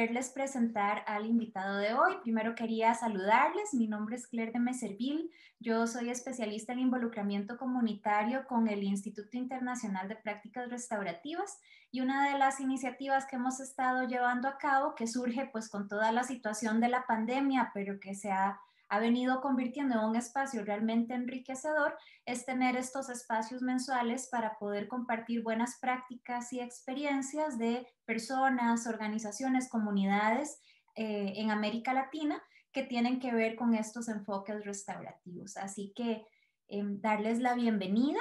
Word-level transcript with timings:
poderles 0.00 0.30
presentar 0.30 1.04
al 1.06 1.26
invitado 1.26 1.76
de 1.76 1.92
hoy. 1.92 2.16
Primero 2.22 2.54
quería 2.54 2.94
saludarles. 2.94 3.74
Mi 3.74 3.86
nombre 3.86 4.16
es 4.16 4.26
Claire 4.26 4.50
de 4.50 4.58
Meserville. 4.58 5.28
Yo 5.58 5.86
soy 5.86 6.08
especialista 6.08 6.72
en 6.72 6.78
involucramiento 6.78 7.58
comunitario 7.58 8.46
con 8.46 8.66
el 8.68 8.82
Instituto 8.82 9.36
Internacional 9.36 10.08
de 10.08 10.16
Prácticas 10.16 10.70
Restaurativas 10.70 11.60
y 11.90 12.00
una 12.00 12.32
de 12.32 12.38
las 12.38 12.60
iniciativas 12.60 13.26
que 13.26 13.36
hemos 13.36 13.60
estado 13.60 14.08
llevando 14.08 14.48
a 14.48 14.56
cabo, 14.56 14.94
que 14.94 15.06
surge 15.06 15.50
pues 15.52 15.68
con 15.68 15.86
toda 15.86 16.12
la 16.12 16.24
situación 16.24 16.80
de 16.80 16.88
la 16.88 17.06
pandemia, 17.06 17.70
pero 17.74 18.00
que 18.00 18.14
se 18.14 18.30
ha 18.30 18.58
ha 18.90 18.98
venido 18.98 19.40
convirtiendo 19.40 19.94
en 19.94 20.04
un 20.04 20.16
espacio 20.16 20.64
realmente 20.64 21.14
enriquecedor 21.14 21.96
es 22.26 22.44
tener 22.44 22.76
estos 22.76 23.08
espacios 23.08 23.62
mensuales 23.62 24.28
para 24.30 24.58
poder 24.58 24.88
compartir 24.88 25.44
buenas 25.44 25.78
prácticas 25.80 26.52
y 26.52 26.60
experiencias 26.60 27.56
de 27.56 27.86
personas, 28.04 28.88
organizaciones, 28.88 29.68
comunidades 29.68 30.60
eh, 30.96 31.34
en 31.36 31.52
América 31.52 31.94
Latina 31.94 32.42
que 32.72 32.82
tienen 32.82 33.20
que 33.20 33.32
ver 33.32 33.54
con 33.54 33.74
estos 33.74 34.08
enfoques 34.08 34.64
restaurativos. 34.64 35.56
Así 35.56 35.92
que 35.94 36.26
em, 36.66 37.00
darles 37.00 37.38
la 37.38 37.54
bienvenida. 37.54 38.20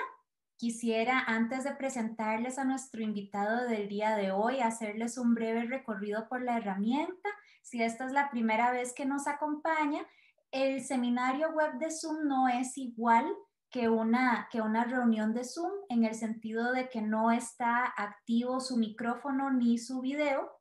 Quisiera, 0.56 1.24
antes 1.26 1.64
de 1.64 1.72
presentarles 1.72 2.60
a 2.60 2.64
nuestro 2.64 3.02
invitado 3.02 3.68
del 3.68 3.88
día 3.88 4.16
de 4.16 4.32
hoy, 4.32 4.60
hacerles 4.60 5.18
un 5.18 5.34
breve 5.34 5.64
recorrido 5.64 6.28
por 6.30 6.44
la 6.44 6.58
herramienta. 6.58 7.30
Si 7.64 7.82
esta 7.82 8.06
es 8.06 8.12
la 8.12 8.30
primera 8.30 8.72
vez 8.72 8.94
que 8.94 9.06
nos 9.06 9.26
acompaña, 9.26 10.06
el 10.52 10.84
seminario 10.84 11.52
web 11.52 11.78
de 11.78 11.92
Zoom 11.92 12.28
no 12.28 12.48
es 12.48 12.78
igual 12.78 13.26
que 13.70 13.88
una, 13.88 14.48
que 14.52 14.62
una 14.62 14.84
reunión 14.84 15.34
de 15.34 15.44
Zoom 15.44 15.72
en 15.90 16.04
el 16.04 16.16
sentido 16.16 16.72
de 16.72 16.90
que 16.90 17.02
no 17.02 17.32
está 17.32 17.86
activo 17.86 18.60
su 18.60 18.78
micrófono 18.78 19.52
ni 19.52 19.78
su 19.78 20.02
video, 20.02 20.52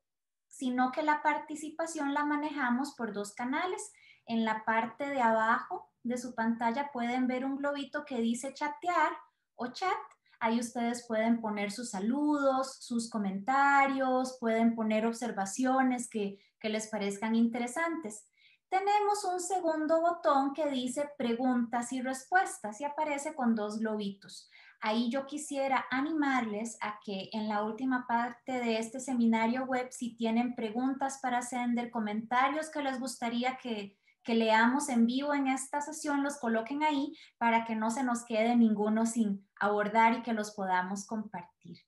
sino 0.47 0.92
que 0.92 1.02
la 1.02 1.23
participación 1.23 2.12
la 2.12 2.24
manejamos 2.24 2.95
por 2.97 3.12
dos 3.12 3.33
canales. 3.34 3.92
En 4.27 4.45
la 4.45 4.62
parte 4.64 5.09
de 5.09 5.22
abajo 5.22 5.91
de 6.03 6.19
su 6.19 6.34
pantalla 6.34 6.91
pueden 6.92 7.27
ver 7.27 7.47
un 7.47 7.56
globito 7.56 8.05
que 8.05 8.20
dice 8.20 8.53
chatear 8.53 9.12
o 9.55 9.69
chat. 9.69 9.97
Ahí 10.41 10.61
ustedes 10.61 11.06
pueden 11.09 11.41
poner 11.41 11.72
sus 11.72 11.91
saludos, 11.91 12.77
sus 12.81 13.09
comentarios, 13.09 14.36
pueden 14.39 14.75
poner 14.75 15.06
observaciones 15.06 16.09
que, 16.11 16.39
que 16.61 16.69
les 16.69 16.89
parezcan 16.89 17.34
interesantes 17.34 18.28
tenemos 18.70 19.24
un 19.24 19.41
segundo 19.41 20.00
botón 20.00 20.52
que 20.52 20.69
dice 20.69 21.11
preguntas 21.16 21.92
y 21.92 22.02
respuestas 22.02 22.80
y 22.80 22.84
aparece 22.84 23.34
con 23.34 23.55
dos 23.55 23.78
globitos. 23.78 24.50
Ahí 24.80 25.10
yo 25.10 25.27
quisiera 25.27 25.86
animarles 25.91 26.77
a 26.80 27.00
que 27.05 27.30
en 27.33 27.48
la 27.48 27.64
última 27.64 28.06
parte 28.06 28.52
de 28.52 28.78
este 28.78 29.00
seminario 29.00 29.64
web, 29.64 29.88
si 29.91 30.14
tienen 30.14 30.55
preguntas 30.55 31.19
para 31.20 31.42
Sender, 31.42 31.91
comentarios 31.91 32.70
que 32.70 32.83
les 32.83 33.00
gustaría 33.00 33.56
que, 33.56 33.97
que 34.22 34.34
leamos 34.34 34.88
en 34.88 35.06
vivo 35.06 35.34
en 35.34 35.48
esta 35.48 35.80
sesión, 35.80 36.22
los 36.22 36.38
coloquen 36.38 36.84
ahí 36.84 37.12
para 37.38 37.64
que 37.64 37.75
no 37.75 37.91
se 37.91 38.05
nos 38.05 38.25
quede 38.25 38.55
ninguno 38.55 39.06
sin 39.06 39.48
abordar 39.58 40.19
y 40.19 40.22
que 40.22 40.32
los 40.32 40.53
podamos 40.53 41.06
compartir. 41.06 41.78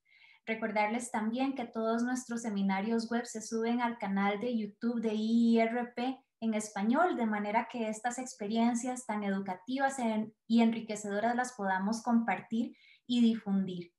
Recordarles 0.46 1.12
también 1.12 1.54
que 1.54 1.66
todos 1.66 2.02
nuestros 2.02 2.42
seminarios 2.42 3.08
web 3.08 3.24
se 3.24 3.40
suben 3.40 3.80
al 3.80 3.98
canal 3.98 4.40
de 4.40 4.56
YouTube 4.56 5.00
de 5.00 5.14
IRP 5.14 6.18
en 6.40 6.54
español, 6.54 7.16
de 7.16 7.26
manera 7.26 7.68
que 7.70 7.88
estas 7.88 8.18
experiencias 8.18 9.06
tan 9.06 9.24
educativas 9.24 9.96
y 10.46 10.62
enriquecedoras 10.62 11.36
las 11.36 11.52
podamos 11.52 12.02
compartir 12.02 12.76
y 13.06 13.20
difundir. 13.20 13.92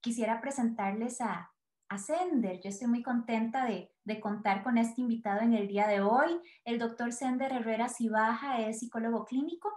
Quisiera 0.00 0.40
presentarles 0.40 1.20
a, 1.20 1.52
a 1.88 1.98
Sender. 1.98 2.60
Yo 2.62 2.70
estoy 2.70 2.88
muy 2.88 3.02
contenta 3.02 3.66
de, 3.66 3.92
de, 4.04 4.20
contar 4.20 4.62
con 4.62 4.78
este 4.78 5.02
invitado 5.02 5.40
en 5.42 5.52
el 5.54 5.68
día 5.68 5.86
de 5.86 6.00
hoy. 6.00 6.40
El 6.64 6.78
doctor 6.78 7.12
Sender 7.12 7.52
Herrera 7.52 7.88
Cibaja 7.88 8.60
es 8.60 8.80
psicólogo 8.80 9.24
clínico. 9.24 9.70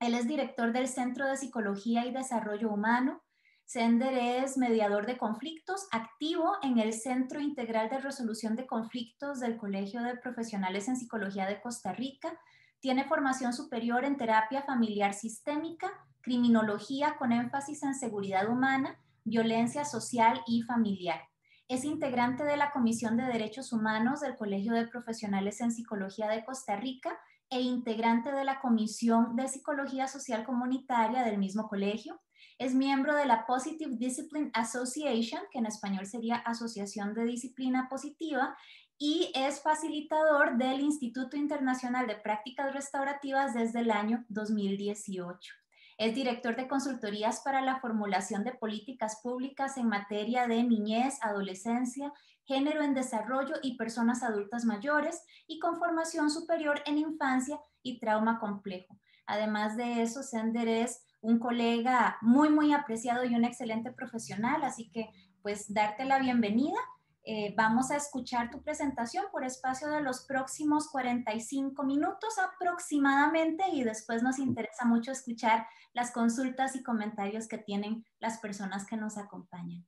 Él 0.00 0.14
es 0.14 0.26
director 0.26 0.72
del 0.72 0.88
Centro 0.88 1.26
de 1.26 1.36
Psicología 1.36 2.06
y 2.06 2.12
Desarrollo 2.12 2.70
Humano 2.70 3.22
Sender 3.66 4.14
es 4.14 4.56
mediador 4.56 5.06
de 5.06 5.18
conflictos, 5.18 5.88
activo 5.90 6.52
en 6.62 6.78
el 6.78 6.92
Centro 6.92 7.40
Integral 7.40 7.90
de 7.90 7.98
Resolución 7.98 8.54
de 8.54 8.64
Conflictos 8.64 9.40
del 9.40 9.56
Colegio 9.56 10.04
de 10.04 10.16
Profesionales 10.16 10.86
en 10.86 10.96
Psicología 10.96 11.46
de 11.46 11.60
Costa 11.60 11.92
Rica. 11.92 12.38
Tiene 12.78 13.06
formación 13.06 13.52
superior 13.52 14.04
en 14.04 14.16
terapia 14.16 14.62
familiar 14.62 15.14
sistémica, 15.14 15.90
criminología 16.20 17.16
con 17.18 17.32
énfasis 17.32 17.82
en 17.82 17.96
seguridad 17.96 18.48
humana, 18.48 19.00
violencia 19.24 19.84
social 19.84 20.40
y 20.46 20.62
familiar. 20.62 21.22
Es 21.66 21.84
integrante 21.84 22.44
de 22.44 22.56
la 22.56 22.70
Comisión 22.70 23.16
de 23.16 23.24
Derechos 23.24 23.72
Humanos 23.72 24.20
del 24.20 24.36
Colegio 24.36 24.74
de 24.74 24.86
Profesionales 24.86 25.60
en 25.60 25.72
Psicología 25.72 26.28
de 26.28 26.44
Costa 26.44 26.76
Rica 26.76 27.18
e 27.50 27.62
integrante 27.62 28.30
de 28.30 28.44
la 28.44 28.60
Comisión 28.60 29.34
de 29.34 29.48
Psicología 29.48 30.06
Social 30.06 30.44
Comunitaria 30.44 31.24
del 31.24 31.38
mismo 31.38 31.66
colegio 31.66 32.20
es 32.58 32.74
miembro 32.74 33.14
de 33.14 33.26
la 33.26 33.46
Positive 33.46 33.96
Discipline 33.96 34.50
Association, 34.54 35.42
que 35.50 35.58
en 35.58 35.66
español 35.66 36.06
sería 36.06 36.36
Asociación 36.36 37.14
de 37.14 37.24
Disciplina 37.24 37.88
Positiva, 37.88 38.56
y 38.98 39.30
es 39.34 39.60
facilitador 39.62 40.56
del 40.56 40.80
Instituto 40.80 41.36
Internacional 41.36 42.06
de 42.06 42.16
Prácticas 42.16 42.72
Restaurativas 42.72 43.52
desde 43.52 43.80
el 43.80 43.90
año 43.90 44.24
2018. 44.28 45.52
Es 45.98 46.14
director 46.14 46.56
de 46.56 46.68
consultorías 46.68 47.40
para 47.40 47.60
la 47.60 47.80
formulación 47.80 48.44
de 48.44 48.52
políticas 48.52 49.20
públicas 49.22 49.76
en 49.76 49.88
materia 49.88 50.46
de 50.46 50.62
niñez, 50.62 51.18
adolescencia, 51.22 52.12
género 52.44 52.82
en 52.82 52.94
desarrollo 52.94 53.54
y 53.62 53.76
personas 53.76 54.22
adultas 54.22 54.64
mayores 54.64 55.22
y 55.46 55.58
con 55.58 55.78
formación 55.78 56.30
superior 56.30 56.82
en 56.86 56.98
infancia 56.98 57.58
y 57.82 57.98
trauma 57.98 58.38
complejo. 58.38 58.98
Además 59.26 59.76
de 59.76 60.02
eso, 60.02 60.22
Sender 60.22 60.68
es 60.68 61.05
un 61.26 61.40
colega 61.40 62.18
muy, 62.20 62.50
muy 62.50 62.72
apreciado 62.72 63.24
y 63.24 63.34
un 63.34 63.44
excelente 63.44 63.90
profesional, 63.90 64.62
así 64.62 64.88
que 64.90 65.10
pues 65.42 65.74
darte 65.74 66.04
la 66.04 66.20
bienvenida. 66.20 66.78
Eh, 67.24 67.52
vamos 67.56 67.90
a 67.90 67.96
escuchar 67.96 68.48
tu 68.48 68.62
presentación 68.62 69.24
por 69.32 69.42
espacio 69.42 69.88
de 69.88 70.02
los 70.02 70.24
próximos 70.24 70.88
45 70.88 71.82
minutos 71.82 72.38
aproximadamente 72.38 73.64
y 73.72 73.82
después 73.82 74.22
nos 74.22 74.38
interesa 74.38 74.84
mucho 74.84 75.10
escuchar 75.10 75.66
las 75.94 76.12
consultas 76.12 76.76
y 76.76 76.84
comentarios 76.84 77.48
que 77.48 77.58
tienen 77.58 78.04
las 78.20 78.38
personas 78.38 78.86
que 78.86 78.96
nos 78.96 79.18
acompañan. 79.18 79.84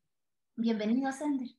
Bienvenido, 0.57 1.13
Sender. 1.13 1.51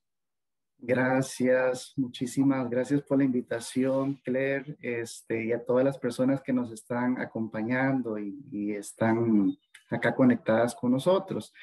Gracias, 0.81 1.93
muchísimas 1.97 2.69
gracias 2.69 3.01
por 3.01 3.17
la 3.17 3.25
invitación, 3.25 4.15
Claire, 4.23 4.77
este, 4.81 5.45
y 5.45 5.51
a 5.51 5.65
todas 5.65 5.83
las 5.83 5.97
personas 5.97 6.41
que 6.41 6.53
nos 6.53 6.71
están 6.71 7.19
acompañando 7.19 8.17
y, 8.17 8.71
están 8.71 9.57
acá 9.89 10.15
conectadas 10.15 10.75
con 10.75 10.91
nosotros. 10.91 11.53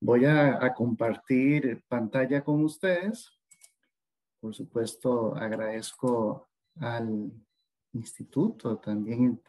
Voy 0.00 0.24
a, 0.24 0.72
compartir 0.74 1.84
pantalla 1.88 2.42
con 2.42 2.64
ustedes. 2.64 3.30
Por 4.40 4.54
supuesto, 4.54 5.34
agradezco 5.36 6.48
al 6.76 7.30
Instituto 7.92 8.78
también 8.78 9.42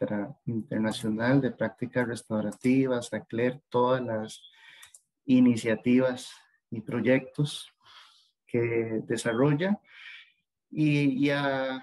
Internacional 0.46 1.40
de 1.40 1.52
Prácticas 1.52 2.06
Restaurativas, 2.06 3.12
a 3.12 3.24
Claire, 3.24 3.62
todas 3.68 4.02
las 4.02 4.42
iniciativas 5.24 6.32
y 6.70 6.80
proyectos 6.80 7.72
que 8.46 9.02
desarrolla 9.06 9.80
y, 10.70 11.30
a, 11.30 11.82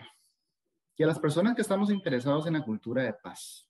y 0.96 1.04
a 1.04 1.08
las 1.08 1.20
personas 1.20 1.56
que 1.56 1.62
estamos 1.62 1.90
interesados 1.90 2.46
en 2.48 2.54
la 2.54 2.64
cultura 2.64 3.04
de 3.04 3.14
paz. 3.14 3.69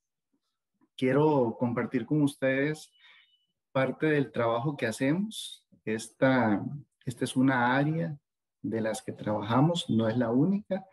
Quiero 0.99 1.55
compartir 1.57 2.05
con 2.05 2.21
ustedes 2.21 2.91
parte 3.71 4.07
del 4.07 4.31
trabajo 4.31 4.75
que 4.75 4.85
hacemos. 4.85 5.65
Esta, 5.85 6.61
esta 7.05 7.23
es 7.23 7.35
una 7.35 7.75
área 7.77 8.17
de 8.61 8.81
las 8.81 9.01
que 9.01 9.13
trabajamos, 9.13 9.89
no 9.89 10.09
es 10.09 10.17
la 10.17 10.29
única, 10.31 10.85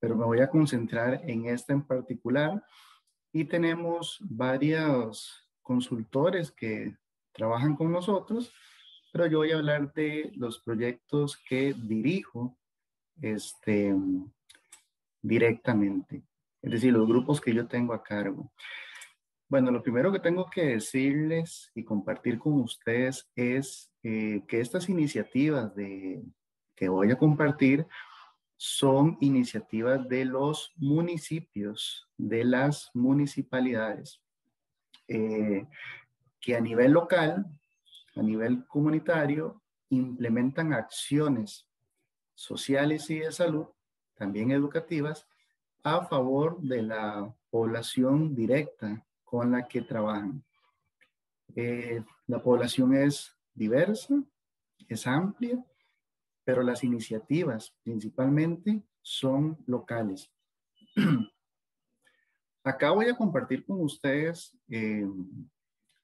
pero 0.00 0.16
me 0.16 0.24
voy 0.24 0.40
a 0.40 0.50
concentrar 0.50 1.22
en 1.30 1.46
esta 1.46 1.72
en 1.72 1.86
particular. 1.86 2.64
Y 3.32 3.44
tenemos 3.44 4.18
varios 4.20 5.48
consultores 5.62 6.50
que 6.50 6.96
trabajan 7.32 7.76
con 7.76 7.92
nosotros 7.92 8.52
pero 9.12 9.26
yo 9.26 9.38
voy 9.38 9.52
a 9.52 9.56
hablar 9.56 9.92
de 9.92 10.32
los 10.36 10.58
proyectos 10.60 11.36
que 11.36 11.74
dirijo 11.74 12.56
este, 13.20 13.94
directamente, 15.20 16.22
es 16.62 16.70
decir, 16.72 16.94
los 16.94 17.06
grupos 17.06 17.38
que 17.38 17.54
yo 17.54 17.68
tengo 17.68 17.92
a 17.92 18.02
cargo. 18.02 18.50
Bueno, 19.52 19.70
lo 19.70 19.82
primero 19.82 20.10
que 20.10 20.18
tengo 20.18 20.48
que 20.48 20.64
decirles 20.64 21.70
y 21.74 21.84
compartir 21.84 22.38
con 22.38 22.54
ustedes 22.54 23.28
es 23.36 23.92
eh, 24.02 24.42
que 24.48 24.62
estas 24.62 24.88
iniciativas 24.88 25.74
de, 25.74 26.22
que 26.74 26.88
voy 26.88 27.10
a 27.10 27.18
compartir 27.18 27.86
son 28.56 29.18
iniciativas 29.20 30.08
de 30.08 30.24
los 30.24 30.72
municipios, 30.76 32.08
de 32.16 32.44
las 32.44 32.90
municipalidades, 32.94 34.22
eh, 35.06 35.66
que 36.40 36.56
a 36.56 36.60
nivel 36.62 36.92
local 36.92 37.44
a 38.16 38.22
nivel 38.22 38.66
comunitario 38.66 39.60
implementan 39.90 40.72
acciones 40.72 41.68
sociales 42.34 43.10
y 43.10 43.18
de 43.18 43.30
salud 43.30 43.66
también 44.14 44.50
educativas, 44.50 45.26
a 45.82 46.06
favor 46.06 46.58
de 46.62 46.80
la 46.80 47.34
población 47.50 48.34
directa 48.34 49.04
con 49.32 49.50
la 49.50 49.66
que 49.66 49.80
trabajan. 49.80 50.44
Eh, 51.56 52.04
la 52.26 52.42
población 52.42 52.94
es 52.94 53.34
diversa, 53.54 54.22
es 54.86 55.06
amplia, 55.06 55.64
pero 56.44 56.62
las 56.62 56.84
iniciativas 56.84 57.74
principalmente 57.82 58.82
son 59.00 59.56
locales. 59.66 60.30
Acá 62.62 62.90
voy 62.90 63.08
a 63.08 63.16
compartir 63.16 63.64
con 63.64 63.80
ustedes 63.80 64.54
eh, 64.68 65.08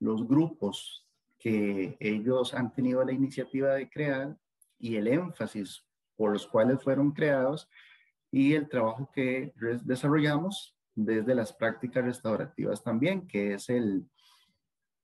los 0.01 0.27
grupos 0.27 1.07
que 1.39 1.99
ellos 2.01 2.55
han 2.55 2.73
tenido 2.73 3.05
la 3.05 3.13
iniciativa 3.13 3.75
de 3.75 3.91
crear 3.91 4.39
y 4.79 4.97
el 4.97 5.07
énfasis 5.07 5.85
por 6.17 6.33
los 6.33 6.47
cuales 6.47 6.83
fueron 6.83 7.13
creados 7.13 7.69
y 8.31 8.55
el 8.55 8.71
trabajo 8.71 9.11
que 9.13 9.53
desarrollamos 9.85 10.78
desde 11.05 11.35
las 11.35 11.53
prácticas 11.53 12.05
restaurativas 12.05 12.83
también, 12.83 13.27
que 13.29 13.55
es 13.55 13.69
el, 13.69 14.05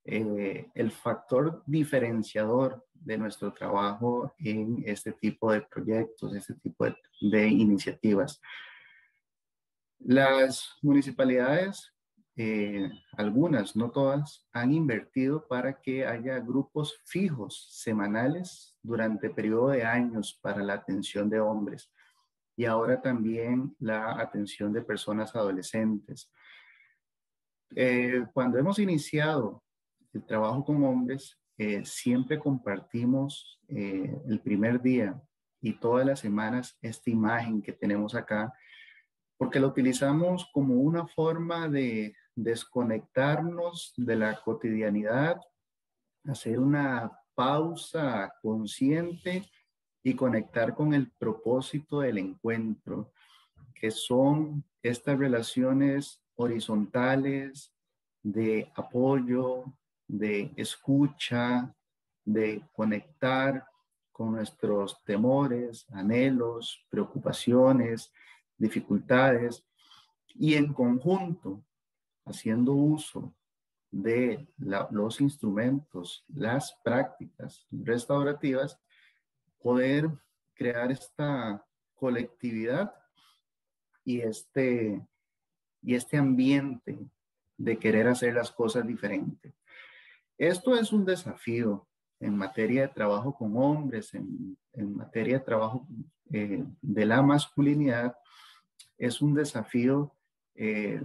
eh, 0.05 0.69
el 0.75 0.91
factor 0.91 1.63
diferenciador 1.67 2.85
de 2.93 3.17
nuestro 3.17 3.53
trabajo 3.53 4.35
en 4.39 4.83
este 4.87 5.13
tipo 5.13 5.53
de 5.53 5.63
proyectos, 5.63 6.35
este 6.35 6.55
tipo 6.55 6.87
de, 7.21 7.49
iniciativas. 7.49 8.41
Las 10.01 10.77
municipalidades, 10.83 11.93
eh, 12.37 12.91
algunas, 13.13 13.77
no 13.77 13.93
todas, 13.93 14.49
han 14.53 14.73
invertido 14.73 15.47
para 15.47 15.81
que 15.81 16.05
haya 16.05 16.41
grupos 16.41 16.99
fijos 17.05 17.69
semanales 17.71 18.77
durante 18.83 19.31
periodo 19.31 19.69
de 19.69 19.85
años 19.85 20.37
para 20.43 20.61
la 20.65 20.75
atención 20.75 21.31
de 21.31 21.39
hombres 21.39 21.89
y 22.57 22.65
ahora 22.65 23.01
también 23.01 23.75
la 23.79 24.21
atención 24.21 24.73
de 24.73 24.83
personas 24.83 25.35
adolescentes. 25.35 26.31
Eh, 27.75 28.25
cuando 28.33 28.59
hemos 28.59 28.79
iniciado 28.79 29.63
el 30.13 30.25
trabajo 30.25 30.65
con 30.65 30.85
hombres, 30.85 31.39
eh, 31.59 31.85
siempre 31.85 32.39
compartimos 32.39 33.61
eh, 33.69 34.17
el 34.29 34.41
primer 34.41 34.81
día 34.81 35.21
y 35.61 35.73
todas 35.73 36.07
las 36.07 36.21
semanas 36.21 36.79
esta 36.83 37.11
imagen 37.11 37.63
que 37.63 37.73
tenemos 37.73 38.15
acá, 38.15 38.53
porque 39.37 39.59
la 39.59 39.67
utilizamos 39.67 40.49
como 40.53 40.75
una 40.75 41.07
forma 41.07 41.69
de 41.69 42.15
desconectarnos 42.37 43.93
de 43.97 44.17
la 44.17 44.41
cotidianidad, 44.41 45.41
hacer 46.25 46.59
una 46.59 47.11
pausa 47.35 48.33
consciente 48.43 49.45
y 50.05 50.15
conectar 50.15 50.75
con 50.75 50.93
el 50.93 51.11
propósito 51.11 52.01
del 52.01 52.19
encuentro, 52.19 53.11
que 53.75 53.91
son 53.91 54.63
estas 54.83 55.19
relaciones 55.19 56.21
horizontales 56.37 57.73
de 58.23 58.71
apoyo, 58.77 59.65
de 60.07 60.53
escucha, 60.57 61.75
de 62.23 62.63
conectar 62.75 63.67
con 64.13 64.33
nuestros 64.33 65.03
temores, 65.05 65.87
anhelos, 65.91 66.85
preocupaciones, 66.91 68.13
dificultades 68.59 69.65
y 70.35 70.55
en 70.55 70.73
conjunto, 70.73 71.65
haciendo 72.27 72.73
uso 72.73 73.35
de 73.91 74.47
los 74.91 75.21
instrumentos, 75.21 76.25
las 76.29 76.77
prácticas 76.83 77.67
restaurativas, 77.71 78.79
poder 79.65 80.11
crear 80.53 80.93
esta 80.93 81.65
colectividad 81.95 82.95
y 84.05 84.21
este, 84.21 85.01
y 85.81 85.95
este 85.95 86.19
ambiente 86.19 86.99
de 87.57 87.79
querer 87.79 88.09
hacer 88.09 88.35
las 88.35 88.53
cosas 88.53 88.87
diferentes. 88.87 89.55
Esto 90.37 90.77
es 90.77 90.93
un 90.93 91.07
desafío 91.07 91.87
en 92.21 92.37
materia 92.37 92.83
de 92.83 92.89
trabajo 92.89 93.35
con 93.35 93.57
hombres, 93.57 94.13
en, 94.13 94.59
materia 94.95 95.39
de 95.39 95.45
trabajo 95.45 95.89
eh, 96.31 96.63
de 96.83 97.07
la 97.07 97.23
masculinidad, 97.23 98.15
es 98.99 99.23
un 99.23 99.33
desafío 99.33 100.15
eh, 100.57 101.01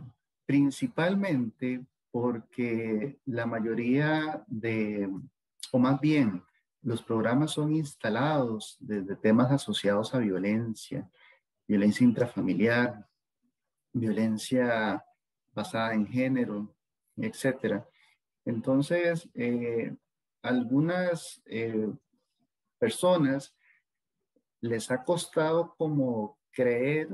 principalmente 0.45 1.85
porque 2.11 3.19
la 3.25 3.45
mayoría 3.45 4.43
de, 4.47 5.09
o 5.71 5.79
más 5.79 6.01
bien, 6.01 6.43
los 6.81 7.01
programas 7.03 7.51
son 7.51 7.73
instalados 7.73 8.77
desde 8.79 9.15
temas 9.15 9.51
asociados 9.51 10.13
a 10.13 10.19
violencia, 10.19 11.09
violencia 11.67 12.05
intrafamiliar, 12.05 13.07
violencia 13.91 15.03
basada 15.53 15.93
en 15.93 16.07
género, 16.07 16.73
etcétera. 17.17 17.87
Entonces, 18.45 19.29
eh, 19.33 19.95
algunas 20.41 21.41
eh, 21.45 21.89
personas 22.77 23.53
les 24.61 24.89
ha 24.91 25.03
costado 25.03 25.75
como 25.77 26.37
creer 26.51 27.09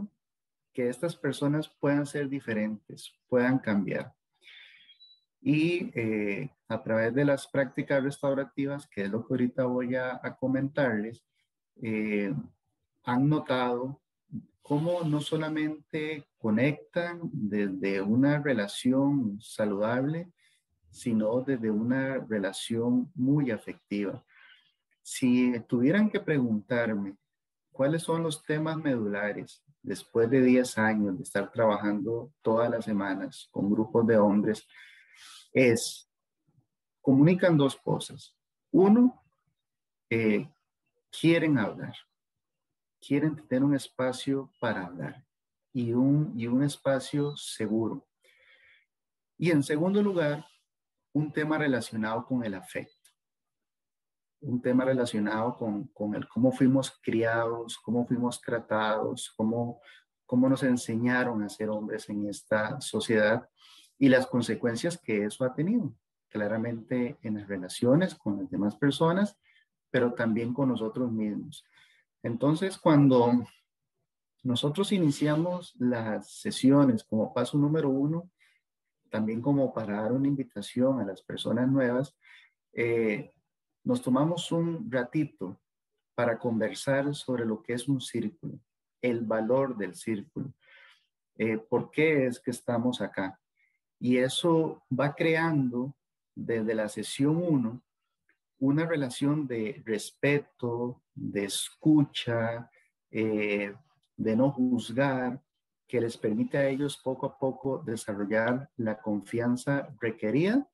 que 0.73 0.89
estas 0.89 1.15
personas 1.15 1.69
puedan 1.69 2.05
ser 2.05 2.29
diferentes, 2.29 3.13
puedan 3.27 3.59
cambiar. 3.59 4.13
Y 5.47 5.91
eh, 5.93 6.49
a 6.67 6.81
través 6.81 7.13
de 7.13 7.23
las 7.23 7.45
prácticas 7.47 8.03
restaurativas, 8.03 8.87
que 8.87 9.03
es 9.03 9.11
lo 9.11 9.25
que 9.25 9.35
ahorita 9.35 9.65
voy 9.65 9.95
a, 9.95 10.19
a 10.21 10.35
comentarles, 10.35 11.23
han 13.03 13.29
notado 13.29 14.01
cómo 14.63 15.03
no 15.03 15.21
solamente 15.21 16.25
conectan 16.39 17.19
desde 17.31 18.01
una 18.01 18.41
relación 18.41 19.39
saludable, 19.39 20.31
sino 20.89 21.41
desde 21.41 21.69
una 21.69 22.17
relación 22.27 23.11
muy 23.13 23.51
afectiva. 23.51 24.23
Si 25.03 25.59
tuvieran 25.67 26.09
que 26.09 26.19
preguntarme 26.19 27.15
cuáles 27.71 28.01
son 28.01 28.23
los 28.23 28.43
temas 28.43 28.77
medulares 28.77 29.61
después 29.83 30.29
de 30.31 30.41
10 30.41 30.77
años 30.79 31.17
de 31.17 31.23
estar 31.23 31.51
trabajando 31.51 32.31
todas 32.41 32.71
las 32.71 32.85
semanas 32.85 33.47
con 33.51 33.69
grupos 33.69 34.07
de 34.07 34.17
hombres, 34.17 34.65
es, 35.55 36.11
comunican 37.01 37.57
dos 37.57 37.77
cosas. 37.77 38.35
Uno, 38.71 39.23
eh, 40.09 40.51
quieren 41.09 41.57
hablar, 41.57 41.95
quieren 42.99 43.35
tener 43.47 43.63
un 43.63 43.73
espacio 43.73 44.51
para 44.59 44.85
hablar 44.85 45.25
y 45.73 45.93
un, 45.93 46.33
y 46.37 46.47
un 46.47 46.61
espacio 46.61 47.35
seguro. 47.37 48.05
Y 49.37 49.49
en 49.49 49.63
segundo 49.63 50.03
lugar, 50.03 50.45
un 51.13 51.31
tema 51.31 51.57
relacionado 51.57 52.25
con 52.25 52.43
el 52.43 52.53
afecto, 52.53 53.11
un 54.41 54.61
tema 54.61 54.83
relacionado 54.83 55.57
con, 55.57 55.87
con 55.87 56.15
el 56.15 56.27
cómo 56.27 56.51
fuimos 56.51 56.99
criados, 57.01 57.77
cómo 57.77 58.05
fuimos 58.05 58.41
tratados, 58.41 59.33
cómo, 59.37 59.79
cómo 60.25 60.49
nos 60.49 60.63
enseñaron 60.63 61.41
a 61.43 61.49
ser 61.49 61.69
hombres 61.69 62.09
en 62.09 62.27
esta 62.27 62.79
sociedad 62.81 63.49
y 63.97 64.09
las 64.09 64.27
consecuencias 64.27 64.97
que 64.97 65.25
eso 65.25 65.45
ha 65.45 65.53
tenido, 65.53 65.93
claramente 66.29 67.17
en 67.21 67.35
las 67.35 67.47
relaciones 67.47 68.15
con 68.15 68.37
las 68.37 68.49
demás 68.49 68.75
personas, 68.75 69.37
pero 69.89 70.13
también 70.13 70.53
con 70.53 70.69
nosotros 70.69 71.11
mismos. 71.11 71.63
Entonces, 72.21 72.77
cuando 72.77 73.45
nosotros 74.43 74.91
iniciamos 74.91 75.75
las 75.79 76.29
sesiones 76.29 77.03
como 77.03 77.33
paso 77.33 77.57
número 77.57 77.89
uno, 77.89 78.29
también 79.09 79.41
como 79.41 79.73
para 79.73 80.01
dar 80.01 80.11
una 80.11 80.27
invitación 80.27 80.99
a 80.99 81.05
las 81.05 81.21
personas 81.21 81.69
nuevas, 81.69 82.17
eh, 82.73 83.31
nos 83.83 84.01
tomamos 84.01 84.51
un 84.51 84.91
ratito 84.91 85.61
para 86.15 86.37
conversar 86.37 87.13
sobre 87.15 87.45
lo 87.45 87.61
que 87.61 87.73
es 87.73 87.87
un 87.87 88.01
círculo, 88.01 88.59
el 89.01 89.21
valor 89.21 89.77
del 89.77 89.95
círculo, 89.95 90.53
eh, 91.37 91.57
por 91.57 91.91
qué 91.91 92.27
es 92.27 92.39
que 92.39 92.51
estamos 92.51 93.01
acá. 93.01 93.39
Y 93.99 94.17
eso 94.17 94.83
va 94.91 95.13
creando 95.15 95.95
desde 96.35 96.75
la 96.75 96.89
sesión 96.89 97.37
1 97.37 97.81
una 98.59 98.85
relación 98.85 99.47
de 99.47 99.81
respeto, 99.85 101.03
de 101.13 101.45
escucha, 101.45 102.69
eh, 103.11 103.73
de 104.15 104.35
no 104.35 104.51
juzgar, 104.51 105.41
que 105.87 106.01
les 106.01 106.17
permite 106.17 106.57
a 106.57 106.67
ellos 106.67 106.97
poco 106.97 107.27
a 107.27 107.37
poco 107.37 107.83
desarrollar 107.85 108.69
la 108.77 108.99
confianza 108.99 109.87
requerida 109.99 110.67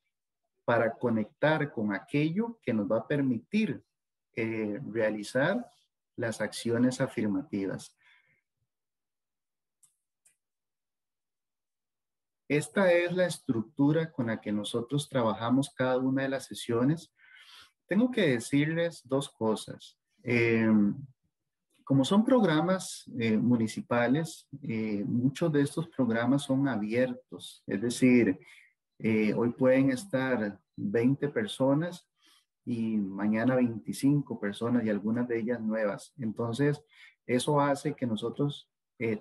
para 0.63 0.94
conectar 0.98 1.72
con 1.72 1.94
aquello 1.94 2.60
que 2.62 2.74
nos 2.74 2.90
va 2.90 3.00
a 3.00 3.08
permitir 3.08 3.84
eh, 4.36 4.80
realizar 4.90 5.70
las 6.16 6.40
acciones 6.40 7.01
afirmativas. 7.01 7.98
Esta 12.51 12.91
es 12.91 13.13
la 13.13 13.27
estructura 13.27 14.12
con 14.12 14.27
la 14.27 14.41
que 14.41 14.51
nosotros 14.51 15.08
trabajamos 15.08 15.70
cada 15.70 15.98
una 15.98 16.24
de 16.24 16.27
las 16.27 16.48
sesiones. 16.48 17.10
Tengo 17.88 18.12
que 18.12 18.31
decirles 18.31 19.01
dos 19.05 19.29
cosas. 19.29 19.98
Em, 20.22 20.93
como 21.86 22.03
son 22.03 22.25
programas 22.25 23.10
eh, 23.17 23.38
municipales, 23.38 24.50
eh, 24.63 25.01
muchos 25.08 25.50
de 25.53 25.62
estos 25.62 25.88
programas 25.88 26.41
son 26.43 26.67
abiertos, 26.67 27.63
es 27.65 27.81
decir, 27.81 28.38
eh, 29.00 29.34
hoy 29.34 29.51
pueden 29.53 29.89
estar 29.89 30.60
20 30.75 31.29
personas 31.29 32.05
y 32.65 32.98
mañana 32.98 33.55
25 33.55 34.38
personas 34.41 34.84
y 34.84 34.89
algunas 34.89 35.25
de 35.25 35.39
ellas 35.39 35.62
nuevas. 35.62 36.13
Entonces, 36.20 36.84
eso 37.25 37.62
hace 37.62 37.93
que 37.93 38.05
nosotros 38.05 38.67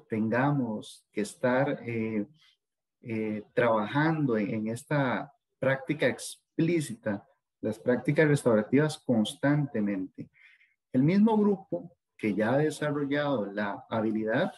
tengamos 0.09 1.07
que 1.11 1.23
estar 1.23 1.81
trabajando 3.55 4.37
en 4.37 4.69
esta 4.69 5.33
práctica 5.59 6.07
explícita, 6.07 7.27
las 7.61 7.79
prácticas 7.79 8.29
restaurativas 8.29 8.99
constantemente. 8.99 10.31
El 10.93 11.03
mismo 11.03 11.37
grupo 11.37 11.97
que 12.17 12.35
ya 12.35 12.53
ha 12.53 12.59
desarrollado 12.59 13.47
la 13.47 13.85
habilidad 13.89 14.53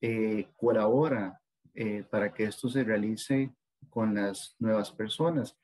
eh, 0.00 0.50
colabora 0.56 1.40
eh, 1.74 2.04
para 2.10 2.34
que 2.34 2.44
esto 2.44 2.68
se 2.68 2.84
realice 2.84 3.54
con 3.88 4.14
las 4.14 4.56
nuevas 4.58 4.90
personas. 4.90 5.56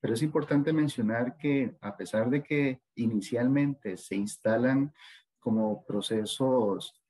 Pero 0.00 0.14
es 0.14 0.22
importante 0.22 0.72
mencionar 0.72 1.36
que 1.36 1.76
a 1.80 1.96
pesar 1.96 2.30
de 2.30 2.42
que 2.42 2.82
inicialmente 2.94 3.96
se 3.96 4.14
instalan 4.14 4.92
como 5.40 5.84
procesos 5.84 7.02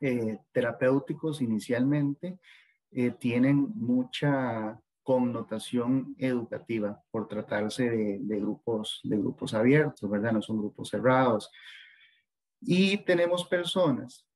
eh, 0.00 0.38
terapéuticos 0.52 1.42
inicialmente, 1.42 2.38
tienen 3.18 3.72
mucha 3.74 4.80
connotación 5.02 6.14
educativa 6.18 7.02
por 7.10 7.28
tratarse 7.28 7.90
de, 7.90 8.18
de, 8.20 8.40
grupos, 8.40 9.00
de 9.04 9.18
grupos 9.18 9.52
abiertos, 9.52 10.08
¿verdad? 10.08 10.32
No 10.32 10.42
son 10.42 10.58
grupos 10.58 10.88
cerrados. 10.88 11.50
Y 12.60 12.98
tenemos 12.98 13.44
personas 13.44 14.26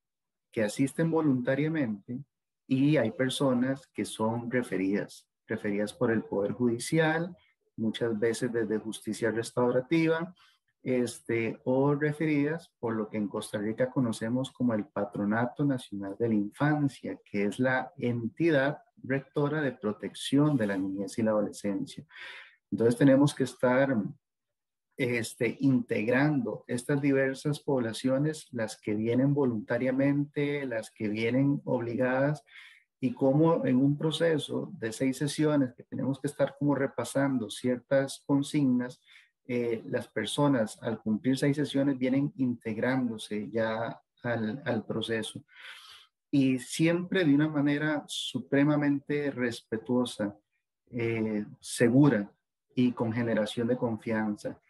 que 0.52 0.62
asisten 0.62 1.10
voluntariamente 1.10 2.20
y 2.66 2.98
hay 2.98 3.10
personas 3.10 3.86
que 3.88 4.04
son 4.04 4.50
referidas, 4.50 5.26
referidas 5.46 5.94
por 5.94 6.10
el 6.10 6.22
Poder 6.22 6.52
Judicial, 6.52 7.34
muchas 7.76 8.18
veces 8.18 8.52
desde 8.52 8.78
justicia 8.78 9.30
restaurativa, 9.30 10.34
este, 10.88 11.60
o 11.64 11.94
referidas 11.94 12.72
por 12.78 12.94
lo 12.94 13.10
que 13.10 13.18
en 13.18 13.28
Costa 13.28 13.58
Rica 13.58 13.90
conocemos 13.90 14.50
como 14.50 14.72
el 14.72 14.86
Patronato 14.86 15.62
Nacional 15.62 16.16
de 16.18 16.28
la 16.28 16.34
Infancia, 16.34 17.18
que 17.30 17.44
es 17.44 17.58
la 17.58 17.92
entidad 17.98 18.78
rectora 19.02 19.60
de 19.60 19.72
protección 19.72 20.56
de 20.56 20.66
la 20.66 20.78
niñez 20.78 21.18
y 21.18 21.22
la 21.22 21.32
adolescencia. 21.32 22.06
Entonces 22.70 22.96
tenemos 22.96 23.34
que 23.34 23.44
estar 23.44 23.94
este, 24.96 25.58
integrando 25.60 26.64
estas 26.66 27.02
diversas 27.02 27.60
poblaciones, 27.60 28.48
las 28.52 28.80
que 28.80 28.94
vienen 28.94 29.34
voluntariamente, 29.34 30.64
las 30.64 30.90
que 30.90 31.08
vienen 31.08 31.60
obligadas, 31.66 32.42
y 32.98 33.12
cómo 33.12 33.64
en 33.66 33.76
un 33.76 33.96
proceso 33.96 34.72
de 34.78 34.92
seis 34.92 35.18
sesiones 35.18 35.74
que 35.74 35.84
tenemos 35.84 36.18
que 36.18 36.28
estar 36.28 36.56
como 36.58 36.74
repasando 36.74 37.50
ciertas 37.50 38.22
consignas, 38.26 39.00
eh, 39.48 39.82
las 39.86 40.06
personas 40.08 40.78
al 40.82 41.00
cumplir 41.00 41.38
seis 41.38 41.56
sesiones 41.56 41.98
vienen 41.98 42.32
integrándose 42.36 43.48
ya 43.50 43.98
al, 44.22 44.84
proceso 44.86 45.42
y 46.30 46.58
siempre 46.58 47.24
de 47.24 47.34
una 47.34 47.48
manera 47.48 48.04
supremamente 48.06 49.30
respetuosa, 49.30 50.36
eh, 50.90 51.46
segura 51.60 52.30
y 52.74 52.92
con 52.92 53.10
generación 53.10 53.68
de 53.68 53.78
confianza. 53.78 54.60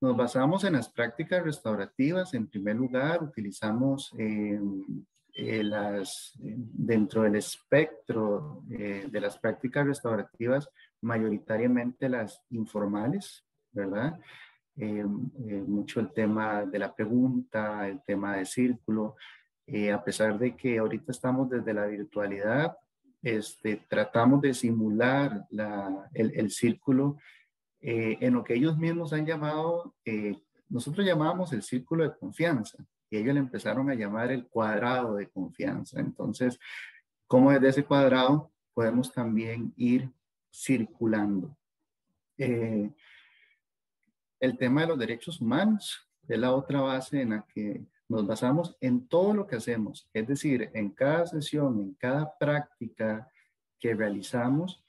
Nos 0.00 0.16
basamos 0.16 0.62
en 0.62 0.74
las 0.74 0.88
prácticas 0.88 1.42
restaurativas. 1.42 2.32
En 2.34 2.46
primer 2.46 2.76
lugar, 2.76 3.24
utilizamos 3.24 4.12
eh, 4.16 4.60
eh, 5.34 5.64
las, 5.64 6.34
dentro 6.38 7.22
del 7.22 7.34
espectro 7.34 8.62
de 8.68 9.20
las 9.20 9.36
prácticas 9.38 9.86
restaurativas, 9.86 10.70
mayoritariamente 11.00 12.08
las 12.08 12.40
informales, 12.50 13.47
¿verdad? 13.86 14.18
mucho 15.66 15.98
el 15.98 16.12
tema 16.12 16.64
de 16.64 16.78
la 16.78 16.94
pregunta, 16.94 17.88
el 17.88 18.00
tema 18.04 18.36
del 18.36 18.46
círculo, 18.46 19.16
eh, 19.70 19.92
a 19.92 20.02
pesar 20.02 20.38
de 20.38 20.56
que 20.56 20.78
ahorita 20.78 21.12
estamos 21.12 21.50
desde 21.50 21.74
la 21.74 21.84
virtualidad, 21.84 22.74
este, 23.22 23.84
tratamos 23.86 24.40
de 24.40 24.54
simular 24.54 25.46
la, 25.50 26.08
el, 26.14 26.50
círculo 26.50 27.18
eh, 27.78 28.16
en 28.22 28.32
lo 28.32 28.42
que 28.42 28.54
ellos 28.54 28.78
mismos 28.78 29.12
han 29.12 29.26
llamado, 29.26 29.94
eh, 30.06 30.40
nosotros 30.70 31.04
llamábamos 31.04 31.52
el 31.52 31.62
círculo 31.62 32.04
de 32.04 32.16
confianza 32.16 32.78
y 33.10 33.18
ellos 33.18 33.34
le 33.34 33.40
empezaron 33.40 33.90
a 33.90 33.94
llamar 33.94 34.32
el 34.32 34.46
cuadrado 34.46 35.16
de 35.16 35.28
confianza. 35.28 36.00
Entonces, 36.00 36.58
¿cómo 37.26 37.52
desde 37.52 37.68
ese 37.68 37.84
cuadrado 37.84 38.50
podemos 38.72 39.12
también 39.12 39.74
ir 39.76 40.10
circulando? 40.50 41.54
El 44.40 44.56
tema 44.56 44.82
de 44.82 44.88
los 44.88 44.98
derechos 44.98 45.40
humanos 45.40 46.08
es 46.26 46.38
la 46.38 46.52
otra 46.52 46.80
base 46.80 47.22
en 47.22 47.30
la 47.30 47.46
que 47.52 47.82
nos 48.08 48.26
basamos 48.26 48.76
en 48.80 49.06
todo 49.06 49.34
lo 49.34 49.46
que 49.46 49.56
hacemos, 49.56 50.08
es 50.12 50.26
decir, 50.26 50.70
en 50.72 50.90
cada 50.90 51.26
sesión, 51.26 51.78
en 51.80 51.94
cada 51.94 52.36
práctica 52.38 53.30
que 53.78 53.94
realizamos, 53.94 54.82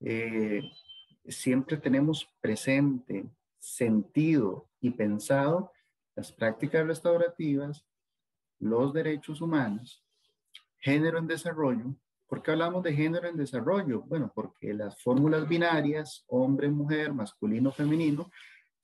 eh, 0.00 0.62
siempre 1.26 1.78
tenemos 1.78 2.28
presente, 2.40 3.26
sentido 3.58 4.68
y 4.80 4.90
pensado 4.90 5.72
las 6.14 6.32
prácticas 6.32 6.86
restaurativas, 6.86 7.84
los 8.58 8.92
derechos 8.92 9.40
humanos, 9.40 10.04
género 10.78 11.18
en 11.18 11.26
desarrollo. 11.26 11.94
¿Por 12.26 12.42
qué 12.42 12.52
hablamos 12.52 12.82
de 12.82 12.94
género 12.94 13.28
en 13.28 13.36
desarrollo? 13.36 14.02
Bueno, 14.02 14.32
porque 14.34 14.72
las 14.74 15.00
fórmulas 15.02 15.48
binarias, 15.48 16.24
hombre, 16.26 16.68
mujer, 16.68 17.12
masculino, 17.12 17.70
femenino, 17.70 18.30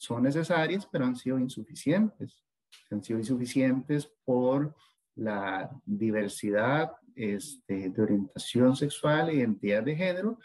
son 0.02 0.24
necesarias, 0.24 0.86
pero 0.90 1.04
han 1.04 1.16
sido 1.16 1.38
insuficientes 1.38 2.42
han 2.90 3.02
sido 3.02 3.18
insuficientes 3.18 4.10
por 4.24 4.74
la 5.14 5.70
diversidad 5.84 6.92
este, 7.14 7.90
de 7.90 8.02
orientación 8.02 8.76
sexual 8.76 9.28
e 9.28 9.36
identidad 9.36 9.82
de 9.82 9.96
género, 9.96 10.38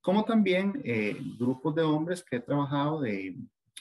como 0.00 0.24
también 0.24 0.80
eh, 0.84 1.16
grupos 1.38 1.74
de 1.74 1.82
hombres 1.82 2.24
que 2.24 2.36
he 2.36 2.40
trabajado 2.40 3.00
de 3.00 3.36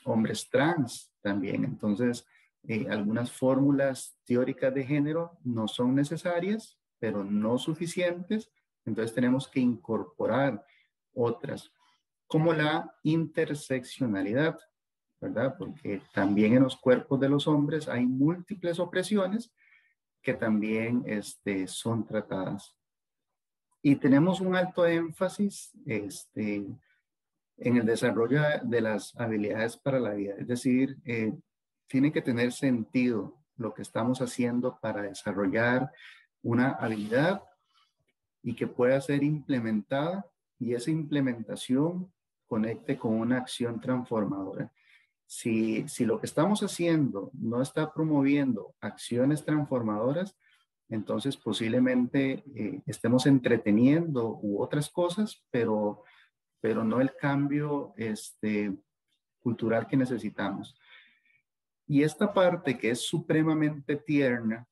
hombres 0.05 0.49
trans 0.49 1.11
también. 1.21 1.63
Entonces, 1.63 2.25
eh, 2.67 2.87
algunas 2.89 3.31
fórmulas 3.31 4.17
teóricas 4.25 4.73
de 4.73 4.85
género 4.85 5.37
no 5.43 5.67
son 5.67 5.95
necesarias, 5.95 6.79
pero 6.99 7.23
no 7.23 7.57
suficientes. 7.57 8.51
Entonces, 8.85 9.13
tenemos 9.15 9.47
que 9.47 9.59
incorporar 9.59 10.63
otras, 11.13 11.71
como 12.27 12.53
la 12.53 12.95
interseccionalidad. 13.03 14.57
¿Verdad? 15.21 15.55
Porque 15.57 16.01
también 16.13 16.53
en 16.53 16.63
los 16.63 16.75
cuerpos 16.75 17.19
de 17.19 17.29
los 17.29 17.47
hombres 17.47 17.87
hay 17.87 18.05
múltiples 18.05 18.79
opresiones 18.79 19.53
que 20.21 20.33
también 20.33 21.03
este, 21.05 21.67
son 21.67 22.05
tratadas. 22.05 22.75
Y 23.83 23.95
tenemos 23.95 24.41
un 24.41 24.55
alto 24.55 24.85
énfasis 24.85 25.71
este, 25.85 26.65
en 27.57 27.77
el 27.77 27.85
desarrollo 27.85 28.41
de 28.63 28.81
las 28.81 29.15
habilidades 29.15 29.77
para 29.77 29.99
la 29.99 30.13
vida. 30.13 30.33
Es 30.37 30.47
decir, 30.47 30.97
eh, 31.05 31.33
tiene 31.87 32.11
que 32.11 32.21
tener 32.21 32.51
sentido 32.51 33.37
lo 33.57 33.73
que 33.73 33.83
estamos 33.83 34.21
haciendo 34.21 34.79
para 34.81 35.03
desarrollar 35.03 35.91
una 36.41 36.71
habilidad 36.71 37.43
y 38.43 38.55
que 38.55 38.67
pueda 38.67 38.99
ser 39.01 39.23
implementada 39.23 40.25
y 40.57 40.73
esa 40.73 40.89
implementación 40.89 42.11
conecte 42.47 42.97
con 42.97 43.13
una 43.13 43.37
acción 43.37 43.79
transformadora. 43.79 44.71
Si, 45.33 45.85
lo 45.99 46.19
que 46.19 46.25
estamos 46.25 46.61
haciendo 46.61 47.31
no 47.31 47.61
está 47.61 47.93
promoviendo 47.93 48.75
acciones 48.81 49.45
transformadoras, 49.45 50.35
entonces 50.89 51.37
posiblemente 51.37 52.43
eh, 52.53 52.81
estemos 52.85 53.25
entreteniendo 53.25 54.39
u 54.41 54.61
otras 54.61 54.89
cosas, 54.89 55.41
pero, 55.49 56.03
pero 56.59 56.83
no 56.83 56.99
el 56.99 57.15
cambio 57.15 57.93
este, 57.95 58.75
cultural 59.39 59.87
que 59.87 59.95
necesitamos. 59.95 60.77
Y 61.87 62.03
esta 62.03 62.33
parte 62.33 62.77
que 62.77 62.89
es 62.89 62.99
supremamente 62.99 63.95
tierna, 63.95 64.67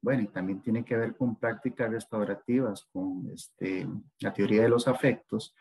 bueno, 0.00 0.22
y 0.22 0.28
también 0.28 0.62
tiene 0.62 0.86
que 0.86 0.96
ver 0.96 1.14
con 1.14 1.36
prácticas 1.36 1.90
restaurativas, 1.90 2.86
con 2.86 3.30
este, 3.30 3.86
la 4.20 4.32
teoría 4.32 4.62
de 4.62 4.70
los 4.70 4.88
afectos, 4.88 5.54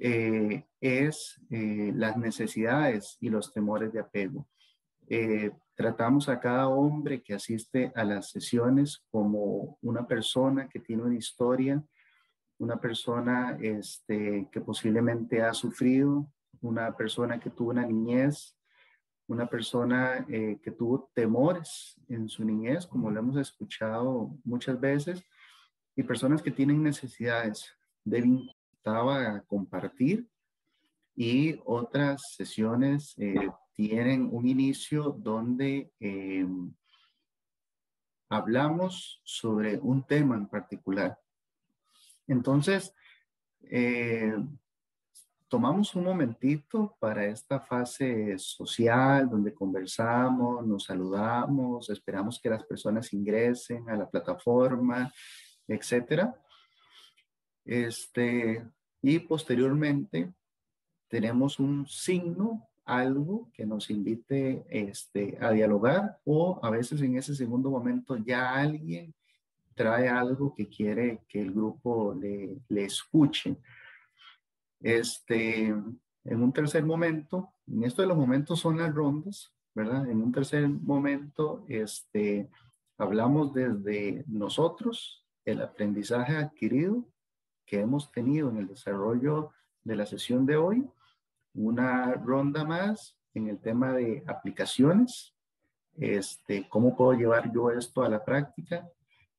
eh, 0.00 0.64
es 0.80 1.40
eh, 1.50 1.92
las 1.94 2.16
necesidades 2.16 3.16
y 3.20 3.30
los 3.30 3.52
temores 3.52 3.92
de 3.92 4.00
apego. 4.00 4.48
Eh, 5.08 5.50
tratamos 5.74 6.28
a 6.28 6.38
cada 6.38 6.68
hombre 6.68 7.22
que 7.22 7.34
asiste 7.34 7.92
a 7.96 8.04
las 8.04 8.30
sesiones 8.30 9.04
como 9.10 9.76
una 9.82 10.06
persona 10.06 10.68
que 10.68 10.78
tiene 10.78 11.02
una 11.02 11.16
historia, 11.16 11.82
una 12.58 12.80
persona 12.80 13.58
este, 13.60 14.48
que 14.52 14.60
posiblemente 14.60 15.42
ha 15.42 15.52
sufrido, 15.52 16.30
una 16.60 16.96
persona 16.96 17.38
que 17.40 17.50
tuvo 17.50 17.70
una 17.70 17.86
niñez 17.86 18.54
una 19.30 19.46
persona 19.46 20.24
que 20.26 20.70
tuvo 20.70 21.10
temores 21.12 22.00
en 22.08 22.30
su 22.30 22.46
niñez, 22.46 22.86
como 22.86 23.10
lo 23.10 23.20
hemos 23.20 23.36
escuchado 23.36 24.34
muchas 24.42 24.80
veces, 24.80 25.22
y 25.94 26.02
personas 26.02 26.40
que 26.40 26.50
tienen 26.50 26.82
necesidades. 26.82 27.76
de 28.04 28.22
a 28.88 29.42
compartir 29.46 30.28
y 31.14 31.60
otras 31.64 32.34
sesiones 32.36 33.14
eh, 33.18 33.50
tienen 33.72 34.28
un 34.30 34.46
inicio 34.46 35.16
donde 35.18 35.92
em, 36.00 36.72
hablamos 38.28 39.20
sobre 39.24 39.78
un 39.78 40.04
tema 40.04 40.36
en 40.36 40.46
particular. 40.46 41.18
Entonces, 42.26 42.94
eh, 43.62 44.36
tomamos 45.48 45.94
un 45.94 46.04
momentito 46.04 46.96
para 47.00 47.24
esta 47.26 47.58
fase 47.58 48.38
social 48.38 49.28
donde 49.28 49.54
conversamos, 49.54 50.64
nos 50.66 50.84
saludamos, 50.84 51.88
esperamos 51.90 52.38
que 52.40 52.50
las 52.50 52.64
personas 52.64 53.12
ingresen 53.12 53.88
a 53.88 53.96
la 53.96 54.08
plataforma, 54.08 55.12
etcétera. 55.66 56.34
Este, 57.64 58.66
y 59.02 59.18
posteriormente 59.18 60.32
tenemos 61.08 61.58
un 61.58 61.86
signo, 61.86 62.68
algo 62.84 63.50
que 63.52 63.66
nos 63.66 63.90
invite 63.90 64.64
este, 64.68 65.36
a 65.40 65.50
dialogar 65.50 66.18
o 66.24 66.58
a 66.62 66.70
veces 66.70 67.02
en 67.02 67.16
ese 67.16 67.34
segundo 67.34 67.70
momento 67.70 68.16
ya 68.16 68.54
alguien 68.54 69.14
trae 69.74 70.08
algo 70.08 70.54
que 70.54 70.68
quiere 70.68 71.20
que 71.28 71.40
el 71.40 71.52
grupo 71.52 72.14
le, 72.14 72.58
le 72.68 72.84
escuche. 72.84 73.56
Este, 74.80 75.66
en 75.66 76.42
un 76.42 76.52
tercer 76.52 76.84
momento, 76.84 77.52
en 77.66 77.84
esto 77.84 78.02
de 78.02 78.08
los 78.08 78.16
momentos 78.16 78.58
son 78.58 78.78
las 78.78 78.94
rondas, 78.94 79.52
¿verdad? 79.74 80.08
En 80.10 80.22
un 80.22 80.32
tercer 80.32 80.68
momento, 80.68 81.64
este, 81.68 82.48
hablamos 82.96 83.54
desde 83.54 84.24
nosotros, 84.26 85.24
el 85.44 85.62
aprendizaje 85.62 86.36
adquirido 86.36 87.06
que 87.68 87.80
hemos 87.80 88.10
tenido 88.10 88.48
en 88.48 88.56
el 88.56 88.66
desarrollo 88.66 89.52
de 89.84 89.94
la 89.94 90.06
sesión 90.06 90.46
de 90.46 90.56
hoy, 90.56 90.88
una 91.54 92.14
ronda 92.14 92.64
más 92.64 93.16
en 93.34 93.48
el 93.48 93.58
tema 93.58 93.92
de 93.92 94.24
aplicaciones, 94.26 95.34
este, 95.96 96.66
cómo 96.68 96.96
puedo 96.96 97.12
llevar 97.12 97.52
yo 97.52 97.70
esto 97.70 98.02
a 98.02 98.08
la 98.08 98.24
práctica, 98.24 98.88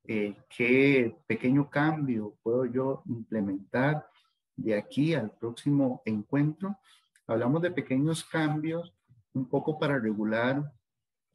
eh, 0.04 0.36
qué 0.56 1.16
pequeño 1.26 1.70
cambio 1.70 2.36
puedo 2.44 2.66
yo 2.66 3.04
implementar 3.08 4.08
de 4.56 4.76
aquí 4.76 5.14
al 5.14 5.32
próximo 5.32 6.02
encuentro. 6.06 6.78
Hablamos 7.26 7.62
de 7.62 7.72
pequeños 7.72 8.24
cambios 8.24 8.94
un 9.34 9.48
poco 9.48 9.80
para 9.80 9.98
regular 9.98 10.72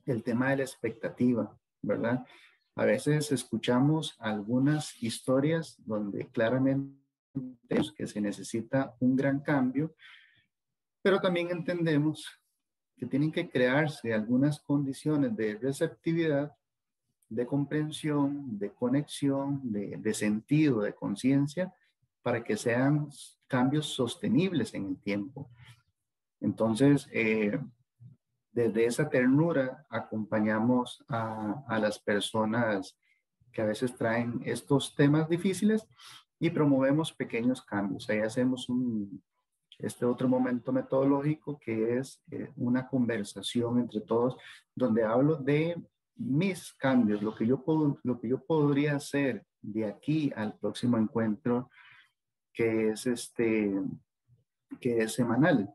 el 0.07 0.23
tema 0.23 0.51
de 0.51 0.59
la 0.59 0.63
expectativa, 0.63 1.57
¿verdad? 1.83 2.25
A 2.77 2.85
veces 2.85 3.31
escuchamos 3.31 4.17
algunas 4.19 5.01
historias 5.03 5.77
donde 5.85 6.27
claramente 6.29 7.05
que 7.97 8.07
se 8.07 8.21
necesita 8.21 8.95
un 9.01 9.17
gran 9.17 9.41
cambio, 9.41 9.95
pero 11.03 11.21
también 11.21 11.51
entendemos 11.51 12.27
que 12.97 13.07
tienen 13.07 13.33
que 13.33 13.49
crearse 13.49 14.13
algunas 14.13 14.61
condiciones 14.61 15.37
de 15.37 15.57
receptividad, 15.57 16.57
de 17.29 17.47
comprensión, 17.47 18.59
de 18.59 18.73
conexión, 18.73 19.61
de, 19.65 20.15
sentido, 20.15 20.81
de 20.81 20.95
conciencia, 20.95 21.75
para 22.23 22.43
que 22.43 22.57
sean 22.57 23.09
cambios 23.47 23.87
sostenibles 23.87 24.75
en 24.75 24.87
el 24.87 24.97
tiempo. 24.99 25.51
Entonces, 26.41 27.09
eh, 27.13 27.59
desde 28.55 28.87
esa 28.87 29.09
ternura 29.09 29.85
acompañamos 29.91 31.05
a, 31.09 31.65
a, 31.69 31.79
las 31.79 31.99
personas 31.99 32.97
que 33.53 33.63
a 33.63 33.67
veces 33.67 33.95
traen 33.97 34.41
estos 34.45 34.95
temas 34.95 35.29
difíciles 35.29 35.87
y 36.39 36.51
promovemos 36.51 37.13
pequeños 37.13 37.63
cambios. 37.63 38.09
Ahí 38.09 38.21
hacemos 38.21 38.69
un, 38.69 39.23
este 39.79 40.05
otro 40.05 40.29
momento 40.29 40.73
metodológico 40.73 41.59
que 41.59 41.99
es 41.99 42.23
eh, 42.31 42.51
una 42.57 42.87
conversación 42.87 43.81
entre 43.81 44.01
todos 44.01 44.37
donde 44.75 45.05
hablo 45.05 45.37
de 45.37 45.77
mis 46.17 46.73
cambios, 46.75 47.23
lo 47.23 47.35
que 47.35 47.47
yo 47.47 47.63
puedo, 47.65 47.99
lo 48.05 48.21
que 48.21 48.29
yo 48.29 48.45
podría 48.45 48.97
hacer 48.97 49.45
de 49.61 49.87
aquí 49.87 50.33
al 50.37 50.57
próximo 50.59 50.97
encuentro 50.97 51.71
que 52.53 52.91
es 52.91 53.07
este, 53.07 53.75
que 54.81 54.99
es 54.99 55.13
semanal. 55.13 55.75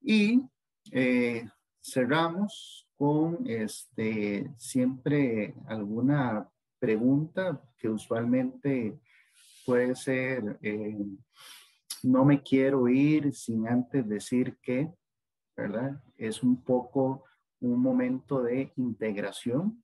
Y 0.00 0.42
eh, 0.90 1.46
cerramos 1.86 2.88
con 2.96 3.46
este, 3.46 4.50
siempre 4.56 5.54
alguna 5.66 6.48
pregunta 6.78 7.62
que 7.78 7.88
usualmente 7.88 8.98
puede 9.64 9.94
ser, 9.94 10.58
eh, 10.62 10.98
no 12.02 12.24
me 12.24 12.42
quiero 12.42 12.88
ir 12.88 13.32
sin 13.32 13.68
antes 13.68 14.08
decir 14.08 14.58
que, 14.60 14.92
¿verdad? 15.56 16.02
Es 16.16 16.42
un 16.42 16.62
poco 16.62 17.24
un 17.60 17.80
momento 17.80 18.42
de 18.42 18.72
integración 18.76 19.82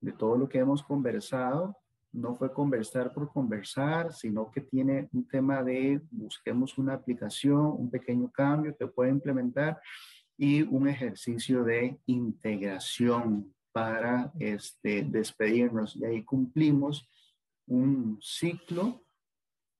de 0.00 0.12
todo 0.12 0.36
lo 0.36 0.48
que 0.48 0.58
hemos 0.58 0.82
conversado 0.82 1.76
no 2.12 2.34
fue 2.34 2.52
conversar 2.52 3.12
por 3.12 3.30
conversar, 3.30 4.12
sino 4.12 4.50
que 4.50 4.60
tiene 4.60 5.08
un 5.12 5.26
tema 5.26 5.62
de 5.62 6.00
busquemos 6.10 6.78
una 6.78 6.94
aplicación, 6.94 7.74
un 7.78 7.90
pequeño 7.90 8.30
cambio 8.30 8.76
que 8.76 8.86
puede 8.86 9.10
implementar 9.10 9.80
y 10.38 10.62
un 10.62 10.88
ejercicio 10.88 11.64
de 11.64 12.00
integración 12.06 13.52
para 13.72 14.32
este, 14.38 15.02
despedirnos. 15.02 15.96
Y 15.96 16.04
ahí 16.04 16.24
cumplimos 16.24 17.10
un 17.66 18.18
ciclo 18.22 19.04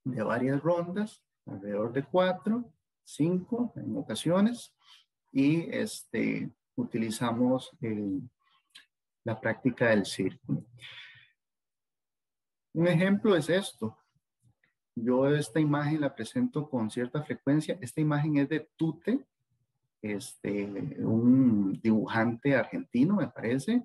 de 0.04 0.22
varias 0.22 0.60
rondas, 0.60 1.22
alrededor 1.46 1.92
de 1.92 2.02
cuatro, 2.02 2.72
cinco 3.04 3.72
en 3.76 3.96
ocasiones, 3.96 4.74
y 5.32 5.70
este, 5.70 6.50
utilizamos 6.74 7.70
la 9.24 9.40
práctica 9.40 9.90
del 9.90 10.04
círculo. 10.04 10.64
Un 12.74 12.88
ejemplo 12.88 13.36
es 13.36 13.48
esto. 13.48 13.96
Yo 14.94 15.28
esta 15.28 15.60
imagen 15.60 16.00
la 16.00 16.14
presento 16.14 16.68
con 16.68 16.90
cierta 16.90 17.22
frecuencia. 17.22 17.78
Esta 17.80 18.00
imagen 18.00 18.38
es 18.38 18.48
de 18.48 18.68
Tute, 18.76 19.24
este, 20.02 20.64
un 20.98 21.80
dibujante 21.82 22.54
argentino, 22.54 23.16
me 23.16 23.28
parece. 23.28 23.84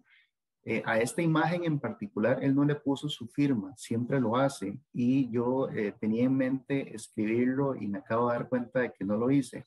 Eh, 0.65 0.81
a 0.85 0.97
esta 0.97 1.21
imagen 1.21 1.65
en 1.65 1.77
particular, 1.77 2.41
él 2.41 2.55
no 2.55 2.63
le 2.63 2.75
puso 2.75 3.09
su 3.09 3.27
firma, 3.27 3.73
siempre 3.75 4.19
lo 4.19 4.37
hace. 4.37 4.79
Y 4.93 5.29
yo 5.29 5.69
eh, 5.69 5.93
tenía 5.99 6.23
en 6.23 6.37
mente 6.37 6.95
escribirlo 6.95 7.75
y 7.75 7.87
me 7.87 7.99
acabo 7.99 8.29
de 8.29 8.37
dar 8.37 8.49
cuenta 8.49 8.79
de 8.79 8.93
que 8.93 9.03
no 9.03 9.17
lo 9.17 9.29
hice. 9.29 9.65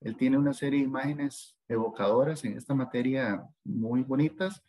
Él 0.00 0.16
tiene 0.16 0.36
una 0.36 0.52
serie 0.52 0.80
de 0.80 0.86
imágenes 0.86 1.56
evocadoras 1.68 2.44
en 2.44 2.56
esta 2.56 2.74
materia 2.74 3.48
muy 3.62 4.02
bonitas 4.02 4.62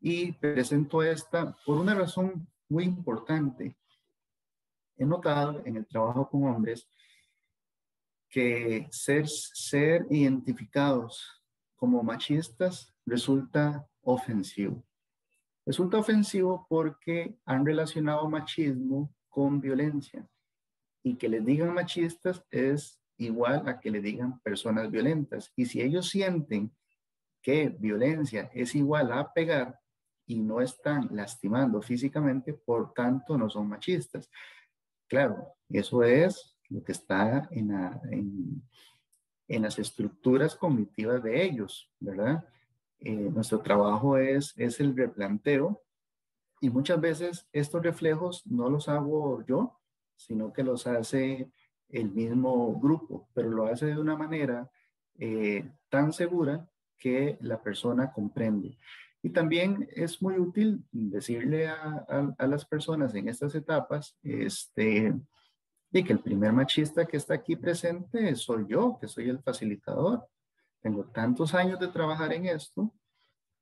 y 0.00 0.32
presento 0.32 1.02
esta 1.02 1.56
por 1.64 1.78
una 1.78 1.94
razón 1.94 2.46
muy 2.68 2.84
importante. 2.84 3.74
He 4.98 5.06
notado 5.06 5.62
en 5.64 5.76
el 5.76 5.86
trabajo 5.86 6.28
con 6.28 6.44
hombres 6.44 6.86
que 8.28 8.88
ser, 8.90 9.28
ser 9.28 10.06
identificados 10.10 11.42
como 11.76 12.02
machistas 12.02 12.94
resulta 13.06 13.86
ofensivo. 14.02 14.84
Resulta 15.64 15.98
ofensivo 15.98 16.66
porque 16.68 17.36
han 17.44 17.64
relacionado 17.64 18.28
machismo 18.28 19.14
con 19.28 19.60
violencia 19.60 20.26
y 21.02 21.16
que 21.16 21.28
les 21.28 21.44
digan 21.44 21.74
machistas 21.74 22.44
es 22.50 23.00
igual 23.16 23.68
a 23.68 23.80
que 23.80 23.90
le 23.90 24.00
digan 24.00 24.40
personas 24.40 24.90
violentas. 24.90 25.52
Y 25.56 25.66
si 25.66 25.80
ellos 25.80 26.08
sienten 26.08 26.74
que 27.42 27.68
violencia 27.68 28.50
es 28.52 28.74
igual 28.74 29.12
a 29.12 29.32
pegar, 29.32 29.78
y 30.28 30.40
no 30.40 30.60
están 30.60 31.08
lastimando 31.10 31.80
físicamente, 31.80 32.52
por 32.52 32.92
tanto 32.92 33.36
no 33.36 33.48
son 33.48 33.66
machistas. 33.66 34.30
Claro, 35.08 35.54
eso 35.70 36.04
es 36.04 36.57
lo 36.70 36.82
que 36.82 36.92
está 36.92 37.48
en, 37.50 38.62
en, 39.48 39.62
las 39.62 39.78
estructuras 39.78 40.54
cognitivas 40.54 41.22
de 41.22 41.42
ellos, 41.42 41.90
¿verdad? 41.98 42.46
Eh, 43.00 43.30
nuestro 43.32 43.60
trabajo 43.60 44.18
es, 44.18 44.52
es 44.56 44.80
el 44.80 44.96
replanteo 44.96 45.82
y 46.60 46.70
muchas 46.70 47.00
veces 47.00 47.48
estos 47.52 47.82
reflejos 47.82 48.46
no 48.46 48.68
los 48.68 48.88
hago 48.88 49.44
yo, 49.46 49.78
sino 50.16 50.52
que 50.52 50.64
los 50.64 50.86
hace 50.86 51.50
el 51.88 52.10
mismo 52.10 52.78
grupo, 52.78 53.28
pero 53.32 53.50
lo 53.50 53.66
hace 53.66 53.86
de 53.86 53.98
una 53.98 54.16
manera 54.16 54.70
eh, 55.18 55.70
tan 55.88 56.12
segura 56.12 56.68
que 56.98 57.38
la 57.40 57.62
persona 57.62 58.12
comprende. 58.12 58.78
Y 59.22 59.30
también 59.30 59.88
es 59.92 60.22
muy 60.22 60.38
útil 60.38 60.84
decirle 60.92 61.68
a, 61.68 62.34
las 62.38 62.64
personas 62.64 63.14
en 63.14 63.28
estas 63.28 63.54
etapas, 63.54 64.16
este, 64.22 65.14
y 65.90 66.04
que 66.04 66.12
el 66.12 66.20
primer 66.20 66.52
machista 66.52 67.06
que 67.06 67.16
está 67.16 67.34
aquí 67.34 67.56
presente 67.56 68.34
soy 68.36 68.66
yo, 68.68 68.98
que 69.00 69.08
soy 69.08 69.28
el 69.28 69.40
facilitador. 69.40 70.26
tengo 70.80 71.04
tantos 71.06 71.54
años 71.54 71.80
de 71.80 71.88
trabajar 71.88 72.32
en 72.32 72.46
esto, 72.46 72.92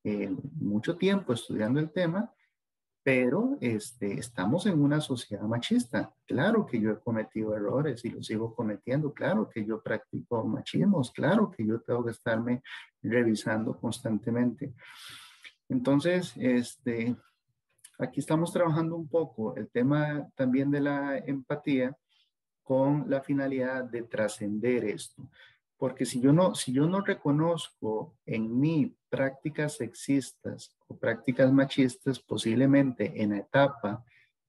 eh, 0.05 0.31
mucho 0.55 0.97
tiempo 0.97 1.33
estudiando 1.33 1.81
el 1.81 1.91
tema, 1.91 2.33
pero 3.03 3.57
este, 3.61 4.19
estamos 4.19 4.67
en 4.67 4.83
una 4.83 5.01
sociedad 5.01 5.45
machista. 5.45 6.13
Claro 6.27 6.67
que 6.67 6.81
yo 6.81 6.91
he 6.91 7.01
cometido 7.01 7.55
errores 7.55 8.05
y 8.05 8.11
los 8.11 8.27
sigo 8.27 8.55
cometiendo, 8.55 9.15
claro 9.15 9.49
que 9.49 9.65
yo 9.65 9.81
practico 9.81 10.45
machismos, 10.45 11.13
claro 11.13 11.51
que 11.51 11.65
yo 11.65 11.81
tengo 11.81 12.05
que 12.05 12.11
estarme 12.11 12.63
revisando 13.03 13.79
constantemente. 13.79 14.75
Entonces, 15.69 16.35
este, 16.37 17.17
aquí 17.99 18.21
estamos 18.21 18.53
trabajando 18.53 18.97
un 18.97 19.09
poco 19.09 19.57
el 19.57 19.71
tema 19.71 20.29
también 20.35 20.71
de 20.71 20.81
la 20.81 21.19
empatía 21.19 21.97
con 22.67 23.09
la 23.09 23.21
finalidad 23.21 23.85
de 23.85 24.03
trascender 24.03 24.85
esto. 24.87 25.23
Porque 25.77 26.05
si 26.05 26.21
yo 26.21 26.33
no, 26.33 26.57
si 26.57 26.73
yo 26.73 26.89
no 26.89 27.01
reconozco 27.01 28.17
en 28.27 28.59
mí 28.59 28.93
prácticas 29.09 29.77
sexistas 29.77 30.77
o 30.89 30.97
prácticas 30.97 31.53
machistas, 31.53 32.19
posiblemente 32.19 33.23
en 33.23 33.31
la 33.31 33.39
etapa 33.39 34.05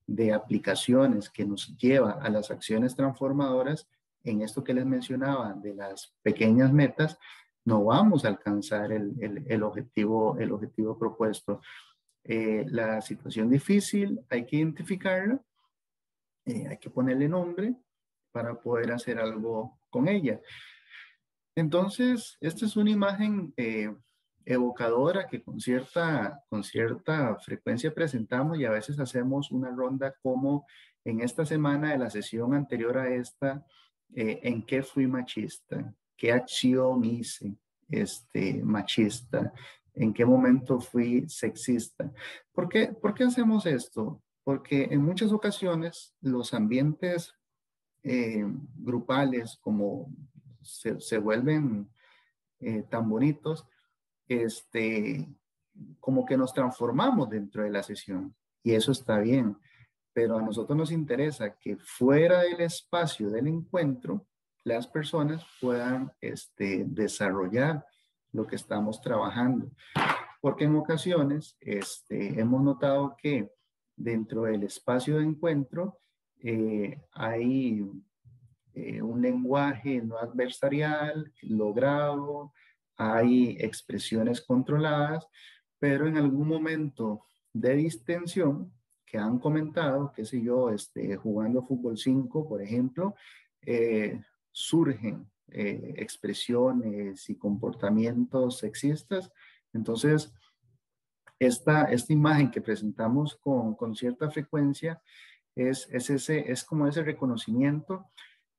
de 0.07 0.33
aplicaciones 0.33 1.29
que 1.29 1.45
nos 1.45 1.77
lleva 1.77 2.13
a 2.13 2.29
las 2.29 2.49
acciones 2.49 2.95
transformadoras, 2.95 3.87
en 4.23 4.41
esto 4.41 4.63
que 4.63 4.73
les 4.73 4.85
mencionaba 4.87 5.53
de 5.53 5.75
las 5.75 6.11
pequeñas 6.23 6.73
metas, 6.73 7.19
no 7.65 7.83
vamos 7.83 8.25
a 8.25 8.29
alcanzar 8.29 8.91
el, 8.91 9.45
el, 9.47 9.61
objetivo, 9.61 10.39
el 10.39 10.51
objetivo 10.51 10.97
propuesto. 10.97 11.61
Eh, 12.23 12.65
la 12.67 12.99
situación 12.99 13.47
difícil 13.47 14.19
hay 14.27 14.43
que 14.43 14.55
identificarla, 14.55 15.39
eh, 16.45 16.65
hay 16.67 16.77
que 16.77 16.89
ponerle 16.89 17.29
nombre 17.29 17.75
para 18.31 18.59
poder 18.59 18.91
hacer 18.91 19.19
algo 19.19 19.79
con 19.89 20.07
ella. 20.07 20.39
Entonces, 21.55 22.37
esta 22.39 22.65
es 22.65 22.75
una 22.75 22.91
imagen 22.91 23.53
eh, 23.57 23.93
evocadora 24.45 25.27
que 25.27 25.43
con 25.43 25.59
cierta, 25.59 26.43
con 26.49 26.63
cierta 26.63 27.35
frecuencia 27.37 27.93
presentamos 27.93 28.59
y 28.59 28.65
a 28.65 28.71
veces 28.71 28.99
hacemos 28.99 29.51
una 29.51 29.71
ronda 29.71 30.15
como 30.21 30.65
en 31.03 31.21
esta 31.21 31.45
semana 31.45 31.91
de 31.91 31.97
la 31.97 32.09
sesión 32.09 32.53
anterior 32.53 32.97
a 32.97 33.09
esta, 33.09 33.65
eh, 34.13 34.39
en 34.43 34.63
qué 34.63 34.83
fui 34.83 35.07
machista, 35.07 35.93
qué 36.15 36.31
acción 36.31 37.03
hice 37.03 37.57
este, 37.89 38.61
machista, 38.63 39.53
en 39.93 40.13
qué 40.13 40.25
momento 40.25 40.79
fui 40.79 41.27
sexista. 41.27 42.11
¿Por 42.51 42.69
qué, 42.69 42.87
¿Por 42.87 43.13
qué 43.13 43.23
hacemos 43.23 43.65
esto? 43.65 44.21
Porque 44.43 44.89
en 44.91 45.01
muchas 45.01 45.31
ocasiones 45.31 46.13
los 46.21 46.53
ambientes 46.53 47.33
eh, 48.03 48.45
grupales 48.75 49.57
como 49.61 50.11
se, 50.61 51.17
vuelven 51.17 51.89
eh, 52.59 52.83
tan 52.89 53.09
bonitos, 53.09 53.65
este, 54.27 55.27
como 55.99 56.25
que 56.25 56.37
nos 56.37 56.53
transformamos 56.53 57.29
dentro 57.29 57.63
de 57.63 57.69
la 57.69 57.83
sesión 57.83 58.35
y 58.63 58.73
eso 58.73 58.91
está 58.91 59.19
bien, 59.19 59.57
pero 60.13 60.37
a 60.37 60.41
nosotros 60.41 60.77
nos 60.77 60.91
interesa 60.91 61.57
que 61.57 61.77
fuera 61.77 62.41
del 62.41 62.61
espacio 62.61 63.29
del 63.29 63.47
encuentro 63.47 64.27
las 64.63 64.85
personas 64.87 65.45
puedan 65.61 66.11
este, 66.19 66.83
desarrollar 66.85 67.85
lo 68.33 68.45
que 68.45 68.57
estamos 68.57 68.99
trabajando. 68.99 69.71
Porque 70.41 70.65
en 70.65 70.75
ocasiones 70.75 71.55
este, 71.61 72.39
hemos 72.39 72.61
notado 72.61 73.15
que 73.17 73.49
dentro 73.95 74.43
del 74.43 74.63
espacio 74.63 75.17
de 75.17 75.23
encuentro 75.23 75.99
eh, 76.43 77.01
hay 77.11 77.83
eh, 78.73 79.01
un 79.01 79.21
lenguaje 79.21 80.01
no 80.01 80.17
adversarial 80.17 81.33
logrado, 81.41 82.53
hay 82.95 83.57
expresiones 83.59 84.41
controladas, 84.41 85.27
pero 85.79 86.07
en 86.07 86.17
algún 86.17 86.47
momento 86.47 87.25
de 87.53 87.75
distensión 87.75 88.71
que 89.05 89.17
han 89.17 89.39
comentado, 89.39 90.11
qué 90.13 90.25
sé 90.25 90.41
yo, 90.41 90.69
este, 90.69 91.15
jugando 91.15 91.63
fútbol 91.63 91.97
5, 91.97 92.47
por 92.47 92.61
ejemplo, 92.61 93.15
eh, 93.61 94.21
surgen 94.51 95.29
eh, 95.47 95.93
expresiones 95.97 97.29
y 97.29 97.35
comportamientos 97.35 98.59
sexistas. 98.59 99.31
Entonces, 99.73 100.33
esta, 101.39 101.85
esta 101.85 102.13
imagen 102.13 102.51
que 102.51 102.61
presentamos 102.61 103.35
con, 103.37 103.75
con 103.75 103.95
cierta 103.95 104.29
frecuencia 104.29 105.01
es, 105.57 105.87
es, 105.91 106.09
ese, 106.09 106.51
es 106.51 106.63
como 106.63 106.87
ese 106.87 107.03
reconocimiento 107.03 108.05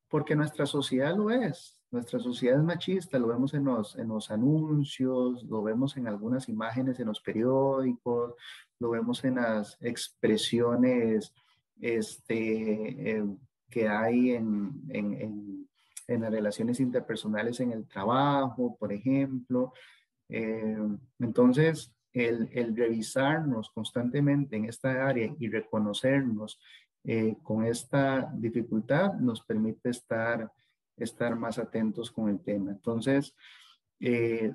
porque 0.08 0.34
nuestra 0.34 0.66
sociedad 0.66 1.16
lo 1.16 1.30
es. 1.30 1.78
Nuestra 1.90 2.18
sociedad 2.18 2.58
es 2.58 2.64
machista, 2.64 3.18
lo 3.18 3.28
vemos 3.28 3.54
en 3.54 3.64
los, 3.64 3.96
en 3.96 4.08
los 4.08 4.30
anuncios, 4.30 5.42
lo 5.44 5.62
vemos 5.62 5.96
en 5.96 6.06
algunas 6.06 6.48
imágenes 6.48 7.00
en 7.00 7.06
los 7.06 7.20
periódicos, 7.20 8.34
lo 8.78 8.90
vemos 8.90 9.24
en 9.24 9.36
las 9.36 9.78
expresiones 9.80 11.32
este, 11.80 13.16
eh, 13.16 13.24
que 13.70 13.88
hay 13.88 14.32
en, 14.32 14.82
en, 14.90 15.68
en, 16.08 16.20
las 16.20 16.30
relaciones 16.30 16.80
interpersonales 16.80 17.60
en 17.60 17.72
el 17.72 17.86
trabajo, 17.86 18.76
por 18.78 18.92
ejemplo. 18.92 19.72
Eh, 20.28 20.76
entonces, 21.20 21.94
el, 22.12 22.50
el, 22.52 22.76
revisarnos 22.76 23.70
constantemente 23.70 24.56
en 24.56 24.66
esta 24.66 25.06
área 25.06 25.34
y 25.38 25.48
reconocernos 25.48 26.58
eh, 27.10 27.38
con 27.42 27.64
esta 27.64 28.30
dificultad 28.34 29.14
nos 29.14 29.42
permite 29.42 29.88
estar, 29.88 30.52
estar 30.94 31.34
más 31.36 31.58
atentos 31.58 32.10
con 32.10 32.28
el 32.28 32.38
tema. 32.38 32.70
Entonces, 32.70 33.34
eh, 33.98 34.52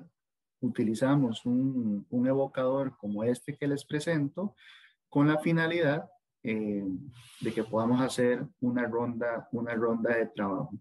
utilizamos 0.60 1.44
un, 1.46 2.06
un, 2.08 2.26
evocador 2.28 2.96
como 2.96 3.24
este 3.24 3.56
que 3.56 3.66
les 3.66 3.84
presento 3.84 4.54
con 5.08 5.26
la 5.26 5.40
finalidad 5.40 6.08
eh, 6.44 6.84
de 7.40 7.52
que 7.52 7.64
podamos 7.64 8.00
hacer 8.00 8.46
una 8.60 8.86
ronda, 8.86 9.48
una 9.50 9.74
ronda 9.74 10.14
de 10.14 10.26
trabajo. 10.26 10.78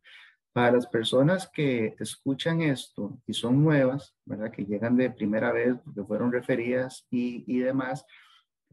Para 0.52 0.74
las 0.74 0.86
personas 0.86 1.50
que 1.52 1.96
escuchan 2.00 2.62
esto 2.62 3.20
y 3.26 3.34
son 3.34 3.64
nuevas, 3.64 4.16
¿verdad? 4.26 4.52
que 4.52 4.64
llegan 4.64 4.96
de 4.96 5.10
primera 5.10 5.52
vez 5.52 5.76
porque 5.84 6.04
fueron 6.04 6.32
referidas 6.32 7.08
y, 7.10 7.44
y 7.48 7.62
demás, 7.62 8.06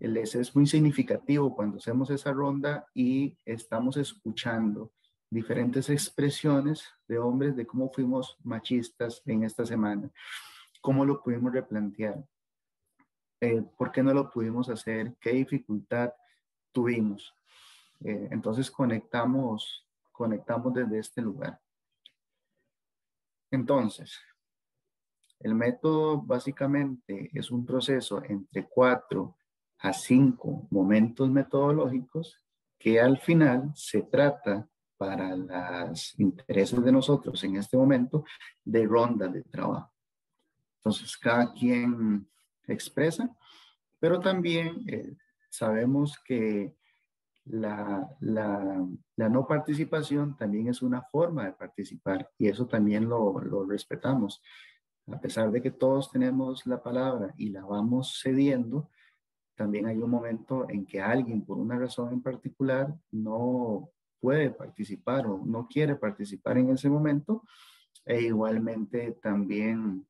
es 0.00 0.56
muy 0.56 0.66
significativo 0.66 1.54
cuando 1.54 1.76
hacemos 1.76 2.08
esa 2.10 2.32
ronda 2.32 2.86
y 2.94 3.36
estamos 3.44 3.98
escuchando 3.98 4.92
diferentes 5.28 5.90
expresiones 5.90 6.84
de 7.06 7.18
hombres 7.18 7.54
de 7.54 7.66
cómo 7.66 7.92
fuimos 7.92 8.38
machistas 8.42 9.22
en 9.26 9.44
esta 9.44 9.66
semana, 9.66 10.10
cómo 10.80 11.04
lo 11.04 11.22
pudimos 11.22 11.52
replantear, 11.52 12.24
eh, 13.42 13.62
por 13.76 13.92
qué 13.92 14.02
no 14.02 14.14
lo 14.14 14.30
pudimos 14.30 14.70
hacer, 14.70 15.14
qué 15.20 15.32
dificultad 15.32 16.12
tuvimos. 16.72 17.34
Eh, 18.02 18.28
entonces 18.30 18.70
conectamos, 18.70 19.86
conectamos 20.12 20.72
desde 20.72 20.98
este 20.98 21.20
lugar. 21.20 21.60
Entonces, 23.50 24.18
el 25.40 25.54
método 25.54 26.22
básicamente 26.22 27.30
es 27.34 27.50
un 27.50 27.66
proceso 27.66 28.22
entre 28.24 28.66
cuatro 28.66 29.36
a 29.81 29.93
cinco 29.93 30.66
momentos 30.71 31.31
metodológicos 31.31 32.37
que 32.79 33.01
al 33.01 33.19
final 33.19 33.73
se 33.75 34.03
trata 34.03 34.69
para 34.97 35.35
los 35.35 36.19
intereses 36.19 36.83
de 36.83 36.93
nosotros 36.93 37.43
en 37.45 37.57
este 37.57 37.77
momento 37.77 38.25
de 38.64 38.87
ronda 38.87 39.29
de 39.29 39.43
trabajo. 39.43 39.90
Entonces, 40.77 41.16
cada 41.16 41.53
quien 41.53 42.29
expresa, 42.66 43.35
pero 43.99 44.21
también 44.21 44.85
eh, 44.87 45.16
sabemos 45.49 46.19
que 46.25 46.77
la, 47.45 48.09
la, 48.21 48.87
la, 49.16 49.29
no 49.29 49.47
participación 49.47 50.37
también 50.37 50.69
es 50.69 50.83
una 50.83 51.03
forma 51.03 51.47
de 51.47 51.53
participar 51.53 52.31
y 52.38 52.49
eso 52.49 52.66
también 52.66 53.09
lo, 53.09 53.40
lo 53.40 53.64
respetamos. 53.64 54.43
A 55.07 55.19
pesar 55.19 55.51
de 55.51 55.61
que 55.61 55.71
todos 55.71 56.11
tenemos 56.11 56.66
la 56.66 56.83
palabra 56.83 57.35
y 57.37 57.51
la 57.51 57.64
vamos 57.64 58.21
cediendo, 58.23 58.90
también 59.61 59.85
hay 59.85 59.99
un 59.99 60.09
momento 60.09 60.66
en 60.70 60.87
que 60.87 61.03
alguien, 61.03 61.44
por 61.44 61.59
una 61.59 61.79
razón 61.79 62.14
en 62.14 62.23
particular, 62.23 62.99
no 63.11 63.90
puede 64.18 64.49
participar 64.49 65.27
o 65.27 65.42
no 65.44 65.68
quiere 65.68 65.96
participar 65.96 66.57
en 66.57 66.70
ese 66.70 66.88
momento, 66.88 67.44
e 68.07 68.23
igualmente 68.23 69.12
también, 69.20 70.09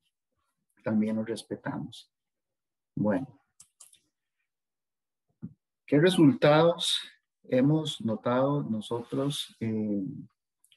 también 0.85 1.17
lo 1.17 1.25
respetamos. 1.25 2.13
Bueno, 2.95 3.27
¿qué 5.85 5.99
resultados 5.99 7.01
hemos 7.43 8.01
notado 8.03 8.63
nosotros 8.63 9.57
eh, 9.59 10.05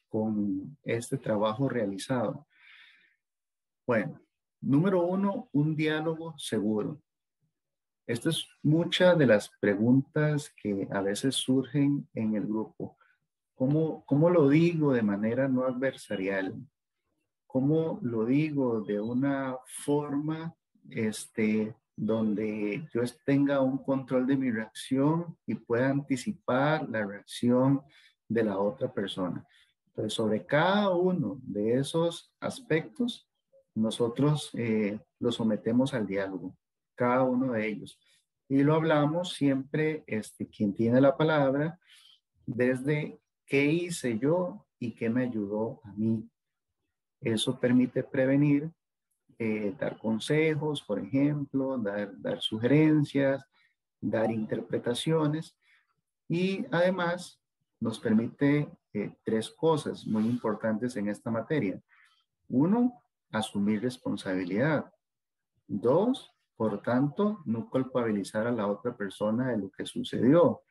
con 0.10 0.76
este 0.82 1.20
trabajo 1.20 1.70
realizado? 1.70 2.48
Bueno, 3.86 4.20
número 4.62 5.06
uno, 5.06 5.48
un 5.52 5.76
diálogo 5.76 6.34
seguro. 6.40 7.00
Esta 8.06 8.30
es 8.30 8.48
muchas 8.62 9.18
de 9.18 9.26
las 9.26 9.50
preguntas 9.60 10.54
que 10.62 10.88
a 10.92 11.02
veces 11.02 11.36
surgen 11.36 12.08
en 12.14 12.36
el 12.36 12.46
grupo. 12.46 12.98
¿Cómo, 13.56 14.04
¿Cómo 14.06 14.30
lo 14.30 14.50
digo 14.50 14.94
de 14.94 15.04
manera 15.04 15.48
no 15.48 15.66
adversarial? 15.66 16.56
¿cómo 17.54 18.00
lo 18.02 18.26
digo? 18.26 18.82
De 18.82 19.00
una 19.00 19.56
forma 19.86 20.56
este, 20.90 21.76
donde 21.96 22.90
yo 22.92 23.02
tenga 23.24 23.62
un 23.62 23.78
control 23.78 24.26
de 24.26 24.36
mi 24.36 24.50
reacción 24.50 25.38
y 25.46 25.54
pueda 25.54 25.92
anticipar 25.92 26.90
la 26.90 27.06
reacción 27.06 27.84
de 28.28 28.44
la 28.44 28.58
otra 28.58 28.92
persona. 28.92 29.46
Entonces, 29.86 30.14
sobre 30.14 30.44
cada 30.44 30.96
uno 30.96 31.40
de 31.44 31.76
esos 31.76 32.34
aspectos, 32.40 33.30
nosotros 33.76 34.50
eh, 34.54 35.00
lo 35.20 35.32
sometemos 35.32 35.94
al 35.94 36.08
diálogo, 36.08 36.58
cada 36.96 37.24
uno 37.24 37.54
de 37.54 37.68
ellos. 37.68 38.00
Y 38.50 38.64
lo 38.64 38.76
hablamos 38.76 39.34
siempre, 39.34 40.04
este, 40.08 40.48
quien 40.48 40.74
tiene 40.74 41.02
la 41.02 41.18
palabra, 41.18 41.80
desde 42.46 43.20
qué 43.46 43.66
hice 43.66 44.20
yo 44.20 44.66
y 44.80 44.94
qué 44.94 45.10
me 45.10 45.24
ayudó 45.24 45.82
a 45.84 45.94
mí. 45.94 46.30
Eso 47.22 47.60
permite 47.60 48.04
prevenir, 48.04 48.70
eh, 49.40 49.76
dar 49.80 49.98
consejos, 49.98 50.82
por 50.82 51.00
ejemplo, 51.00 51.78
dar, 51.78 52.42
sugerencias, 52.42 53.44
dar 54.00 54.30
interpretaciones 54.32 55.58
y 56.28 56.66
además 56.72 57.42
nos 57.80 58.00
permite 58.00 58.70
eh, 58.94 59.16
tres 59.24 59.50
cosas 59.50 60.06
muy 60.06 60.26
importantes 60.26 60.96
en 60.98 61.08
esta 61.10 61.32
materia. 61.32 61.82
Uno, 62.50 63.02
asumir 63.32 63.82
responsabilidad. 63.82 64.94
Dos, 65.68 66.33
por 66.64 66.82
tanto, 66.82 67.42
no 67.44 67.70
culpabilizar 67.70 68.48
a 68.48 68.52
la 68.54 68.68
otra 68.68 68.96
persona 68.96 69.50
de 69.50 69.58
lo 69.58 69.70
que 69.70 69.86
sucedió. 69.86 70.62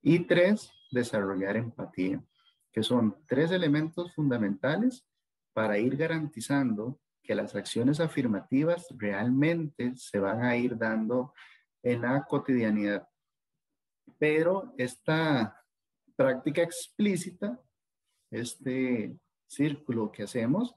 Y 0.00 0.20
tres, 0.20 0.72
desarrollar 0.90 1.58
empatía, 1.58 2.24
que 2.72 2.82
son 2.82 3.18
tres 3.26 3.50
elementos 3.50 4.14
fundamentales 4.14 5.06
para 5.52 5.76
ir 5.76 5.94
garantizando 5.94 6.98
que 7.22 7.34
las 7.34 7.54
acciones 7.54 8.00
afirmativas 8.00 8.86
realmente 8.96 9.94
se 9.96 10.18
van 10.18 10.42
a 10.42 10.56
ir 10.56 10.78
dando 10.78 11.34
en 11.82 12.00
la 12.00 12.24
cotidianidad. 12.24 13.06
Pero 14.18 14.72
esta 14.78 15.62
práctica 16.16 16.62
explícita, 16.62 17.60
este 18.30 19.18
círculo 19.46 20.10
que 20.10 20.22
hacemos, 20.22 20.74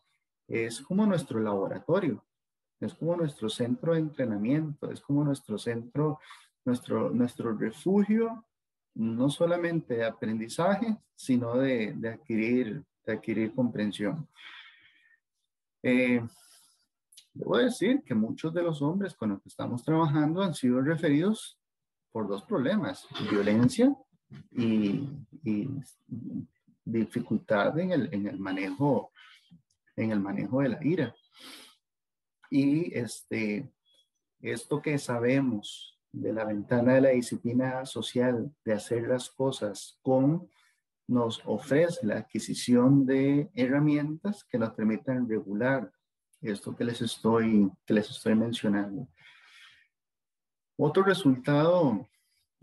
es 0.50 0.82
como 0.82 1.06
nuestro 1.06 1.40
laboratorio, 1.40 2.26
es 2.80 2.94
como 2.94 3.16
nuestro 3.16 3.50
centro 3.50 3.94
de 3.94 4.00
entrenamiento, 4.00 4.92
es 4.92 5.02
como 5.02 5.24
nuestro 5.24 5.58
centro, 5.58 6.20
nuestro, 6.66 7.10
nuestro 7.10 7.56
refugio, 7.58 8.46
no 8.96 9.30
solamente 9.30 9.96
de 9.96 10.06
aprendizaje, 10.06 10.98
sino 11.16 11.58
de, 11.58 11.96
adquirir, 12.10 12.84
de 13.06 13.14
adquirir 13.14 13.54
comprensión. 13.54 14.28
Eh, 15.84 16.22
debo 17.34 17.58
decir 17.58 18.04
que 18.04 18.16
muchos 18.16 18.54
de 18.54 18.64
los 18.64 18.82
hombres 18.82 19.14
con 19.14 19.30
los 19.30 19.42
que 19.42 19.50
estamos 19.50 19.84
trabajando 19.84 20.42
han 20.42 20.54
sido 20.54 20.82
referidos 20.82 21.58
por 22.12 22.28
dos 22.28 22.44
problemas, 22.44 23.08
violencia 23.30 23.96
y, 24.52 25.08
dificultad 26.86 27.78
en 27.78 27.92
el, 27.92 28.14
en 28.14 28.28
el, 28.28 28.40
manejo 28.40 29.12
en 29.96 30.12
el 30.12 30.20
manejo 30.20 30.62
de 30.62 30.70
la 30.70 30.80
ira. 30.84 31.16
Y 32.50 32.98
este, 32.98 33.72
esto 34.42 34.82
que 34.82 34.98
sabemos 34.98 36.00
de 36.12 36.34
la 36.34 36.46
ventana 36.46 36.96
de 36.96 37.02
la 37.02 37.10
disciplina 37.10 37.86
social, 37.86 38.52
de 38.66 38.74
hacer 38.74 39.08
las 39.08 39.30
cosas 39.30 40.00
con, 40.02 40.50
nos 41.08 41.42
ofrece 41.46 42.06
la 42.06 42.18
adquisición 42.18 43.06
de 43.06 43.50
herramientas 43.54 44.44
que 44.44 44.60
nos 44.60 44.74
permitan 44.74 45.28
regular 45.28 45.92
esto 46.42 46.76
que 46.76 46.84
les 46.84 47.02
estoy, 47.02 47.70
que 47.86 47.94
les 47.94 48.10
estoy 48.10 48.36
mencionando. 48.36 49.08
Otro 50.78 51.04
resultado 51.04 52.08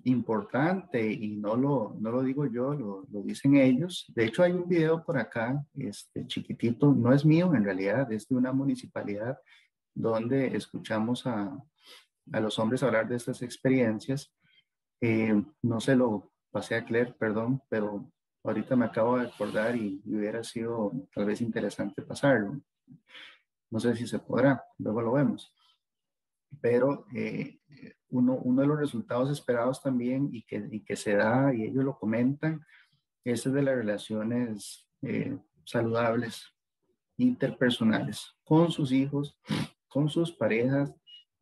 importante, 0.05 1.13
y 1.13 1.37
no 1.37 1.57
lo, 1.57 1.97
no 2.01 2.11
lo 2.11 2.23
digo 2.23 2.47
yo, 2.47 2.73
lo, 2.73 3.07
lo, 3.11 3.23
dicen 3.23 3.57
ellos. 3.57 4.07
De 4.15 4.25
hecho, 4.25 4.43
hay 4.43 4.53
un 4.53 4.69
video 4.69 5.05
por 5.05 5.19
acá, 5.19 5.65
este 5.75 6.27
chiquitito, 6.27 6.93
no 6.95 7.13
es 7.13 7.25
mío 7.25 7.53
en 7.55 7.65
realidad, 7.65 8.11
es 8.13 8.29
de 8.29 8.37
una 8.37 8.53
municipalidad 8.53 9.37
donde 9.97 10.57
escuchamos 10.57 11.27
a, 11.27 11.59
a 12.33 12.41
los 12.41 12.59
hombres 12.59 12.83
hablar 12.83 13.09
de 13.09 13.17
estas 13.17 13.43
experiencias. 13.43 14.33
Eh, 15.01 15.43
no 15.63 15.81
se 15.81 15.97
lo 15.97 16.33
pasé 16.51 16.77
a 16.77 16.85
Claire, 16.85 17.15
perdón, 17.19 17.63
pero 17.69 18.11
ahorita 18.45 18.77
me 18.77 18.87
acabo 18.87 19.19
de 19.19 19.27
acordar 19.27 19.77
y, 19.77 20.03
hubiera 20.07 20.45
sido 20.45 20.93
tal 21.15 21.27
vez 21.27 21.41
interesante 21.41 22.03
pasarlo. 22.03 22.61
No 23.71 23.81
sé 23.81 23.97
si 23.97 24.07
se 24.07 24.19
podrá, 24.19 24.63
luego 24.79 25.03
lo 25.03 25.13
vemos. 25.13 25.53
Pero 26.61 27.07
eh, 27.15 27.59
uno, 28.11 28.35
uno, 28.35 28.63
de 28.63 28.69
los 28.69 28.79
resultados 28.79 29.31
esperados 29.31 29.83
también 29.83 30.29
y 30.33 30.43
que, 30.45 30.69
y 30.71 30.85
que 30.85 30.97
se 30.97 31.15
da, 31.15 31.53
y 31.53 31.65
ellos 31.65 31.85
lo 31.85 31.99
comentan, 31.99 32.65
es 33.25 33.51
de 33.51 33.63
las 33.63 33.75
relaciones 33.75 34.89
eh, 35.03 35.37
saludables, 35.65 36.55
interpersonales, 37.17 38.37
con 38.45 38.71
sus 38.71 38.93
hijos, 38.93 39.37
con 39.89 40.09
sus 40.09 40.33
parejas, 40.33 40.93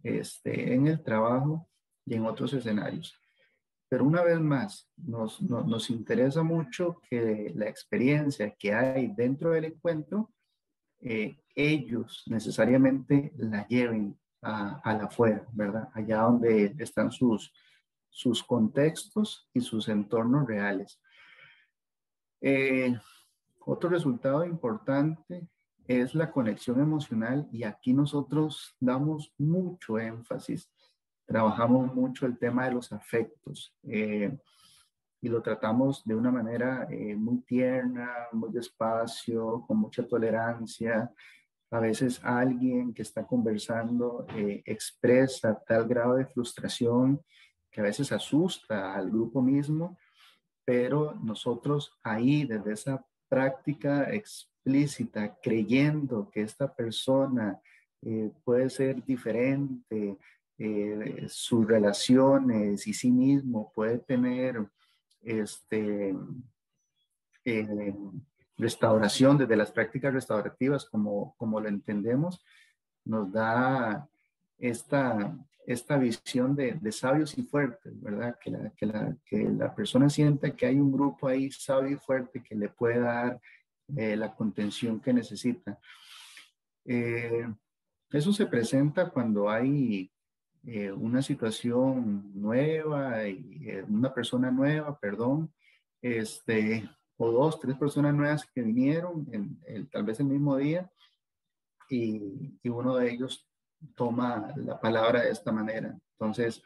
este, 0.02 0.74
en 0.74 0.87
el 0.87 1.02
trabajo 1.02 1.68
y 2.04 2.14
en 2.14 2.26
otros 2.26 2.52
escenarios. 2.52 3.18
Pero 3.88 4.04
una 4.04 4.22
vez 4.22 4.40
más, 4.40 4.90
nos, 4.96 5.40
nos 5.42 5.90
interesa 5.90 6.42
mucho 6.42 7.00
que 7.09 7.52
la 7.54 7.68
experiencia 7.68 8.54
que 8.59 8.74
hay 8.74 9.12
dentro 9.16 9.50
del 9.52 9.66
encuentro 9.66 10.30
eh, 11.07 11.37
ellos 11.54 12.22
necesariamente 12.26 13.33
la 13.37 13.68
lleven 13.68 14.18
a, 14.40 14.80
la 14.85 15.04
afuera, 15.04 15.46
¿verdad? 15.52 15.88
Allá 15.92 16.22
donde 16.22 16.74
están 16.78 17.12
sus, 17.12 17.52
sus 18.09 18.42
contextos 18.42 19.48
y 19.52 19.61
sus 19.61 19.88
entornos 19.88 20.46
reales. 20.46 20.98
Eh, 22.40 22.94
otro 23.61 23.90
resultado 23.90 24.44
importante 24.44 25.46
es 25.87 26.14
la 26.14 26.31
conexión 26.31 26.81
emocional 26.81 27.49
y 27.53 27.64
aquí 27.64 27.92
nosotros 27.92 28.75
damos 28.81 29.33
mucho 29.38 29.99
énfasis, 29.99 30.70
trabajamos 31.27 31.94
mucho 31.94 32.27
el 32.27 32.38
tema 32.38 32.66
de 32.66 32.73
los 32.73 32.92
afectos. 32.92 33.75
Eh, 33.83 34.37
y 35.20 35.29
lo 35.31 35.40
tratamos 35.40 36.05
de 36.05 36.14
una 36.14 36.31
manera 36.31 36.87
eh, 36.90 37.16
muy 37.16 37.40
tierna, 37.40 38.11
muy 38.33 38.51
despacio, 38.53 39.64
con 39.66 39.79
mucha 39.79 40.07
tolerancia. 40.07 41.11
A 41.70 41.81
veces 41.81 42.23
alguien 42.23 42.92
que 42.92 43.01
está 43.01 43.27
conversando 43.27 44.27
eh, 44.37 44.62
expresa 44.66 45.59
tal 45.66 45.88
grado 45.88 46.16
de 46.16 46.27
frustración 46.27 47.23
que 47.70 47.81
a 47.81 47.85
veces 47.85 48.12
asusta 48.12 48.94
al 48.94 49.11
grupo 49.11 49.40
mismo, 49.40 49.99
pero 50.64 51.14
nosotros 51.14 51.99
ahí, 52.03 52.44
desde 52.44 52.73
esa 52.75 53.05
práctica 53.27 54.05
explícita, 54.64 55.37
creyendo 55.42 56.31
que 56.31 56.42
esta 56.42 56.72
persona 56.72 57.61
eh, 58.03 58.31
puede 58.44 58.70
ser 58.70 59.05
diferente, 59.05 60.16
sus 61.27 61.66
relaciones 61.66 62.87
y 62.87 62.94
sí 62.94 63.11
mismo 63.11 63.72
puede 63.74 63.98
tener 63.98 64.64
este, 65.20 66.14
eh, 67.44 67.94
restauración, 68.57 69.37
desde 69.37 69.57
las 69.57 69.72
prácticas 69.72 70.14
restaurativas, 70.14 70.85
como, 70.85 71.35
como 71.37 71.61
lo 71.61 71.68
entendemos, 71.68 72.40
nos 73.05 73.33
da 73.33 74.09
esta, 74.59 75.37
esta 75.66 75.96
visión 75.98 76.55
de, 76.55 76.72
de 76.72 76.92
sabios 76.92 77.37
y 77.37 77.42
fuertes, 77.42 78.00
¿verdad? 78.00 78.38
Que 78.40 78.50
la, 78.50 78.70
que, 78.70 78.87
la, 78.87 79.16
que 79.24 79.48
la, 79.48 79.74
persona 79.74 80.09
sienta 80.09 80.50
que 80.50 80.66
hay 80.66 80.77
un 80.77 80.92
grupo 80.92 81.27
ahí 81.27 81.50
sabio 81.50 81.90
y 81.90 81.96
fuerte 81.96 82.42
que 82.42 82.55
le 82.55 82.68
puede 82.68 83.00
dar 83.00 83.40
eh, 83.96 84.16
la 84.16 84.35
contención 84.35 85.00
que 85.00 85.12
necesita. 85.12 85.78
Eh, 86.85 87.46
eso 88.11 88.33
se 88.33 88.46
presenta 88.46 89.11
cuando 89.11 89.50
hay 89.50 90.11
eh, 90.64 90.92
una 90.92 91.22
situación 91.22 92.30
nueva, 92.35 93.26
y, 93.28 93.68
una 93.88 94.12
persona 94.12 94.50
nueva, 94.50 94.98
perdón, 94.98 95.52
este, 96.00 96.88
o 97.16 97.30
dos, 97.30 97.61
tres 97.61 97.76
personas 97.76 98.14
nuevas 98.14 98.46
que 98.46 98.62
vinieron 98.62 99.26
en, 99.33 99.88
tal 99.88 100.04
vez 100.04 100.20
el 100.20 100.26
mismo 100.26 100.57
día 100.57 100.90
y, 101.88 102.59
y, 102.62 102.68
uno 102.68 102.96
de 102.96 103.12
ellos 103.12 103.48
toma 103.94 104.52
la 104.57 104.80
palabra 104.80 105.22
de 105.22 105.30
esta 105.30 105.52
manera. 105.52 105.96
Entonces, 106.12 106.62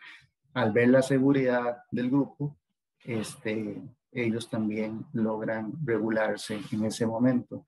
al 0.55 0.73
ver 0.73 0.88
la 0.88 1.03
seguridad 1.03 1.79
del 1.91 2.11
grupo, 2.11 2.57
este, 3.05 3.83
ellos 4.12 4.49
también 4.49 5.07
logran 5.12 5.73
regularse 5.85 6.61
en 6.73 6.85
ese 6.85 7.07
momento. 7.07 7.66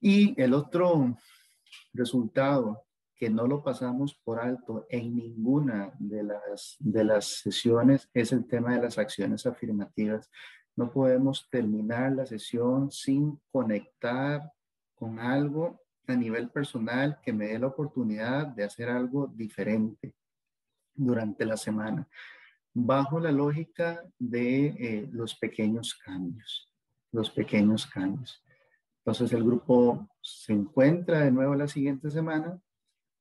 Y 0.00 0.40
el 0.40 0.54
otro 0.54 1.16
resultado 1.92 2.84
que 3.16 3.30
no 3.30 3.46
lo 3.46 3.62
pasamos 3.62 4.14
por 4.24 4.40
alto 4.40 4.86
en 4.90 5.16
ninguna 5.16 5.92
de 5.98 6.24
las, 6.24 6.76
de 6.78 7.04
las 7.04 7.26
sesiones 7.40 8.08
es 8.12 8.32
el 8.32 8.46
tema 8.46 8.74
de 8.74 8.82
las 8.82 8.98
acciones 8.98 9.46
afirmativas. 9.46 10.30
No 10.76 10.90
podemos 10.90 11.48
terminar 11.50 12.12
la 12.12 12.26
sesión 12.26 12.90
sin 12.90 13.40
conectar 13.52 14.52
con 14.94 15.20
algo 15.20 15.80
a 16.06 16.14
nivel 16.14 16.50
personal 16.50 17.18
que 17.22 17.32
me 17.32 17.46
dé 17.46 17.58
la 17.58 17.68
oportunidad 17.68 18.48
de 18.48 18.64
hacer 18.64 18.90
algo 18.90 19.28
diferente 19.28 20.14
durante 20.94 21.44
la 21.44 21.56
semana, 21.56 22.08
bajo 22.74 23.20
la 23.20 23.30
lógica 23.30 24.04
de 24.18 24.66
eh, 24.66 25.08
los 25.12 25.36
pequeños 25.36 25.94
cambios, 25.94 26.68
los 27.12 27.30
pequeños 27.30 27.86
cambios. 27.86 28.42
Entonces 28.98 29.32
el 29.32 29.44
grupo 29.44 30.08
se 30.20 30.52
encuentra 30.52 31.20
de 31.20 31.30
nuevo 31.30 31.54
la 31.54 31.68
siguiente 31.68 32.10
semana, 32.10 32.60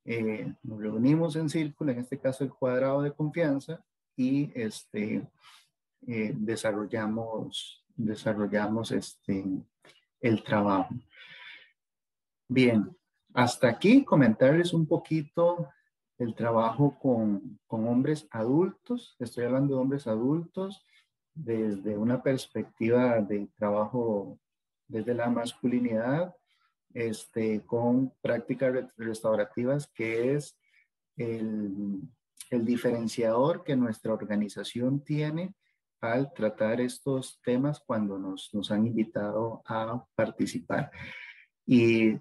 eh, 0.05 0.53
nos 0.63 0.81
reunimos 0.81 1.35
en 1.35 1.49
círculo, 1.49 1.91
en 1.91 1.99
este 1.99 2.19
caso 2.19 2.43
el 2.43 2.49
cuadrado 2.51 3.03
de 3.03 3.13
confianza, 3.13 3.83
y 4.15 4.51
este, 4.55 5.27
eh, 6.07 6.33
desarrollamos, 6.35 7.85
desarrollamos 7.95 8.91
este, 8.91 9.45
el 10.19 10.43
trabajo. 10.43 10.93
Bien, 12.47 12.95
hasta 13.33 13.67
aquí 13.67 14.03
comentarles 14.03 14.73
un 14.73 14.87
poquito 14.87 15.69
el 16.23 16.35
trabajo 16.35 16.97
con, 16.99 17.59
con 17.67 17.87
hombres 17.87 18.27
adultos. 18.31 19.15
Estoy 19.19 19.45
hablando 19.45 19.75
de 19.75 19.81
hombres 19.81 20.07
adultos 20.07 20.85
desde 21.33 21.97
una 21.97 22.21
perspectiva 22.21 23.19
de 23.21 23.47
trabajo 23.55 24.39
desde 24.87 25.13
la 25.13 25.29
masculinidad, 25.29 26.35
este, 26.93 27.65
con 27.65 28.13
prácticas 28.21 28.85
restaurativas, 28.97 29.87
que 29.87 30.35
es 30.35 30.57
el, 31.17 32.01
diferenciador 32.51 33.63
que 33.63 33.75
nuestra 33.75 34.13
organización 34.13 35.03
tiene 35.03 35.55
al 36.01 36.31
tratar 36.33 36.81
estos 36.81 37.41
temas 37.41 37.81
cuando 37.83 38.19
nos, 38.19 38.53
nos 38.53 38.69
han 38.69 38.85
invitado 38.85 39.63
a 39.65 40.05
participar. 40.13 40.91
Y 41.65 42.11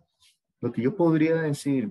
lo 0.61 0.73
que 0.73 0.81
yo 0.81 0.97
podría 0.97 1.35
decir 1.35 1.91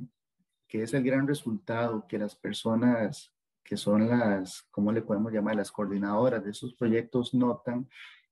que 0.71 0.83
es 0.83 0.93
el 0.93 1.03
gran 1.03 1.27
resultado 1.27 2.07
que 2.07 2.17
las 2.17 2.33
personas 2.33 3.33
que 3.61 3.75
son 3.75 4.07
las, 4.07 4.63
¿cómo 4.71 4.93
le 4.93 5.01
podemos 5.01 5.33
llamar? 5.33 5.57
Las 5.57 5.69
coordinadoras 5.69 6.45
de 6.45 6.51
esos 6.51 6.73
proyectos 6.75 7.33
notan, 7.33 7.89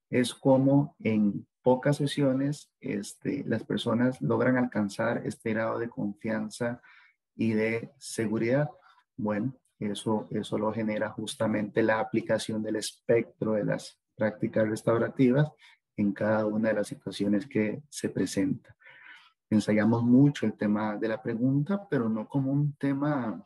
es 0.10 0.34
como 0.34 0.96
en 1.04 1.46
pocas 1.62 1.98
sesiones 1.98 2.72
este, 2.80 3.44
las 3.46 3.66
personas 3.66 4.22
logran 4.22 4.56
alcanzar 4.56 5.22
este 5.26 5.54
grado 5.54 5.80
de 5.80 5.90
confianza 5.90 6.82
y 7.36 7.52
de 7.52 7.92
seguridad. 7.98 8.70
Bueno, 9.18 9.54
eso, 9.78 10.30
eso 10.32 10.58
lo 10.58 10.72
genera 10.72 11.10
justamente 11.10 11.84
la 11.84 12.00
aplicación 12.00 12.64
del 12.64 12.78
espectro 12.78 13.52
de 13.52 13.66
las 13.66 14.00
prácticas 14.16 14.66
restaurativas 14.70 15.52
en 15.98 16.14
cada 16.14 16.46
una 16.46 16.70
de 16.70 16.76
las 16.76 16.88
situaciones 16.88 17.48
que 17.48 17.84
se 17.90 18.08
presentan 18.08 18.74
ensayamos 19.50 20.04
mucho 20.04 20.46
el 20.46 20.54
tema 20.54 20.96
de 20.98 21.08
la 21.08 21.22
pregunta, 21.22 21.88
pero 21.90 22.10
no 22.10 22.28
como 22.28 22.52
un 22.52 22.74
tema 22.74 23.46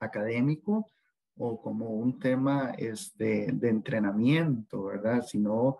académico 0.00 0.90
o 1.36 1.60
como 1.60 1.90
un 1.90 2.18
tema 2.18 2.74
este, 2.78 3.48
de 3.52 3.68
entrenamiento, 3.68 4.84
¿verdad? 4.84 5.22
Sino 5.22 5.78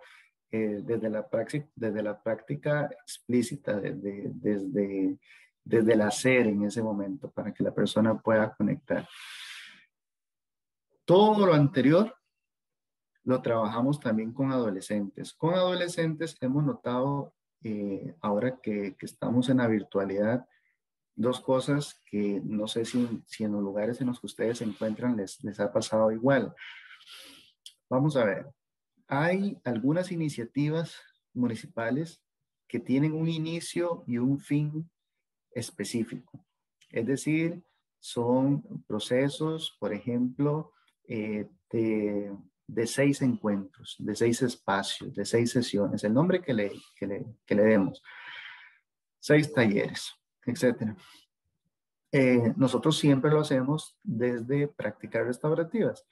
eh, 0.51 0.81
desde, 0.83 1.09
la 1.09 1.27
práctica, 1.27 1.67
desde 1.75 2.03
la 2.03 2.21
práctica 2.21 2.89
explícita, 3.03 3.79
desde, 3.79 4.31
desde, 4.33 5.17
desde 5.63 5.93
el 5.93 6.01
hacer 6.01 6.47
en 6.47 6.63
ese 6.63 6.83
momento, 6.83 7.31
para 7.31 7.53
que 7.53 7.63
la 7.63 7.73
persona 7.73 8.17
pueda 8.19 8.53
conectar. 8.55 9.07
Todo 11.05 11.45
lo 11.45 11.53
anterior 11.53 12.15
lo 13.23 13.41
trabajamos 13.41 13.99
también 13.99 14.33
con 14.33 14.51
adolescentes. 14.51 15.33
Con 15.33 15.53
adolescentes 15.53 16.37
hemos 16.41 16.63
notado 16.63 17.34
eh, 17.67 18.15
ahora 18.21 18.59
que, 18.61 18.95
estamos 19.01 19.49
en 19.49 19.57
la 19.57 19.67
virtualidad, 19.67 20.47
dos 21.15 21.41
cosas 21.41 21.99
que 22.05 22.39
no 22.43 22.67
sé 22.67 22.85
si, 22.85 23.23
si, 23.25 23.43
en 23.43 23.53
los 23.53 23.61
lugares 23.63 23.99
en 23.99 24.07
los 24.07 24.19
que 24.19 24.27
ustedes 24.27 24.59
se 24.59 24.65
encuentran 24.65 25.17
les, 25.17 25.43
les 25.43 25.59
ha 25.59 25.73
pasado 25.73 26.11
igual. 26.11 26.53
Vamos 27.89 28.17
a 28.17 28.23
ver, 28.23 28.45
hay 29.07 29.59
algunas 29.63 30.11
iniciativas 30.11 30.95
municipales 31.33 32.23
que 32.67 32.79
tienen 32.79 33.13
un 33.13 33.27
inicio 33.27 34.03
y 34.05 34.19
un 34.19 34.39
fin 34.39 34.87
específico. 35.49 36.45
Es 36.91 37.07
decir, 37.07 37.63
son 37.99 38.83
procesos, 38.85 39.75
por 39.79 39.91
ejemplo, 39.91 40.71
eh, 41.07 41.49
de 41.71 42.31
de 42.67 42.87
seis 42.87 43.21
encuentros, 43.21 43.95
de 43.99 44.15
seis 44.15 44.41
espacios, 44.41 45.13
de 45.13 45.25
seis 45.25 45.51
sesiones, 45.51 46.03
el 46.03 46.13
nombre 46.13 46.41
que 46.41 46.53
le, 46.53 46.71
que 46.95 47.07
le, 47.07 47.25
que 47.45 47.55
le 47.55 47.63
demos, 47.63 48.01
seis 49.19 49.53
talleres, 49.53 50.13
etc. 50.45 50.95
Eh, 52.11 52.53
nosotros 52.55 52.97
siempre 52.97 53.31
lo 53.31 53.41
hacemos 53.41 53.97
desde 54.03 54.67
prácticas 54.67 55.25
restaurativas. 55.25 56.05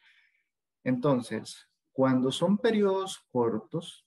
Entonces, 0.83 1.69
cuando 1.91 2.31
son 2.31 2.57
periodos 2.57 3.25
cortos, 3.31 4.05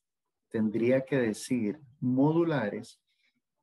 tendría 0.50 1.04
que 1.04 1.18
decir 1.18 1.80
modulares, 2.00 3.00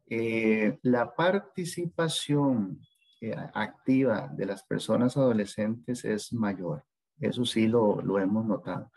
eh, 0.08 0.80
la 0.82 1.14
participación 1.16 2.80
eh, 3.22 3.36
activa 3.54 4.30
de 4.34 4.46
las 4.46 4.64
personas 4.64 5.16
adolescentes 5.16 6.04
es 6.04 6.34
mayor. 6.34 6.84
Eso 7.20 7.46
sí 7.46 7.68
lo, 7.68 8.02
lo 8.02 8.20
hemos 8.20 8.46
notado. 8.46 8.92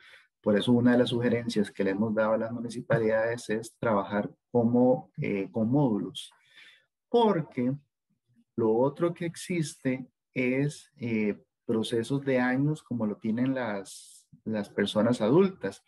Por 0.46 0.56
eso 0.56 0.70
una 0.70 0.92
de 0.92 0.98
las 0.98 1.08
sugerencias 1.08 1.72
que 1.72 1.82
le 1.82 1.90
hemos 1.90 2.14
dado 2.14 2.34
a 2.34 2.38
las 2.38 2.52
municipalidades 2.52 3.50
es 3.50 3.76
trabajar 3.80 4.30
como, 4.52 5.10
eh, 5.16 5.48
con 5.50 5.68
módulos, 5.68 6.32
porque 7.08 7.74
lo 8.54 8.72
otro 8.76 9.12
que 9.12 9.26
existe 9.26 10.06
es 10.32 10.92
eh, 10.98 11.36
procesos 11.64 12.24
de 12.24 12.38
años 12.38 12.84
como 12.84 13.08
lo 13.08 13.16
tienen 13.16 13.56
las, 13.56 14.28
las 14.44 14.68
personas 14.70 15.20
adultas. 15.20 15.82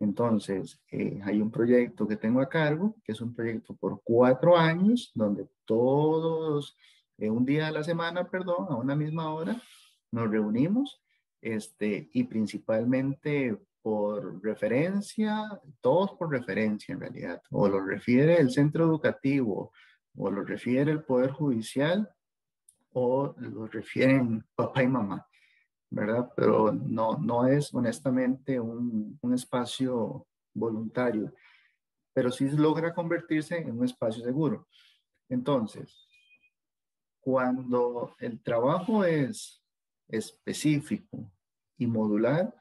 Entonces, 0.00 0.82
eh, 0.90 1.20
hay 1.22 1.40
un 1.40 1.52
proyecto 1.52 2.08
que 2.08 2.16
tengo 2.16 2.40
a 2.40 2.48
cargo, 2.48 2.96
que 3.04 3.12
es 3.12 3.20
un 3.20 3.32
proyecto 3.32 3.76
por 3.76 4.00
cuatro 4.02 4.56
años, 4.56 5.12
donde 5.14 5.46
todos, 5.64 6.76
un 7.18 7.44
día 7.44 7.68
a 7.68 7.70
la 7.70 7.84
semana, 7.84 8.28
perdón, 8.28 8.66
a 8.68 8.74
una 8.74 8.96
misma 8.96 9.32
hora, 9.32 9.62
nos 10.10 10.28
reunimos 10.28 11.01
este, 11.42 12.08
y 12.12 12.24
principalmente 12.24 13.58
por 13.82 14.42
referencia, 14.42 15.60
todos 15.80 16.12
por 16.12 16.30
referencia 16.30 16.92
en 16.92 17.00
realidad, 17.00 17.42
o 17.50 17.68
lo 17.68 17.84
refiere 17.84 18.40
el 18.40 18.50
centro 18.50 18.84
educativo, 18.84 19.72
o 20.16 20.30
lo 20.30 20.44
refiere 20.44 20.92
el 20.92 21.02
Poder 21.02 21.32
Judicial, 21.32 22.08
o 22.92 23.34
lo 23.38 23.66
refieren 23.66 24.44
papá 24.54 24.84
y 24.84 24.88
mamá, 24.88 25.26
¿verdad? 25.90 26.30
Pero 26.36 26.72
no, 26.72 27.18
no 27.18 27.46
es 27.46 27.74
honestamente 27.74 28.60
un, 28.60 29.18
un 29.20 29.34
espacio 29.34 30.26
voluntario, 30.54 31.34
pero 32.12 32.30
sí 32.30 32.48
logra 32.50 32.94
convertirse 32.94 33.58
en 33.58 33.78
un 33.78 33.84
espacio 33.84 34.22
seguro. 34.22 34.68
Entonces, 35.28 36.06
cuando 37.20 38.14
el 38.20 38.40
trabajo 38.42 39.04
es 39.04 39.61
específico 40.08 41.30
y 41.76 41.86
modular, 41.86 42.54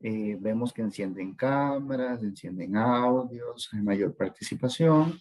eh, 0.00 0.36
vemos 0.40 0.72
que 0.72 0.82
encienden 0.82 1.34
cámaras, 1.34 2.22
encienden 2.22 2.76
audios, 2.76 3.68
hay 3.72 3.82
mayor 3.82 4.16
participación. 4.16 5.18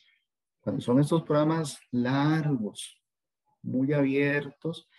Cuando 0.60 0.82
son 0.82 1.00
estos 1.00 1.22
programas 1.24 1.80
largos, 1.92 3.00
muy 3.62 3.94
abiertos, 3.94 4.90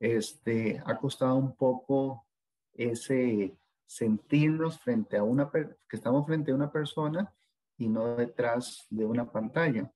este, 0.00 0.82
ha 0.84 0.96
costado 0.98 1.36
un 1.36 1.54
poco 1.54 2.26
ese 2.72 3.56
sentirnos 3.86 4.78
frente 4.80 5.16
a 5.16 5.22
una, 5.22 5.50
que 5.50 5.96
estamos 5.96 6.26
frente 6.26 6.50
a 6.50 6.54
una 6.54 6.70
persona 6.70 7.32
y 7.76 7.88
no 7.88 8.16
detrás 8.16 8.86
de 8.90 9.04
una 9.04 9.30
pantalla. 9.30 9.90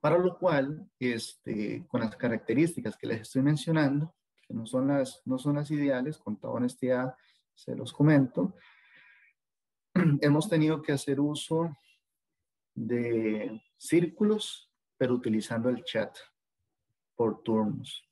Para 0.00 0.18
lo 0.18 0.38
cual, 0.38 0.90
este, 0.98 1.86
con 1.88 2.00
las 2.00 2.16
características 2.16 2.96
que 2.96 3.06
les 3.06 3.20
estoy 3.22 3.42
mencionando, 3.42 4.14
que 4.46 4.54
no 4.54 4.66
son 4.66 4.88
las, 4.88 5.22
no 5.24 5.38
son 5.38 5.56
las 5.56 5.70
ideales, 5.70 6.18
con 6.18 6.36
toda 6.36 6.54
honestidad 6.54 7.14
se 7.54 7.74
los 7.76 7.92
comento. 7.92 8.54
Hemos 10.20 10.48
tenido 10.48 10.82
que 10.82 10.92
hacer 10.92 11.20
uso 11.20 11.76
de 12.74 13.62
círculos, 13.76 14.70
pero 14.96 15.14
utilizando 15.14 15.68
el 15.68 15.84
chat 15.84 16.16
por 17.14 17.42
turnos. 17.42 18.04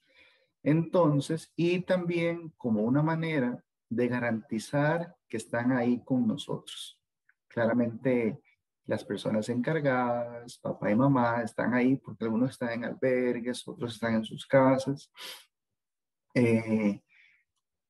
Entonces, 0.63 1.53
y 1.57 1.81
también 1.81 2.51
como 2.57 2.83
una 2.83 3.03
manera 3.03 3.65
de 3.89 4.09
garantizar 4.09 5.17
que 5.29 5.37
están 5.37 5.73
ahí 5.73 6.03
con 6.05 6.27
nosotros. 6.27 7.01
Claramente, 7.49 8.41
las 8.87 9.05
personas 9.05 9.49
encargadas, 9.49 10.59
papá 10.59 10.91
y 10.91 10.97
mamá, 10.97 11.43
están 11.43 11.75
ahí 11.75 11.97
porque 11.97 12.25
algunos 12.25 12.51
están 12.51 12.71
en 12.71 12.85
albergues, 12.85 13.67
otros 13.67 13.95
están 13.95 14.15
en 14.15 14.25
sus 14.25 14.47
casas. 14.47 15.11
Eh, 16.35 17.01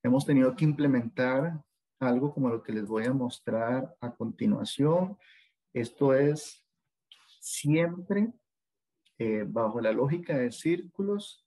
hemos 0.02 0.26
tenido 0.26 0.54
que 0.56 0.64
implementar 0.64 1.62
algo 2.00 2.32
como 2.32 2.48
lo 2.48 2.62
que 2.62 2.72
les 2.72 2.86
voy 2.86 3.04
a 3.04 3.12
mostrar 3.12 3.96
a 4.00 4.14
continuación. 4.14 5.16
Esto 5.72 6.14
es 6.14 6.64
siempre 7.40 8.32
eh, 9.18 9.44
bajo 9.46 9.80
la 9.80 9.92
lógica 9.92 10.36
de 10.36 10.50
círculos, 10.50 11.46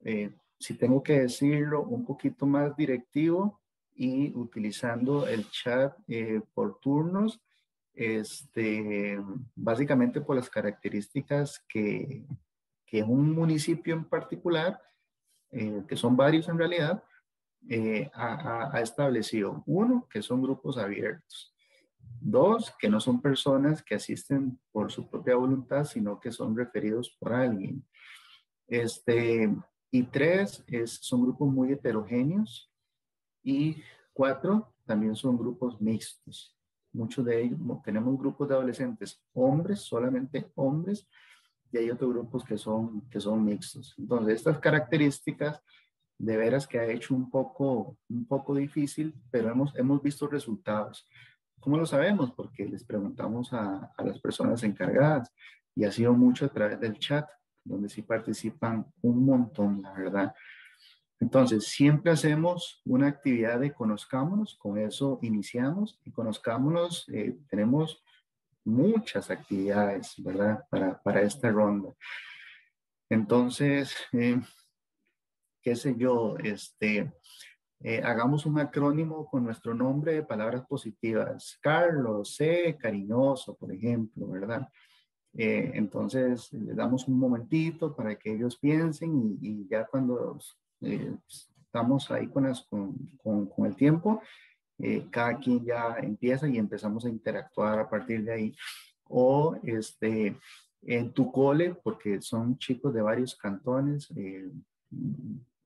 eh, 0.00 0.34
si 0.58 0.74
tengo 0.74 1.02
que 1.02 1.20
decirlo 1.20 1.82
un 1.82 2.04
poquito 2.04 2.46
más 2.46 2.76
directivo 2.76 3.60
y 3.94 4.32
utilizando 4.34 5.26
el 5.26 5.48
chat 5.50 5.96
eh, 6.08 6.40
por 6.54 6.80
turnos, 6.80 7.40
este, 7.94 9.20
básicamente 9.54 10.20
por 10.20 10.36
las 10.36 10.48
características 10.48 11.64
que, 11.68 12.24
que 12.86 13.02
un 13.02 13.32
municipio 13.32 13.94
en 13.94 14.04
particular, 14.04 14.80
que 15.52 15.96
son 15.96 16.16
varios 16.16 16.48
en 16.48 16.58
realidad, 16.58 17.04
ha, 18.14 18.80
establecido. 18.80 19.62
Uno, 19.66 20.08
que 20.10 20.22
son 20.22 20.42
grupos 20.42 20.78
abiertos. 20.78 21.54
Dos, 22.20 22.72
que 22.78 22.88
no 22.88 23.00
son 23.00 23.20
personas 23.20 23.82
que 23.82 23.94
asisten 23.94 24.58
por 24.70 24.90
su 24.90 25.08
propia 25.10 25.36
voluntad, 25.36 25.84
sino 25.84 26.18
que 26.18 26.32
son 26.32 26.56
referidos 26.56 27.16
por 27.18 27.32
alguien. 27.32 27.84
Este, 28.66 29.54
y 29.90 30.02
tres, 30.04 30.64
es, 30.66 30.92
son 31.02 31.22
grupos 31.22 31.52
muy 31.52 31.72
heterogéneos. 31.72 32.72
Y 33.42 33.82
cuatro, 34.12 34.74
también 34.86 35.16
son 35.16 35.36
grupos 35.36 35.80
mixtos. 35.80 36.56
Muchos 36.92 37.24
de 37.24 37.42
ellos, 37.42 37.58
tenemos 37.84 38.18
grupos 38.18 38.48
de 38.48 38.54
adolescentes 38.54 39.22
hombres, 39.32 39.80
solamente 39.80 40.50
hombres, 40.54 41.08
y 41.72 41.78
hay 41.78 41.90
otros 41.90 42.12
grupos 42.12 42.44
que 42.44 42.58
son, 42.58 43.08
que 43.08 43.18
son 43.18 43.44
mixtos. 43.44 43.94
Entonces, 43.98 44.36
estas 44.36 44.58
características 44.58 45.62
de 46.18 46.36
veras 46.36 46.66
que 46.66 46.78
ha 46.78 46.86
hecho 46.86 47.14
un 47.14 47.30
poco, 47.30 47.96
un 48.08 48.26
poco 48.26 48.54
difícil, 48.54 49.14
pero 49.30 49.50
hemos, 49.50 49.74
hemos 49.76 50.02
visto 50.02 50.28
resultados. 50.28 51.08
¿Cómo 51.58 51.78
lo 51.78 51.86
sabemos? 51.86 52.32
Porque 52.32 52.66
les 52.66 52.84
preguntamos 52.84 53.52
a, 53.52 53.92
a 53.96 54.04
las 54.04 54.20
personas 54.20 54.62
encargadas 54.62 55.32
y 55.74 55.84
ha 55.84 55.92
sido 55.92 56.12
mucho 56.12 56.44
a 56.44 56.48
través 56.48 56.78
del 56.78 56.98
chat, 56.98 57.26
donde 57.64 57.88
sí 57.88 58.02
participan 58.02 58.86
un 59.00 59.24
montón, 59.24 59.80
la 59.82 59.92
verdad. 59.94 60.34
Entonces, 61.20 61.68
siempre 61.68 62.12
hacemos 62.12 62.82
una 62.84 63.06
actividad 63.06 63.60
de 63.60 63.72
conozcámonos, 63.72 64.56
con 64.56 64.76
eso 64.76 65.20
iniciamos 65.22 66.00
y 66.04 66.10
conozcámonos, 66.10 67.08
eh, 67.08 67.38
tenemos 67.48 68.02
muchas 68.64 69.30
actividades, 69.30 70.14
¿verdad? 70.18 70.64
Para, 70.70 71.00
para 71.02 71.22
esta 71.22 71.50
ronda. 71.50 71.92
Entonces, 73.08 73.94
eh, 74.12 74.40
qué 75.62 75.76
sé 75.76 75.94
yo, 75.96 76.36
este, 76.42 77.12
eh, 77.84 78.00
hagamos 78.04 78.46
un 78.46 78.60
acrónimo 78.60 79.26
con 79.26 79.44
nuestro 79.44 79.74
nombre 79.74 80.12
de 80.14 80.22
palabras 80.22 80.64
positivas. 80.66 81.58
Carlos, 81.60 82.36
C, 82.36 82.76
cariñoso, 82.78 83.56
por 83.56 83.72
ejemplo, 83.72 84.28
¿verdad? 84.28 84.68
Eh, 85.34 85.72
entonces, 85.74 86.52
les 86.52 86.76
damos 86.76 87.08
un 87.08 87.18
momentito 87.18 87.96
para 87.96 88.16
que 88.16 88.34
ellos 88.34 88.56
piensen 88.58 89.38
y, 89.40 89.66
ya 89.68 89.86
cuando 89.86 90.38
eh, 90.82 91.16
estamos 91.64 92.10
ahí 92.12 92.28
con, 92.28 92.52
con, 93.22 93.46
con, 93.46 93.66
el 93.66 93.74
tiempo, 93.74 94.22
cada 95.10 95.38
quien 95.38 95.64
ya 95.64 95.96
empieza 96.00 96.48
y 96.48 96.58
empezamos 96.58 97.04
a 97.04 97.08
interactuar 97.08 97.78
a 97.78 97.88
partir 97.88 98.24
de 98.24 98.32
ahí. 98.32 98.56
O 99.08 99.56
este, 99.62 100.36
en 100.82 101.12
tu 101.12 101.30
cole, 101.30 101.74
porque 101.82 102.20
son 102.20 102.58
chicos 102.58 102.92
de 102.92 103.02
varios 103.02 103.36
cantones, 103.36 104.12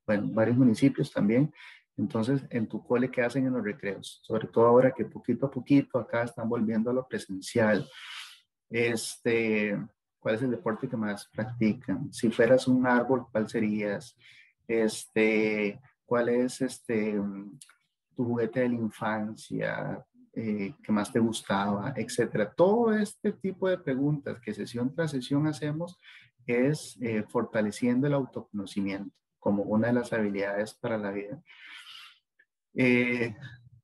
bueno, 0.06 0.28
varios 0.32 0.56
municipios 0.56 1.12
también, 1.12 1.52
entonces, 1.96 2.42
en 2.50 2.66
tu 2.66 2.84
cole, 2.84 3.10
¿qué 3.10 3.22
hacen 3.22 3.46
en 3.46 3.54
los 3.54 3.64
recreos? 3.64 4.20
Sobre 4.22 4.48
todo 4.48 4.66
ahora 4.66 4.92
que 4.92 5.06
poquito 5.06 5.46
a 5.46 5.50
poquito 5.50 5.98
acá 5.98 6.24
están 6.24 6.48
volviendo 6.48 6.90
a 6.90 6.92
lo 6.92 7.08
presencial. 7.08 7.88
Este, 8.68 9.78
¿Cuál 10.18 10.34
es 10.34 10.42
el 10.42 10.50
deporte 10.50 10.88
que 10.88 10.96
más 10.96 11.26
practican? 11.28 12.12
Si 12.12 12.30
fueras 12.30 12.68
un 12.68 12.86
árbol, 12.86 13.26
¿cuál 13.32 13.48
serías? 13.48 14.14
Este, 14.68 15.80
¿Cuál 16.04 16.28
es 16.28 16.60
este, 16.60 17.18
tu 18.16 18.24
juguete 18.24 18.60
de 18.60 18.70
la 18.70 18.74
infancia? 18.74 20.04
Eh, 20.38 20.74
que 20.82 20.92
más 20.92 21.10
te 21.10 21.18
gustaba, 21.18 21.94
etcétera. 21.96 22.52
Todo 22.54 22.92
este 22.92 23.32
tipo 23.32 23.70
de 23.70 23.78
preguntas 23.78 24.38
que 24.38 24.52
sesión 24.52 24.94
tras 24.94 25.12
sesión 25.12 25.46
hacemos 25.46 25.98
es 26.46 26.96
eh, 27.00 27.24
fortaleciendo 27.28 28.06
el 28.06 28.14
autoconocimiento 28.14 29.14
como 29.38 29.62
una 29.62 29.88
de 29.88 29.94
las 29.94 30.12
habilidades 30.12 30.74
para 30.74 30.98
la 30.98 31.10
vida. 31.10 31.40
Eh, 32.74 33.34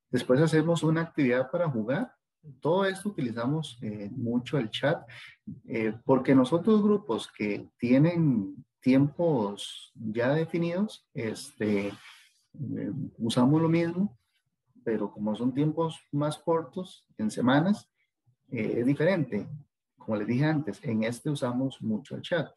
después 0.09 0.41
hacemos 0.41 0.83
una 0.83 1.01
actividad 1.01 1.49
para 1.49 1.69
jugar. 1.69 2.13
Todo 2.59 2.85
esto 2.85 3.09
utilizamos 3.09 3.79
eh, 3.81 4.09
mucho 4.11 4.57
el 4.57 4.69
chat, 4.69 5.07
porque 6.03 6.35
nosotros 6.35 6.83
grupos 6.83 7.31
que 7.31 7.69
tienen 7.77 8.63
tiempos 8.81 9.93
ya 9.95 10.33
definidos, 10.33 11.07
este, 11.13 11.93
usamos 13.17 13.61
lo 13.61 13.69
mismo, 13.69 14.19
pero 14.83 15.11
como 15.11 15.35
son 15.35 15.53
tiempos 15.53 15.99
más 16.11 16.37
cortos, 16.37 17.05
en 17.17 17.31
semanas, 17.31 17.89
es 18.49 18.85
diferente. 18.85 19.47
Como 19.97 20.17
les 20.17 20.27
dije 20.27 20.45
antes, 20.45 20.79
en 20.83 21.03
este 21.03 21.29
usamos 21.29 21.81
mucho 21.81 22.15
el 22.15 22.21
chat. 22.21 22.53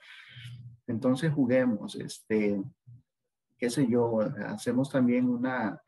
Entonces 0.87 1.33
juguemos, 1.33 1.95
este, 1.95 2.63
qué 3.59 3.71
sé 3.71 3.87
yo, 3.87 4.21
hacemos 4.47 4.91
también 4.91 5.29
una, 5.29 5.81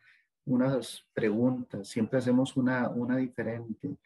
unas 0.45 1.05
preguntas, 1.13 1.89
siempre 1.89 2.19
hacemos 2.19 2.57
una, 2.57 2.89
una 2.89 3.17
diferente. 3.17 3.97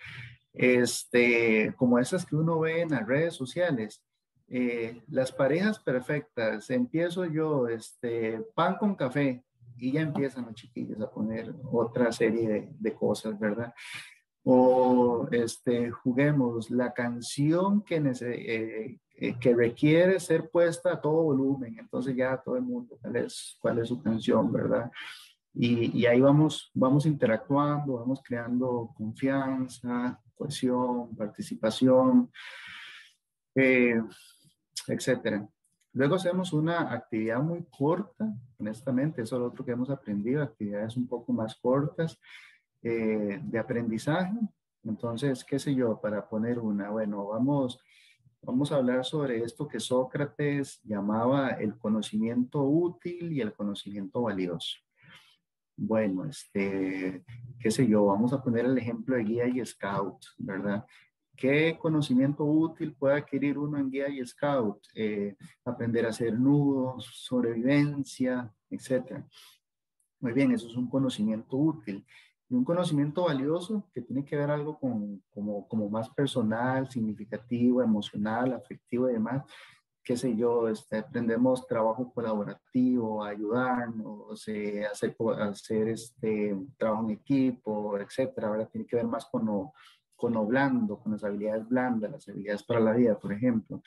Este, 0.53 1.73
como 1.77 1.99
esas 1.99 2.27
que 2.27 2.37
uno 2.37 2.61
ve 2.61 2.83
en 2.83 2.91
las 2.91 3.07
redes 3.07 3.35
sociales, 3.35 4.03
eh, 4.49 5.03
las 5.09 5.33
parejas 5.33 5.79
perfectas, 5.79 6.69
empiezo 6.69 7.25
yo, 7.25 7.69
este, 7.69 8.43
pan 8.55 8.77
con 8.77 8.95
café, 8.95 9.43
y 9.77 9.93
ya 9.93 10.03
empiezan 10.03 10.47
los 10.47 10.55
chiquillos 10.55 11.01
a 11.01 11.11
poner 11.11 11.55
otra 11.71 12.13
serie 12.13 12.71
de, 12.79 12.95
cosas, 12.95 13.39
¿verdad? 13.39 13.75
O 14.45 15.29
este, 15.31 15.91
juguemos 15.91 16.71
la 16.71 16.93
canción 16.93 17.83
que, 17.83 17.97
eh, 17.97 18.99
eh, 19.17 19.39
que 19.39 19.55
requiere 19.55 20.19
ser 20.21 20.51
puesta 20.51 20.93
a 20.93 21.01
todo 21.01 21.23
volumen, 21.23 21.79
entonces 21.79 22.17
ya 22.17 22.41
todo 22.43 22.57
el 22.57 22.63
mundo, 22.63 22.99
¿cuál 23.01 23.17
es, 23.17 23.57
cuál 23.61 23.79
es 23.79 23.89
su 23.89 24.03
canción, 24.03 24.53
verdad? 24.53 24.91
Y, 25.55 26.07
ahí 26.07 26.21
vamos, 26.21 26.71
vamos 26.73 27.05
interactuando, 27.05 27.99
vamos 27.99 28.23
creando 28.25 28.91
confianza, 28.97 30.19
cohesión, 30.35 31.15
participación, 31.15 32.33
eh, 33.55 34.01
etcétera. 34.89 35.47
Luego 35.95 36.15
hacemos 36.15 36.53
una 36.53 36.93
actividad 36.93 37.43
muy 37.43 37.65
corta, 37.65 38.33
honestamente, 38.59 39.23
eso 39.23 39.37
es 39.37 39.41
lo 39.41 39.49
otro 39.49 39.65
que 39.65 39.73
hemos 39.73 39.91
aprendido, 39.91 40.43
actividades 40.43 40.97
un 40.97 41.07
poco 41.07 41.33
más 41.33 41.55
cortas 41.57 42.19
eh, 42.83 43.41
de 43.43 43.59
aprendizaje. 43.59 44.39
Entonces, 44.85 45.45
qué 45.45 45.59
sé 45.59 45.75
yo, 45.75 46.01
para 46.01 46.27
poner 46.27 46.59
una, 46.59 46.91
bueno, 46.91 47.27
vamos, 47.27 47.79
vamos 48.41 48.73
a 48.73 48.77
hablar 48.77 49.05
sobre 49.05 49.43
esto 49.45 49.69
que 49.69 49.79
Sócrates 49.79 50.81
llamaba 50.83 51.51
el 51.51 51.77
conocimiento 51.77 52.63
útil 52.63 53.31
y 53.33 53.43
el 53.43 53.53
conocimiento 53.53 54.23
valioso. 54.23 54.79
Bueno, 55.77 56.25
este, 56.25 57.23
qué 57.61 57.71
sé 57.71 57.87
yo, 57.87 58.07
vamos 58.07 58.33
a 58.33 58.43
poner 58.43 58.65
el 58.65 58.79
ejemplo 58.79 59.17
de 59.17 59.25
guía 59.25 59.47
y 59.47 59.65
scout, 59.65 60.25
¿verdad? 60.39 60.87
¿Qué 61.43 61.77
conocimiento 61.77 62.45
útil 62.45 62.95
puede 62.95 63.17
adquirir 63.17 63.59
uno 63.59 63.77
en 63.77 63.91
guía 63.91 64.09
y 64.09 64.25
scout? 64.25 64.79
Eh, 64.95 65.35
aprender 65.65 66.07
a 66.07 66.11
hacer 66.11 66.39
nudos, 66.39 67.05
sobrevivencia, 67.15 68.49
etc. 68.71 69.25
Muy 70.21 70.33
bien, 70.33 70.53
eso 70.53 70.69
es 70.69 70.77
un 70.77 70.89
conocimiento 70.89 71.57
útil. 71.57 72.07
Y 72.49 72.55
un 72.55 72.65
conocimiento 72.65 73.25
valioso 73.25 73.91
que 73.93 74.03
tiene 74.03 74.25
que 74.25 74.37
ver 74.37 74.53
algo 74.53 74.79
con, 74.79 75.21
como, 75.31 75.67
como 75.67 75.91
más 75.91 76.09
personal, 76.11 76.89
significativo, 76.89 77.83
emocional, 77.83 78.53
afectivo 78.53 79.11
y 79.11 79.15
demás, 79.15 79.43
qué 80.05 80.17
sé 80.17 80.37
yo, 80.37 80.69
este, 80.69 80.99
aprendemos 80.99 81.67
trabajo 81.67 82.13
colaborativo, 82.13 83.25
ayudarnos, 83.25 84.47
eh, 84.47 84.87
hacer, 84.87 85.17
hacer 85.41 85.89
este, 85.89 86.57
trabajo 86.77 87.03
en 87.03 87.11
equipo, 87.11 87.99
etcétera, 87.99 88.47
Ahora 88.47 88.67
Tiene 88.67 88.87
que 88.87 88.95
ver 88.95 89.07
más 89.07 89.25
con 89.25 89.47
lo, 89.47 89.73
con 90.23 90.35
lo 90.35 90.47
blando, 90.47 91.01
con 91.01 91.11
las 91.11 91.25
habilidades 91.25 91.69
blandas, 91.69 92.13
las 92.13 92.29
habilidades 92.29 92.63
para 92.63 92.79
la 92.79 92.93
vida, 92.93 93.19
por 93.19 93.33
ejemplo. 93.33 93.83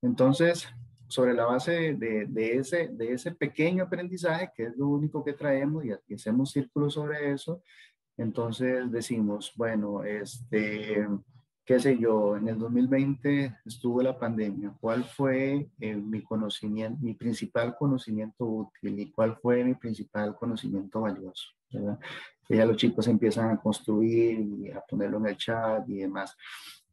Entonces, 0.00 0.68
sobre 1.08 1.34
la 1.34 1.44
base 1.44 1.94
de, 1.94 2.56
ese, 2.56 2.86
de 2.86 3.14
ese 3.14 3.32
pequeño 3.32 3.82
aprendizaje, 3.82 4.52
que 4.54 4.66
es 4.66 4.76
lo 4.76 4.86
único 4.86 5.24
que 5.24 5.32
traemos 5.32 5.84
y, 5.84 6.14
hacemos 6.14 6.52
círculos 6.52 6.94
sobre 6.94 7.32
eso, 7.32 7.64
entonces 8.16 8.92
decimos, 8.92 9.52
bueno, 9.56 10.04
este, 10.04 11.04
qué 11.64 11.80
sé 11.80 11.98
yo, 11.98 12.36
en 12.36 12.46
el 12.46 12.56
2020 12.56 13.56
estuvo 13.64 14.02
la 14.02 14.16
pandemia, 14.16 14.72
¿cuál 14.80 15.02
fue 15.02 15.68
eh, 15.80 15.96
mi 15.96 16.22
conocimiento, 16.22 16.96
mi 17.02 17.14
principal 17.14 17.74
conocimiento 17.76 18.44
útil 18.44 19.00
y 19.00 19.10
cuál 19.10 19.36
fue 19.42 19.64
mi 19.64 19.74
principal 19.74 20.36
conocimiento 20.36 21.00
valioso? 21.00 21.48
¿verdad? 21.72 21.98
Ya 22.48 22.66
los 22.66 22.76
chicos 22.76 23.06
empiezan 23.08 23.50
a 23.50 23.60
construir 23.60 24.40
y 24.40 24.70
a 24.70 24.80
ponerlo 24.80 25.18
en 25.18 25.26
el 25.26 25.36
chat 25.36 25.88
y 25.88 25.98
demás. 25.98 26.36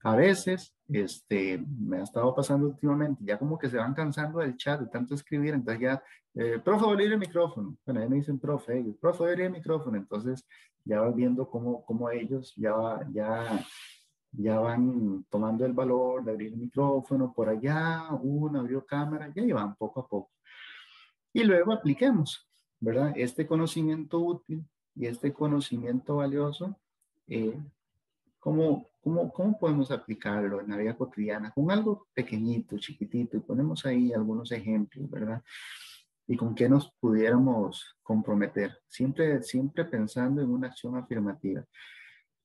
a 0.04 0.16
veces, 0.16 0.74
este, 0.90 1.64
me 1.80 1.98
ha 1.98 2.04
estado 2.04 2.34
pasando 2.34 2.68
últimamente, 2.68 3.24
ya 3.24 3.38
como 3.38 3.58
que 3.58 3.70
se 3.70 3.78
van 3.78 3.94
cansando 3.94 4.40
del 4.40 4.58
chat 4.58 4.80
de 4.82 4.88
tanto 4.88 5.14
escribir, 5.14 5.54
entonces 5.54 5.82
ya, 5.82 6.04
eh, 6.34 6.60
profe, 6.64 6.86
abrir 6.86 7.12
el 7.12 7.20
micrófono. 7.20 7.78
Bueno, 7.86 8.02
ahí 8.02 8.10
me 8.10 8.16
dicen, 8.16 8.40
profe, 8.40 8.80
ellos, 8.80 8.96
profe, 9.00 9.26
abrir 9.26 9.46
el 9.46 9.52
micrófono. 9.52 9.98
Entonces 9.98 10.46
ya 10.86 11.02
van 11.02 11.16
viendo 11.16 11.50
cómo, 11.50 11.84
cómo 11.86 12.10
ellos 12.10 12.54
ya, 12.56 13.00
ya, 13.12 13.64
ya 14.32 14.60
van 14.60 15.26
tomando 15.30 15.66
el 15.66 15.74
valor 15.74 16.24
de 16.24 16.32
abrir 16.32 16.54
el 16.54 16.60
micrófono 16.60 17.34
por 17.34 17.50
allá, 17.50 18.08
uno 18.22 18.60
abrió 18.60 18.86
cámara, 18.86 19.32
ya 19.34 19.54
van 19.54 19.76
poco 19.76 20.00
a 20.02 20.08
poco. 20.08 20.32
Y 21.34 21.44
luego 21.44 21.74
apliquemos, 21.74 22.50
¿verdad? 22.80 23.14
Este 23.16 23.46
conocimiento 23.48 24.20
útil 24.20 24.66
y 24.96 25.06
este 25.06 25.34
conocimiento 25.34 26.18
valioso, 26.18 26.80
eh, 27.28 27.58
¿cómo, 28.40 28.90
cómo, 29.02 29.32
cómo 29.32 29.58
podemos 29.58 29.92
aplicarlo 29.92 30.62
en 30.62 30.70
la 30.70 30.78
vida 30.78 30.98
cotidiana? 30.98 31.52
Con 31.52 31.72
algo 31.72 32.08
pequeñito, 32.14 32.78
chiquitito, 32.78 33.38
y 33.38 33.42
ponemos 33.42 33.86
ahí 33.86 34.14
algunos 34.14 34.52
ejemplos, 34.52 35.10
¿verdad? 35.10 35.44
Y 36.28 36.36
con 36.36 36.54
qué 36.56 36.70
nos 36.70 36.92
pudiéramos 37.00 37.98
comprometer, 38.04 38.80
siempre, 38.88 39.42
siempre 39.44 39.86
pensando 39.86 40.42
en 40.42 40.50
una 40.50 40.68
acción 40.68 40.96
afirmativa. 40.96 41.66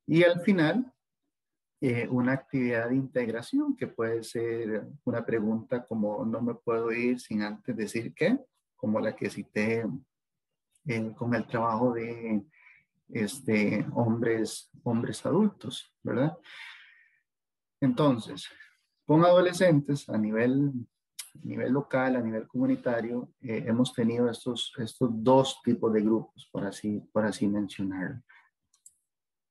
Y 0.07 0.23
al 0.23 0.41
final, 0.41 0.93
eh, 1.81 2.09
una 2.09 2.33
actividad 2.33 2.89
de 2.89 2.97
integración 2.97 3.77
que 3.77 3.87
puede 3.87 4.23
ser 4.23 4.87
una 5.05 5.27
pregunta 5.27 5.85
como 5.85 6.25
no 6.25 6.41
me 6.41 6.55
puedo 6.55 6.91
ir 6.91 7.21
sin 7.21 7.43
antes 7.43 7.77
decir 7.77 8.15
qué, 8.15 8.39
como 8.77 8.99
la 8.99 9.15
que 9.15 9.29
cité 9.29 9.85
con 11.17 11.35
el 11.35 11.47
trabajo 11.47 11.93
de 11.93 12.45
este, 13.09 13.87
hombres, 13.95 14.71
hombres 14.83 15.25
adultos, 15.27 15.93
¿verdad? 16.03 16.37
Entonces, 17.81 18.49
con 19.05 19.25
adolescentes 19.25 20.09
a 20.09 20.17
nivel, 20.17 20.73
nivel 21.43 21.73
local, 21.73 22.17
a 22.17 22.21
nivel 22.21 22.47
comunitario, 22.47 23.33
eh, 23.41 23.65
hemos 23.67 23.93
tenido 23.93 24.31
estos, 24.31 24.73
estos 24.79 25.11
dos 25.13 25.61
tipos 25.65 25.93
de 25.93 26.03
grupos, 26.03 26.49
por 26.51 26.65
así, 26.65 27.01
por 27.13 27.25
así 27.25 27.47
mencionarlo. 27.47 28.23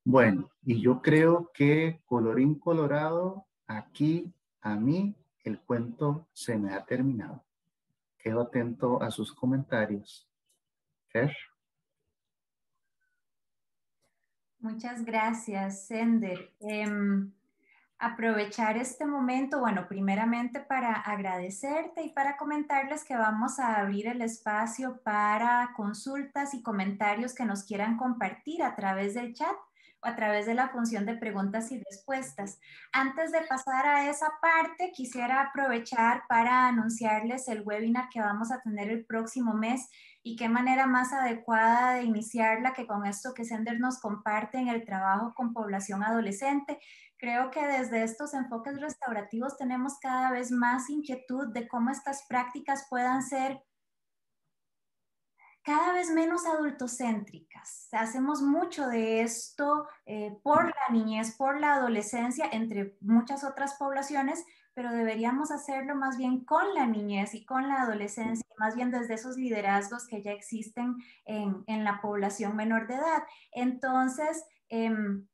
Bueno, 0.03 0.51
y 0.63 0.81
yo 0.81 1.01
creo 1.01 1.51
que 1.53 2.01
colorín 2.05 2.55
colorado, 2.59 3.47
aquí 3.67 4.33
a 4.61 4.75
mí 4.75 5.15
el 5.43 5.59
cuento 5.59 6.27
se 6.33 6.57
me 6.57 6.73
ha 6.73 6.85
terminado. 6.85 7.43
Quedo 8.17 8.41
atento 8.41 9.01
a 9.01 9.11
sus 9.11 9.33
comentarios. 9.33 10.27
Muchas 14.59 15.05
gracias, 15.05 15.85
Sender. 15.85 16.51
Em, 16.59 17.31
aprovechar 17.99 18.77
este 18.77 19.05
momento, 19.05 19.59
bueno, 19.59 19.87
primeramente 19.87 20.59
para 20.59 20.93
agradecerte 20.93 22.01
y 22.03 22.09
para 22.09 22.35
comentarles 22.35 23.03
que 23.03 23.15
vamos 23.15 23.59
a 23.59 23.75
abrir 23.75 24.07
el 24.07 24.21
espacio 24.21 25.01
para 25.03 25.71
consultas 25.75 26.53
y 26.53 26.63
comentarios 26.63 27.33
que 27.33 27.45
nos 27.45 27.63
quieran 27.63 27.95
compartir 27.95 28.63
a 28.63 28.75
través 28.75 29.13
del 29.13 29.33
chat 29.33 29.55
a 30.05 30.15
través 30.15 30.45
de 30.45 30.53
la 30.53 30.69
función 30.69 31.05
de 31.05 31.15
preguntas 31.15 31.71
y 31.71 31.81
respuestas. 31.83 32.59
Antes 32.93 33.31
de 33.31 33.41
pasar 33.41 33.87
a 33.87 34.07
esa 34.07 34.27
parte, 34.39 34.91
quisiera 34.93 35.41
aprovechar 35.41 36.23
para 36.29 36.67
anunciarles 36.67 37.47
el 37.47 37.63
webinar 37.65 38.09
que 38.09 38.21
vamos 38.21 38.51
a 38.51 38.61
tener 38.61 38.89
el 38.89 39.03
próximo 39.03 39.55
mes 39.55 39.89
y 40.25 40.35
qué 40.35 40.49
manera 40.49 40.87
más 40.87 41.13
adecuada 41.13 41.93
de 41.93 42.03
iniciarla 42.03 42.73
que 42.73 42.87
con 42.87 43.05
esto 43.05 43.35
que 43.35 43.45
Sender 43.45 43.79
nos 43.79 43.99
comparte 43.99 44.57
en 44.57 44.69
el 44.69 44.83
trabajo 44.83 45.35
con 45.35 45.53
población 45.53 46.01
adolescente. 46.01 46.79
Creo 47.15 47.51
que 47.51 47.63
desde 47.67 48.01
estos 48.01 48.33
enfoques 48.33 48.81
restaurativos 48.81 49.55
tenemos 49.55 49.99
cada 49.99 50.31
vez 50.31 50.49
más 50.49 50.89
inquietud 50.89 51.53
de 51.53 51.67
cómo 51.67 51.91
estas 51.91 52.25
prácticas 52.27 52.87
puedan 52.89 53.21
ser 53.21 53.61
cada 55.61 55.93
vez 55.93 56.09
menos 56.09 56.47
adultocéntricas. 56.47 57.87
Hacemos 57.91 58.41
mucho 58.41 58.87
de 58.87 59.21
esto 59.21 59.87
eh, 60.07 60.39
por 60.41 60.65
la 60.65 60.91
niñez, 60.91 61.35
por 61.37 61.59
la 61.59 61.75
adolescencia, 61.75 62.49
entre 62.51 62.97
muchas 62.99 63.43
otras 63.43 63.75
poblaciones, 63.75 64.43
pero 64.75 64.91
deberíamos 64.91 65.51
hacerlo 65.51 65.95
más 65.95 66.17
bien 66.17 66.43
con 66.43 66.73
la 66.75 66.85
niñez 66.85 67.33
y 67.33 67.45
con 67.45 67.69
la 67.69 67.81
adolescencia, 67.83 68.45
más 68.59 68.75
bien 68.75 68.91
desde 68.91 69.15
esos 69.15 69.37
liderazgos 69.37 70.05
que 70.05 70.21
ya 70.21 70.33
existen 70.33 70.97
en, 71.23 71.63
en 71.67 71.85
la 71.85 72.01
población 72.01 72.55
menor 72.57 72.85
de 72.85 72.95
edad. 72.95 73.23
Entonces, 73.53 74.45
em, 74.67 75.25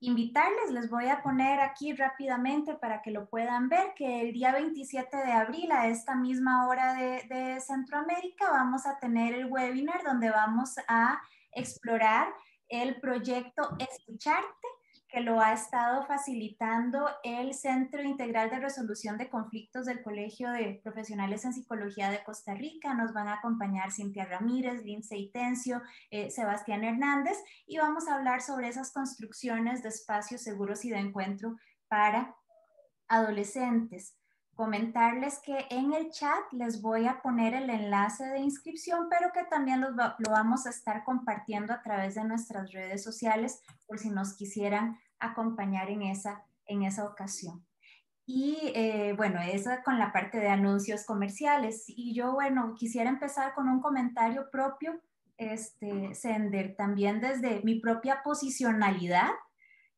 invitarles, 0.00 0.72
les 0.72 0.90
voy 0.90 1.06
a 1.06 1.22
poner 1.22 1.60
aquí 1.60 1.94
rápidamente 1.94 2.74
para 2.74 3.02
que 3.02 3.12
lo 3.12 3.28
puedan 3.28 3.68
ver, 3.68 3.94
que 3.94 4.22
el 4.22 4.32
día 4.32 4.52
27 4.52 5.16
de 5.16 5.32
abril 5.32 5.70
a 5.70 5.86
esta 5.86 6.16
misma 6.16 6.66
hora 6.66 6.94
de, 6.94 7.22
de 7.28 7.60
Centroamérica 7.60 8.50
vamos 8.50 8.84
a 8.84 8.98
tener 8.98 9.32
el 9.32 9.46
webinar 9.46 10.02
donde 10.02 10.28
vamos 10.30 10.74
a 10.88 11.20
explorar 11.52 12.28
el 12.68 13.00
proyecto 13.00 13.76
Escucharte 13.78 14.68
que 15.16 15.22
lo 15.22 15.40
ha 15.40 15.54
estado 15.54 16.04
facilitando 16.04 17.08
el 17.24 17.54
Centro 17.54 18.02
Integral 18.02 18.50
de 18.50 18.60
Resolución 18.60 19.16
de 19.16 19.30
Conflictos 19.30 19.86
del 19.86 20.02
Colegio 20.02 20.50
de 20.50 20.78
Profesionales 20.84 21.42
en 21.46 21.54
Psicología 21.54 22.10
de 22.10 22.22
Costa 22.22 22.52
Rica. 22.52 22.92
Nos 22.92 23.14
van 23.14 23.26
a 23.28 23.36
acompañar 23.36 23.92
Cintia 23.92 24.26
Ramírez, 24.26 24.84
Lindsay 24.84 25.30
Tencio, 25.30 25.80
eh, 26.10 26.30
Sebastián 26.30 26.84
Hernández 26.84 27.38
y 27.66 27.78
vamos 27.78 28.08
a 28.08 28.16
hablar 28.16 28.42
sobre 28.42 28.68
esas 28.68 28.92
construcciones 28.92 29.82
de 29.82 29.88
espacios 29.88 30.42
seguros 30.42 30.84
y 30.84 30.90
de 30.90 30.98
encuentro 30.98 31.56
para 31.88 32.36
adolescentes 33.08 34.18
comentarles 34.56 35.38
que 35.40 35.66
en 35.70 35.92
el 35.92 36.10
chat 36.10 36.50
les 36.50 36.80
voy 36.80 37.06
a 37.06 37.20
poner 37.20 37.54
el 37.54 37.68
enlace 37.68 38.24
de 38.24 38.40
inscripción, 38.40 39.06
pero 39.10 39.30
que 39.32 39.44
también 39.44 39.82
lo, 39.82 39.94
vamos 40.30 40.66
a 40.66 40.70
estar 40.70 41.04
compartiendo 41.04 41.74
a 41.74 41.82
través 41.82 42.14
de 42.14 42.24
nuestras 42.24 42.72
redes 42.72 43.04
sociales 43.04 43.60
por 43.86 43.98
si 43.98 44.08
nos 44.08 44.34
quisieran 44.34 44.98
acompañar 45.18 45.90
en 45.90 46.02
esa, 46.02 46.44
en 46.66 46.82
esa 46.82 47.04
ocasión. 47.04 47.64
Y 48.26 48.72
eh, 48.74 49.14
bueno, 49.16 49.40
esa 49.40 49.82
con 49.82 49.98
la 49.98 50.12
parte 50.12 50.38
de 50.38 50.48
anuncios 50.48 51.04
comerciales. 51.04 51.84
Y 51.86 52.14
yo, 52.14 52.32
bueno, 52.32 52.74
quisiera 52.74 53.08
empezar 53.08 53.54
con 53.54 53.68
un 53.68 53.80
comentario 53.80 54.50
propio, 54.50 55.00
este, 55.38 56.14
Sender, 56.14 56.74
también 56.76 57.20
desde 57.20 57.60
mi 57.62 57.78
propia 57.78 58.22
posicionalidad 58.24 59.30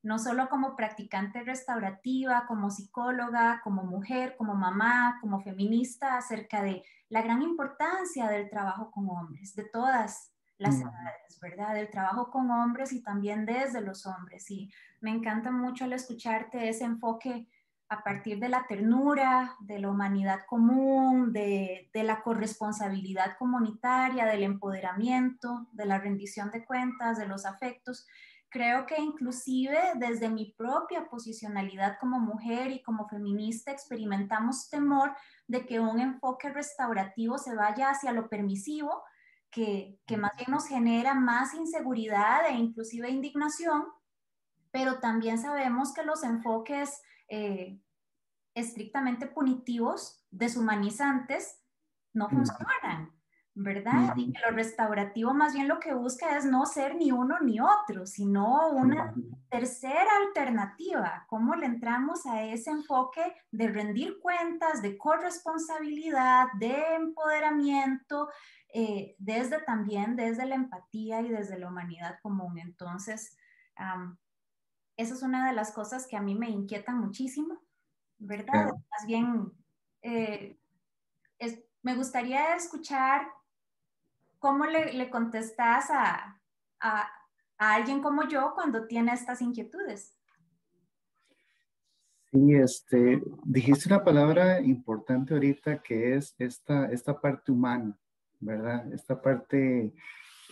no 0.03 0.19
solo 0.19 0.49
como 0.49 0.77
practicante 0.77 1.43
restaurativa, 1.43 2.47
como 2.47 2.71
psicóloga, 2.71 3.61
como 3.65 3.85
mujer, 3.85 4.37
como 4.37 4.55
mamá, 4.55 5.19
como 5.21 5.41
feminista, 5.41 6.17
acerca 6.17 6.63
de 6.63 6.85
la 7.09 7.23
gran 7.23 7.43
importancia 7.43 8.29
del 8.29 8.49
trabajo 8.49 8.91
con 8.91 9.09
hombres, 9.11 9.55
de 9.55 9.65
todas 9.65 10.33
las 10.59 10.81
edades, 10.81 11.41
¿verdad? 11.41 11.75
Del 11.75 11.91
trabajo 11.91 12.31
con 12.31 12.51
hombres 12.51 12.93
y 12.93 13.03
también 13.03 13.47
desde 13.47 13.81
los 13.81 14.07
hombres. 14.07 14.51
Y 14.51 14.71
me 15.01 15.11
encanta 15.11 15.51
mucho 15.51 15.85
al 15.85 15.93
escucharte 15.93 16.69
ese 16.69 16.85
enfoque 16.85 17.49
a 17.89 18.03
partir 18.03 18.39
de 18.39 18.51
la 18.51 18.67
ternura, 18.67 19.57
de 19.61 19.79
la 19.79 19.91
humanidad 19.91 20.41
común, 20.47 21.33
de, 21.33 21.91
de 21.95 22.03
la 22.03 22.23
corresponsabilidad 22.23 23.39
comunitaria, 23.39 24.27
del 24.27 24.43
empoderamiento, 24.43 25.69
de 25.73 25.87
la 25.87 25.99
rendición 25.99 26.51
de 26.51 26.67
cuentas, 26.67 27.17
de 27.17 27.27
los 27.27 27.47
afectos 27.47 28.07
Creo 28.51 28.87
que 28.87 28.99
inclusive 28.99 29.79
desde 29.97 30.31
mi 30.31 30.55
propia 30.57 31.07
posicionalidad 31.11 31.99
como 32.01 32.19
mujer 32.19 32.71
y 32.71 32.83
como 32.83 33.07
feminista 33.07 33.73
experimentamos 33.73 34.71
temor 34.71 35.15
de 35.47 35.67
que 35.67 35.81
un 35.81 36.01
enfoque 36.01 36.49
restaurativo 36.49 37.37
se 37.37 37.55
vaya 37.55 37.91
hacia 37.91 38.13
lo 38.13 38.31
permisivo, 38.31 39.03
que, 39.51 39.99
más 40.19 40.37
bien 40.37 40.51
nos 40.51 40.67
genera 40.67 41.15
más 41.15 41.55
inseguridad 41.55 42.49
e 42.49 42.55
inclusive 42.55 43.09
indignación, 43.09 43.85
pero 44.71 45.01
también 45.01 45.39
sabemos 45.39 45.93
que 45.93 46.05
los 46.05 46.23
enfoques 46.23 47.01
eh, 47.29 47.81
estrictamente 48.55 49.27
punitivos, 49.27 50.25
deshumanizantes, 50.31 51.63
no 52.13 52.29
funcionan. 52.29 53.19
¿verdad? 53.61 54.15
Y 54.17 54.33
que 54.33 54.39
lo 54.49 54.55
restaurativo 54.55 55.35
más 55.35 55.53
bien 55.53 55.67
lo 55.67 55.81
que 55.81 55.93
busca 55.93 56.37
es 56.37 56.45
no 56.45 56.65
ser 56.65 56.95
ni 56.95 57.11
uno 57.11 57.41
ni 57.41 57.59
otro, 57.59 58.07
sino 58.07 58.69
una 58.71 59.13
tercera 59.51 60.09
alternativa. 60.25 61.27
¿Cómo 61.29 61.57
le 61.57 61.67
entramos 61.67 62.25
a 62.27 62.45
ese 62.45 62.71
enfoque 62.71 63.21
de 63.51 63.67
rendir 63.67 64.21
cuentas, 64.21 64.81
de 64.81 64.97
corresponsabilidad, 64.97 66.47
de 66.61 66.95
empoderamiento, 66.95 68.29
eh, 68.73 69.15
desde 69.19 69.61
también 69.63 70.17
desde 70.17 70.47
la 70.47 70.55
empatía 70.55 71.21
y 71.21 71.29
desde 71.29 71.59
la 71.59 71.69
humanidad 71.69 72.19
común? 72.23 72.59
Entonces, 72.59 73.37
esa 74.97 75.15
es 75.15 75.23
una 75.23 75.47
de 75.49 75.55
las 75.55 75.73
cosas 75.73 76.07
que 76.07 76.17
a 76.17 76.23
mí 76.23 76.35
me 76.35 76.51
inquietan 76.51 76.99
muchísimo, 76.99 77.63
¿verdad? 78.19 78.73
Más 78.91 79.07
bien, 79.07 79.53
eh, 80.03 80.59
me 81.83 81.95
gustaría 81.95 82.55
escuchar 82.57 83.29
¿cómo 84.39 84.67
le, 84.67 84.93
le 84.93 85.11
contestas 85.11 85.91
a, 85.91 86.41
a, 86.81 87.09
a, 87.59 87.75
alguien 87.75 88.01
como 88.01 88.29
yo 88.29 88.53
cuando 88.55 88.87
tiene 88.87 89.13
estas 89.13 89.41
inquietudes? 89.43 90.15
Sí, 92.31 92.55
este, 92.55 93.23
dijiste 93.45 93.89
una 93.89 94.05
palabra 94.05 94.61
importante 94.61 95.35
ahorita 95.35 95.83
que 95.83 96.15
es 96.17 96.35
esta, 96.39 96.87
esta 96.87 97.19
parte 97.19 97.51
humana, 97.51 97.99
¿verdad? 98.41 98.93
Esta 98.93 99.21
parte 99.21 99.93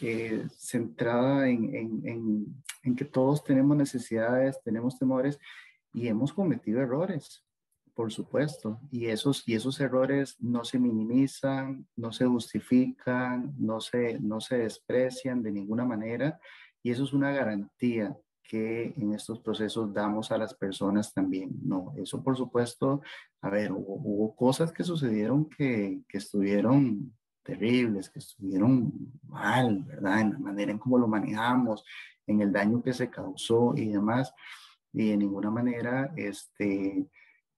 eh, 0.00 0.46
centrada 0.58 1.48
en, 1.48 1.74
en, 1.74 2.62
en, 2.82 2.96
que 2.96 3.04
todos 3.04 3.42
tenemos 3.42 3.76
necesidades, 3.76 4.60
tenemos 4.62 4.98
temores 4.98 5.38
y 5.94 6.08
hemos 6.08 6.32
cometido 6.32 6.80
errores, 6.82 7.44
por 7.94 8.12
supuesto. 8.12 8.78
Y 8.90 9.06
esos, 9.06 9.42
y 9.48 9.54
esos 9.54 9.80
errores 9.80 10.36
no 10.38 10.64
se 10.64 10.78
minimizan, 10.78 11.86
no 11.96 12.12
se 12.12 12.26
justifican, 12.26 13.54
no 13.58 13.80
se, 13.80 14.20
no 14.20 14.40
se 14.40 14.58
desprecian 14.58 15.42
de 15.42 15.52
ninguna 15.52 15.84
manera. 15.84 16.38
Y 16.82 16.90
eso 16.90 17.04
es 17.04 17.12
una 17.12 17.32
garantía 17.32 18.14
que 18.46 18.94
en 18.96 19.12
estos 19.12 19.40
procesos 19.40 19.92
damos 19.92 20.30
a 20.30 20.38
las 20.38 20.54
personas 20.54 21.12
también. 21.12 21.50
No, 21.62 21.94
eso 21.96 22.22
por 22.22 22.36
supuesto, 22.36 23.00
a 23.40 23.50
ver, 23.50 23.72
hubo, 23.72 24.34
cosas 24.36 24.72
que 24.72 24.84
sucedieron 24.84 25.48
que, 25.48 26.02
que, 26.08 26.18
estuvieron 26.18 27.15
terribles, 27.46 28.10
que 28.10 28.18
estuvieron 28.18 28.92
mal, 29.28 29.84
¿verdad? 29.84 30.20
En 30.20 30.32
la 30.32 30.38
manera 30.38 30.72
en 30.72 30.78
cómo 30.78 30.98
lo 30.98 31.06
manejamos, 31.06 31.84
en 32.26 32.40
el 32.40 32.52
daño 32.52 32.82
que 32.82 32.92
se 32.92 33.08
causó 33.08 33.74
y 33.76 33.88
demás. 33.88 34.34
Y 34.92 35.10
de 35.10 35.16
ninguna 35.16 35.50
manera, 35.50 36.12
este, 36.16 37.06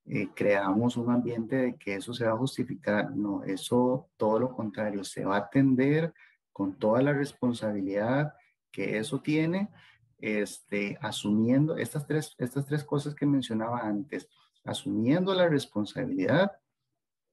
eh, 0.07 0.29
creamos 0.35 0.97
un 0.97 1.11
ambiente 1.11 1.57
de 1.57 1.77
que 1.77 1.95
eso 1.95 2.13
se 2.13 2.27
va 2.27 2.33
a 2.33 2.39
justificar. 2.39 3.17
No, 3.17 3.43
eso 3.45 4.09
todo 4.17 4.39
lo 4.39 4.53
contrario, 4.55 5.03
se 5.05 5.25
va 5.25 5.37
a 5.37 5.41
atender 5.41 6.13
con 6.53 6.79
toda 6.79 7.03
la 7.03 7.13
responsabilidad 7.13 8.35
que 8.71 8.99
eso 8.99 9.21
tiene 9.21 9.71
este, 10.19 10.99
asumiendo 11.01 11.77
estas 11.77 12.07
tres, 12.07 12.35
estas 12.39 12.67
tres 12.67 12.85
cosas 12.85 13.15
que 13.15 13.27
mencionaba 13.27 13.81
antes, 13.81 14.29
asumiendo 14.65 15.35
la 15.35 15.49
responsabilidad, 15.49 16.53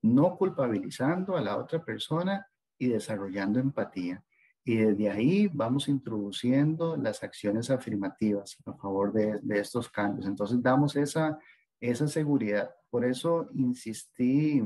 no 0.05 0.37
culpabilizando 0.37 1.35
a 1.35 1.41
la 1.41 1.57
otra 1.57 1.83
persona 1.83 2.47
y 2.77 2.87
desarrollando 2.87 3.59
empatía. 3.59 4.23
Y 4.63 4.77
desde 4.77 5.09
ahí 5.09 5.47
vamos 5.47 5.87
introduciendo 5.87 6.97
las 6.97 7.23
acciones 7.23 7.69
afirmativas 7.69 8.57
a 8.65 8.73
favor 8.73 9.13
de, 9.13 9.39
estos 9.59 9.89
cambios. 9.89 10.27
Entonces 10.27 10.61
damos 10.61 10.95
esa, 10.95 11.37
esa 11.79 12.07
seguridad. 12.07 12.71
Por 12.89 13.05
eso 13.05 13.47
insistí 13.53 14.63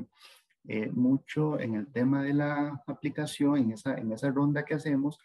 eh, 0.68 0.90
mucho 0.92 1.60
en 1.60 1.76
el 1.76 1.92
tema 1.92 2.24
de 2.24 2.34
la 2.34 2.82
aplicación, 2.88 3.58
en 3.58 3.72
esa, 3.72 3.96
en 3.96 4.12
esa 4.12 4.30
ronda 4.32 4.64
que 4.64 4.76
hacemos, 4.76 5.20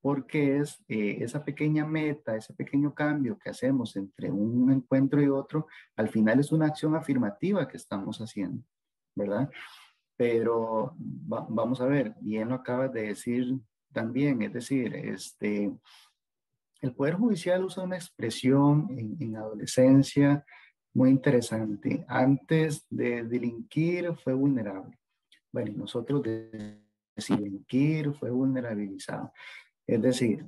porque 0.00 0.58
es 0.58 0.80
eh, 0.88 1.18
esa 1.20 1.44
pequeña 1.44 1.84
meta, 1.84 2.36
ese 2.36 2.54
pequeño 2.54 2.94
cambio 2.94 3.38
que 3.38 3.50
hacemos 3.50 3.96
entre 3.96 4.30
un 4.30 4.70
encuentro 4.70 5.20
y 5.20 5.28
otro, 5.28 5.66
al 5.96 6.08
final 6.08 6.38
es 6.38 6.52
una 6.52 6.66
acción 6.66 6.94
afirmativa 6.94 7.66
que 7.66 7.76
estamos 7.76 8.18
haciendo, 8.18 8.62
¿verdad? 9.16 9.50
Pero 10.16 10.94
vamos 10.96 11.80
a 11.80 11.86
ver, 11.86 12.14
bien 12.20 12.48
lo 12.48 12.54
acabas 12.54 12.92
de 12.92 13.08
decir 13.08 13.58
también, 13.92 14.42
es 14.42 14.52
decir, 14.52 14.94
este, 14.94 15.72
el 16.80 16.94
Poder 16.94 17.14
Judicial 17.14 17.64
usa 17.64 17.82
una 17.82 17.96
expresión 17.96 18.86
en, 18.90 19.16
en 19.18 19.36
adolescencia 19.36 20.44
muy 20.94 21.10
interesante. 21.10 22.04
Antes 22.08 22.86
de 22.88 23.24
delinquir 23.24 24.14
fue 24.16 24.32
vulnerable. 24.32 24.98
Bueno, 25.52 25.72
nosotros 25.76 26.22
de 26.22 26.82
delinquir 27.28 28.12
fue 28.14 28.30
vulnerabilizado. 28.30 29.32
Es 29.86 30.00
decir, 30.00 30.46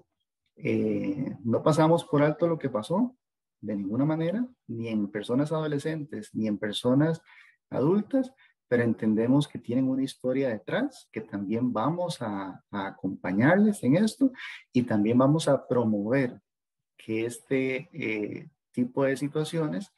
eh, 0.57 1.37
no 1.45 1.63
pasamos 1.63 2.05
por 2.05 2.23
alto 2.23 2.49
lo 2.49 2.59
que 2.59 2.69
pasó 2.69 3.17
de 3.61 3.77
ninguna 3.77 4.05
manera, 4.05 4.47
ni 4.67 4.89
en 4.89 5.11
personas 5.11 5.53
adolescentes, 5.53 6.35
ni 6.35 6.47
en 6.47 6.59
personas 6.59 7.23
adultas, 7.71 8.33
pero 8.69 8.83
entendemos 8.83 9.49
que 9.49 9.59
tienen 9.59 9.89
una 9.89 10.03
historia 10.03 10.51
detrás, 10.51 11.09
que 11.11 11.23
también 11.23 11.73
vamos 11.73 12.21
a, 12.21 12.63
acompañarles 12.71 13.83
en 13.83 13.97
esto 13.97 14.31
y 14.73 14.83
también 14.83 15.17
vamos 15.19 15.49
a 15.49 15.67
promover 15.67 16.41
que 16.97 17.25
este 17.25 17.89
eh, 17.93 18.49
tipo 18.73 19.05
de 19.05 19.17
situaciones 19.17 19.91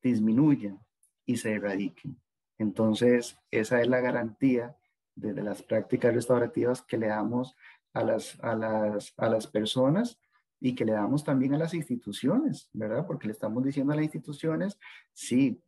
disminuyan 0.00 0.78
y 1.26 1.36
se 1.36 1.54
erradiquen. 1.54 2.20
Entonces, 2.58 3.36
esa 3.50 3.80
es 3.80 3.88
la 3.88 4.00
garantía 4.00 4.76
de 5.16 5.42
las 5.42 5.62
prácticas 5.62 6.14
restaurativas 6.14 6.82
que 6.82 6.98
le 6.98 7.08
damos 7.08 7.56
a 7.92 8.04
las, 8.04 8.38
a 8.42 8.54
las, 8.54 9.12
a 9.16 9.28
las 9.28 9.46
personas 9.46 10.18
y 10.60 10.74
que 10.74 10.84
le 10.84 10.92
damos 10.92 11.24
también 11.24 11.54
a 11.54 11.58
las 11.58 11.74
instituciones, 11.74 12.68
¿verdad? 12.72 13.06
Porque 13.06 13.26
le 13.26 13.32
estamos 13.32 13.64
diciendo 13.64 13.92
a 13.92 13.96
las 13.96 14.04
instituciones, 14.04 14.78
sí, 15.12 15.62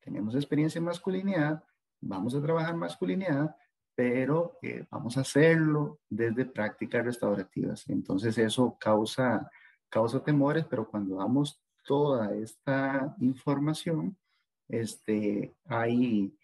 tenemos 0.00 0.34
experiencia 0.34 0.78
en 0.78 0.84
masculinidad, 0.84 1.62
vamos 2.00 2.34
a 2.34 2.42
trabajar 2.42 2.74
masculinidad, 2.76 3.54
pero 3.94 4.58
eh, 4.62 4.86
vamos 4.90 5.16
a 5.16 5.20
hacerlo 5.20 6.00
desde 6.08 6.46
prácticas 6.46 7.04
restaurativas. 7.04 7.88
Entonces 7.88 8.38
eso 8.38 8.76
causa, 8.80 9.50
causa 9.88 10.22
temores, 10.22 10.64
pero 10.64 10.88
cuando 10.88 11.16
damos 11.16 11.60
toda 11.84 12.34
esta 12.34 13.14
información, 13.20 14.16
este, 14.68 15.54
hay 15.66 16.34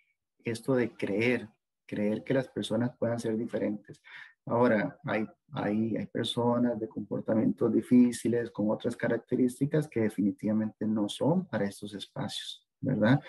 esto 0.44 0.74
de 0.74 0.92
creer, 0.94 1.48
creer 1.86 2.24
que 2.24 2.34
las 2.34 2.48
personas 2.48 2.96
puedan 2.98 3.20
ser 3.20 3.36
diferentes. 3.36 4.02
Ahora, 4.44 4.98
hay, 5.04 5.26
hay, 5.52 5.96
hay 5.96 6.06
personas 6.06 6.78
de 6.78 6.88
comportamientos 6.88 7.72
difíciles 7.72 8.50
con 8.50 8.70
otras 8.70 8.96
características 8.96 9.88
que 9.88 10.00
definitivamente 10.00 10.86
no 10.86 11.08
son 11.08 11.46
para 11.46 11.64
estos 11.64 11.94
espacios, 11.94 12.64
¿verdad? 12.80 13.20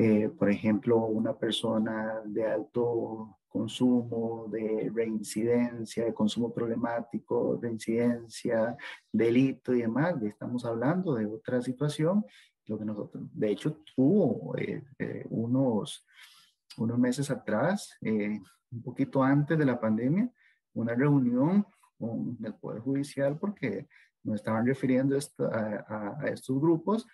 Eh, 0.00 0.28
por 0.28 0.48
ejemplo, 0.48 0.96
una 1.06 1.36
persona 1.36 2.22
de 2.24 2.46
alto 2.46 3.36
consumo, 3.48 4.46
de 4.48 4.92
reincidencia, 4.94 6.04
de 6.04 6.14
consumo 6.14 6.54
problemático, 6.54 7.58
reincidencia, 7.60 8.76
delito 9.10 9.74
y 9.74 9.80
demás, 9.80 10.14
estamos 10.22 10.64
hablando 10.64 11.16
de 11.16 11.26
otra 11.26 11.60
situación, 11.62 12.24
lo 12.66 12.78
que 12.78 12.84
nosotros, 12.84 13.24
de 13.32 13.50
hecho, 13.50 13.82
tuvo 13.96 14.56
eh, 14.56 14.84
eh, 15.00 15.26
unos, 15.30 16.06
unos 16.76 16.96
meses 16.96 17.28
atrás, 17.28 17.98
un 18.00 18.82
poquito 18.84 19.20
antes 19.20 19.58
de 19.58 19.66
la 19.66 19.80
pandemia, 19.80 20.30
una 20.74 20.94
reunión 20.94 21.66
con 21.98 22.38
el 22.44 22.54
Poder 22.54 22.82
Judicial 22.82 23.36
porque 23.36 23.88
nos 24.22 24.36
estaban 24.36 24.64
refiriendo 24.64 25.18
a, 25.50 26.20
estos 26.28 26.60
grupos, 26.60 27.04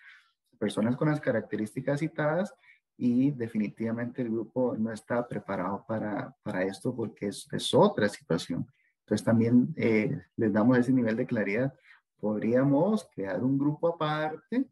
personas 0.59 0.95
con 0.95 1.09
las 1.09 1.19
características 1.19 1.99
citadas 1.99 2.53
y 2.97 3.31
definitivamente 3.31 4.21
el 4.21 4.29
grupo 4.29 4.75
no 4.77 4.91
está 4.91 5.27
preparado 5.27 5.83
para, 5.87 6.35
para 6.43 6.63
esto 6.63 6.95
porque 6.95 7.27
es, 7.27 7.47
es, 7.51 7.73
otra 7.73 8.07
situación. 8.07 8.65
Entonces 9.01 9.25
también 9.25 9.73
eh, 9.75 10.21
les 10.35 10.53
damos 10.53 10.77
ese 10.77 10.93
nivel 10.93 11.15
de 11.15 11.25
claridad. 11.25 11.73
Podríamos 12.19 13.07
crear 13.13 13.43
un 13.43 13.57
grupo 13.57 13.89
aparte 13.89 14.69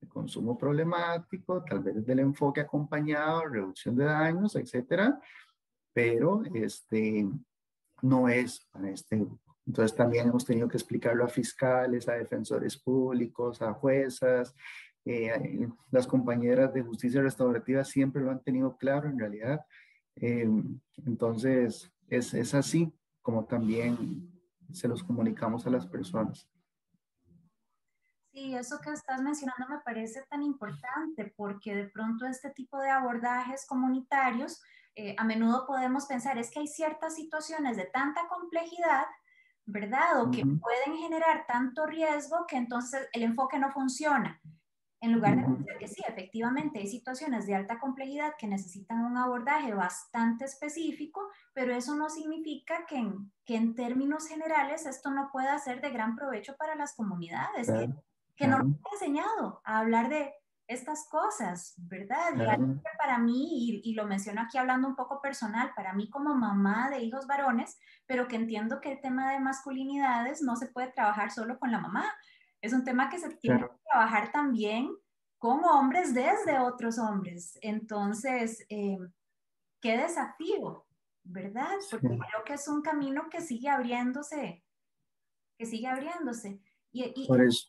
de 0.00 0.08
consumo 0.08 0.58
problemático, 0.58 1.62
tal 1.62 1.80
vez 1.80 2.04
del 2.04 2.20
enfoque 2.20 2.60
acompañado, 2.60 3.46
reducción 3.46 3.96
de 3.96 4.04
daños, 4.04 4.56
etcétera, 4.56 5.20
pero 5.92 6.42
este, 6.54 7.28
no 8.02 8.28
es 8.28 8.66
para 8.70 8.90
este 8.90 9.16
grupo. 9.16 9.56
Entonces 9.66 9.96
también 9.96 10.28
hemos 10.28 10.44
tenido 10.44 10.68
que 10.68 10.76
explicarlo 10.76 11.24
a 11.24 11.28
fiscales, 11.28 12.08
a 12.08 12.14
defensores 12.14 12.76
públicos, 12.76 13.62
a 13.62 13.72
juezas. 13.72 14.54
Eh, 15.12 15.68
las 15.90 16.06
compañeras 16.06 16.72
de 16.72 16.82
justicia 16.82 17.20
restaurativa 17.20 17.82
siempre 17.84 18.22
lo 18.22 18.30
han 18.30 18.44
tenido 18.44 18.76
claro 18.76 19.08
en 19.08 19.18
realidad. 19.18 19.66
Eh, 20.14 20.48
entonces 21.04 21.90
es, 22.08 22.32
es 22.32 22.54
así 22.54 22.92
como 23.20 23.44
también 23.44 24.30
se 24.72 24.86
los 24.86 25.02
comunicamos 25.02 25.66
a 25.66 25.70
las 25.70 25.84
personas. 25.84 26.48
Sí, 28.32 28.54
eso 28.54 28.78
que 28.80 28.90
estás 28.90 29.20
mencionando 29.20 29.66
me 29.68 29.80
parece 29.80 30.22
tan 30.30 30.44
importante 30.44 31.34
porque 31.36 31.74
de 31.74 31.88
pronto 31.88 32.26
este 32.26 32.50
tipo 32.50 32.78
de 32.78 32.90
abordajes 32.90 33.66
comunitarios 33.66 34.62
eh, 34.94 35.16
a 35.18 35.24
menudo 35.24 35.66
podemos 35.66 36.06
pensar 36.06 36.38
es 36.38 36.52
que 36.52 36.60
hay 36.60 36.68
ciertas 36.68 37.16
situaciones 37.16 37.76
de 37.76 37.86
tanta 37.86 38.28
complejidad, 38.28 39.06
¿verdad? 39.66 40.22
O 40.22 40.30
que 40.30 40.46
pueden 40.46 40.96
generar 40.98 41.46
tanto 41.48 41.86
riesgo 41.86 42.46
que 42.46 42.56
entonces 42.56 43.08
el 43.12 43.24
enfoque 43.24 43.58
no 43.58 43.72
funciona. 43.72 44.40
En 45.02 45.12
lugar 45.12 45.36
de 45.36 45.42
decir 45.42 45.78
que 45.78 45.88
sí, 45.88 46.02
efectivamente 46.06 46.78
hay 46.78 46.86
situaciones 46.86 47.46
de 47.46 47.54
alta 47.54 47.78
complejidad 47.78 48.34
que 48.38 48.46
necesitan 48.46 49.04
un 49.04 49.16
abordaje 49.16 49.72
bastante 49.72 50.44
específico, 50.44 51.22
pero 51.54 51.74
eso 51.74 51.94
no 51.94 52.10
significa 52.10 52.84
que 52.86 52.96
en, 52.96 53.32
que 53.44 53.56
en 53.56 53.74
términos 53.74 54.28
generales 54.28 54.84
esto 54.84 55.10
no 55.10 55.30
pueda 55.32 55.58
ser 55.58 55.80
de 55.80 55.90
gran 55.90 56.16
provecho 56.16 56.54
para 56.58 56.74
las 56.74 56.94
comunidades, 56.94 57.68
que, 57.68 57.88
que 58.36 58.46
no 58.46 58.58
nos 58.58 58.66
han 58.66 58.92
enseñado 58.92 59.62
a 59.64 59.78
hablar 59.78 60.10
de 60.10 60.34
estas 60.70 61.08
cosas, 61.08 61.74
¿verdad? 61.78 62.32
Y 62.34 62.96
para 62.96 63.18
mí, 63.18 63.82
y, 63.82 63.92
lo 63.94 64.06
menciono 64.06 64.42
aquí 64.42 64.56
hablando 64.56 64.86
un 64.86 64.94
poco 64.94 65.20
personal, 65.20 65.72
para 65.74 65.92
mí 65.94 66.08
como 66.08 66.32
mamá 66.34 66.90
de 66.90 67.02
hijos 67.02 67.26
varones, 67.26 67.76
pero 68.06 68.28
que 68.28 68.36
entiendo 68.36 68.80
que 68.80 68.92
el 68.92 69.00
tema 69.00 69.32
de 69.32 69.40
masculinidades 69.40 70.42
no 70.42 70.54
se 70.54 70.68
puede 70.68 70.92
trabajar 70.92 71.32
solo 71.32 71.58
con 71.58 71.72
la 71.72 71.80
mamá, 71.80 72.04
es 72.60 72.72
un 72.72 72.84
tema 72.84 73.08
que 73.08 73.18
se 73.18 73.30
tiene 73.36 73.60
que 73.60 73.80
trabajar 73.90 74.32
también 74.32 74.94
con 75.38 75.64
hombres 75.64 76.12
desde 76.12 76.58
otros 76.58 76.98
hombres. 76.98 77.58
Entonces, 77.62 78.64
eh, 78.68 78.98
qué 79.80 79.96
desafío, 79.96 80.86
¿verdad? 81.24 81.70
Porque 81.90 82.08
creo 82.08 82.44
que 82.44 82.54
es 82.54 82.68
un 82.68 82.82
camino 82.82 83.28
que 83.30 83.40
sigue 83.40 83.68
abriéndose, 83.68 84.62
que 85.58 85.66
sigue 85.66 85.86
abriéndose. 85.86 86.60
Y, 86.92 87.26
Por 87.26 87.42
eso. 87.42 87.66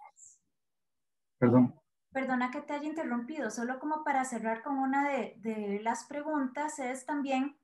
Perdón. 1.38 1.74
Perdona 2.12 2.52
que 2.52 2.62
te 2.62 2.74
haya 2.74 2.90
interrumpido, 2.90 3.50
solo 3.50 3.80
como 3.80 4.04
para 4.04 4.26
cerrar 4.26 4.62
con 4.64 4.78
una 4.78 5.10
de, 5.10 5.36
de 5.38 5.80
las 5.82 6.04
preguntas 6.06 6.78
es 6.78 7.06
también, 7.06 7.58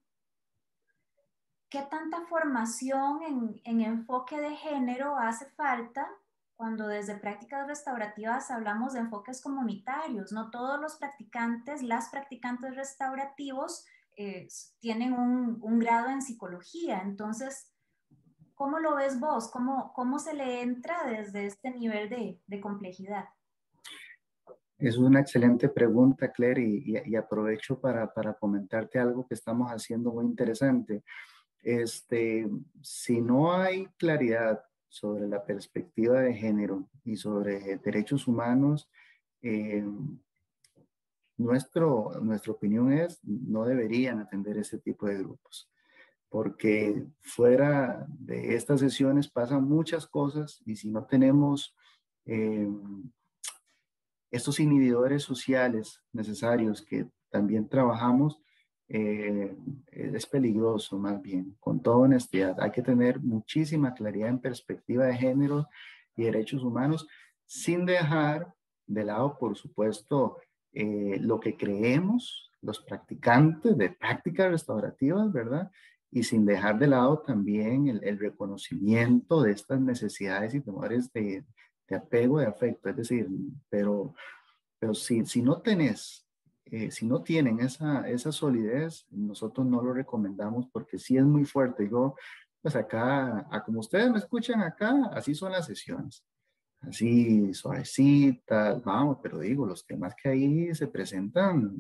¿qué 1.70 1.82
tanta 1.82 2.26
formación 2.28 3.24
en, 3.24 3.62
en 3.66 3.82
enfoque 3.82 4.40
de 4.40 4.56
género 4.56 5.18
hace 5.18 5.48
falta 5.48 6.10
cuando 6.58 6.88
desde 6.88 7.16
prácticas 7.16 7.68
restaurativas 7.68 8.50
hablamos 8.50 8.94
de 8.94 9.00
enfoques 9.00 9.42
comunitarios. 9.42 10.32
No 10.32 10.50
todos 10.50 10.82
los 10.82 10.96
practicantes, 10.96 11.84
las 11.84 12.10
practicantes 12.10 12.76
restaurativos 12.76 13.86
eh, 14.18 14.48
tienen 14.80 15.14
un, 15.14 15.60
un, 15.62 15.80
grado 15.80 16.10
en 16.10 16.24
psicología. 16.24 17.02
Entonces, 17.04 17.72
¿cómo 18.56 18.80
lo 18.80 18.96
ves 18.96 19.20
vos? 19.20 19.52
¿Cómo, 19.52 19.94
cómo 19.94 20.18
se 20.18 20.34
le 20.34 20.64
entra 20.64 21.04
desde 21.06 21.46
este 21.46 21.70
nivel 21.70 22.10
de, 22.10 22.42
de 22.48 22.60
complejidad? 22.60 23.26
Es 24.80 24.98
una 24.98 25.20
excelente 25.20 25.70
pregunta, 25.70 26.32
Claire, 26.32 26.64
y, 26.64 26.98
y, 26.98 27.12
y 27.12 27.16
aprovecho 27.16 27.80
para, 27.80 28.12
para, 28.12 28.34
comentarte 28.34 28.98
algo 28.98 29.28
que 29.28 29.36
estamos 29.36 29.72
haciendo 29.72 30.12
muy 30.12 30.26
interesante. 30.26 31.04
Este, 31.62 32.50
si 32.82 33.22
no 33.22 33.54
hay 33.54 33.86
claridad 33.98 34.64
sobre 34.98 35.28
la 35.28 35.46
perspectiva 35.46 36.22
de 36.22 36.34
género 36.34 36.90
y 37.06 37.16
sobre 37.18 37.78
derechos 37.78 38.28
humanos, 38.28 38.90
eh, 39.42 39.86
nuestro, 41.38 42.20
nuestra 42.22 42.52
opinión 42.52 42.92
es 42.92 43.20
no 43.24 43.66
deberían 43.66 44.20
atender 44.20 44.58
ese 44.58 44.80
tipo 44.80 45.06
de 45.06 45.20
grupos, 45.20 45.70
porque 46.30 47.06
fuera 47.22 48.08
de 48.10 48.56
estas 48.56 48.80
sesiones 48.80 49.30
pasan 49.30 49.64
muchas 49.66 50.08
cosas 50.08 50.62
y 50.66 50.76
si 50.76 50.90
no 50.90 51.06
tenemos 51.06 51.76
eh, 52.26 52.68
estos 54.32 54.60
inhibidores 54.60 55.24
sociales 55.24 56.02
necesarios 56.12 56.82
que 56.82 57.08
también 57.30 57.70
trabajamos, 57.70 58.42
eh, 58.90 59.56
es 59.92 60.26
peligroso 60.26 60.98
más 60.98 61.22
bien, 61.22 61.56
con 61.60 61.82
toda 61.82 61.98
honestidad. 61.98 62.60
Hay 62.62 62.72
que 62.72 62.82
tener 62.82 63.20
muchísima 63.20 63.94
claridad 63.94 64.30
en 64.30 64.40
perspectiva 64.40 65.06
de 65.06 65.16
género 65.16 65.68
y 66.16 66.24
derechos 66.24 66.64
humanos, 66.64 67.08
sin 67.46 67.86
dejar 67.86 68.54
de 68.86 69.04
lado, 69.04 69.38
por 69.38 69.58
supuesto, 69.58 70.38
eh, 70.74 71.18
lo 71.20 71.40
que 71.40 71.58
creemos 71.58 72.52
los 72.62 72.80
practicantes 72.82 73.78
de 73.78 73.90
prácticas 73.90 74.52
restaurativas, 74.52 75.32
¿verdad? 75.32 75.72
Y 76.12 76.24
sin 76.24 76.46
dejar 76.46 76.80
de 76.80 76.88
lado 76.88 77.20
también 77.20 77.88
el, 77.88 78.04
el 78.04 78.20
reconocimiento 78.20 79.42
de 79.42 79.52
estas 79.52 79.80
necesidades 79.80 80.54
y 80.54 80.62
temores 80.62 81.12
de, 81.14 81.46
de, 81.88 81.96
apego, 81.96 82.40
de 82.40 82.48
afecto. 82.48 82.90
Es 82.90 82.96
decir, 82.96 83.28
pero, 83.70 84.14
pero 84.80 84.94
si, 84.94 85.26
si 85.26 85.42
no 85.42 85.62
tenés 85.62 86.27
eh, 86.72 86.92
si 86.92 87.06
no 87.06 87.22
tienen 87.22 87.60
esa, 87.60 88.08
esa 88.10 88.32
solidez, 88.32 89.06
nosotros 89.10 89.66
no 89.66 89.82
lo 89.82 89.94
recomendamos 89.94 90.68
porque 90.72 90.98
sí 91.00 91.18
es 91.18 91.24
muy 91.24 91.46
fuerte. 91.46 91.90
Yo, 91.90 92.16
pues 92.62 92.76
acá, 92.76 93.48
a 93.52 93.64
como 93.64 93.80
ustedes 93.80 94.12
me 94.12 94.18
escuchan 94.18 94.62
acá, 94.62 95.10
así 95.14 95.34
son 95.36 95.52
las 95.52 95.66
sesiones. 95.66 96.24
Así 96.82 97.54
suavecitas, 97.54 98.84
vamos, 98.84 99.18
pero 99.22 99.40
digo, 99.40 99.66
los 99.66 99.86
temas 99.86 100.14
que 100.16 100.30
ahí 100.30 100.76
se 100.76 100.88
presentan 100.88 101.74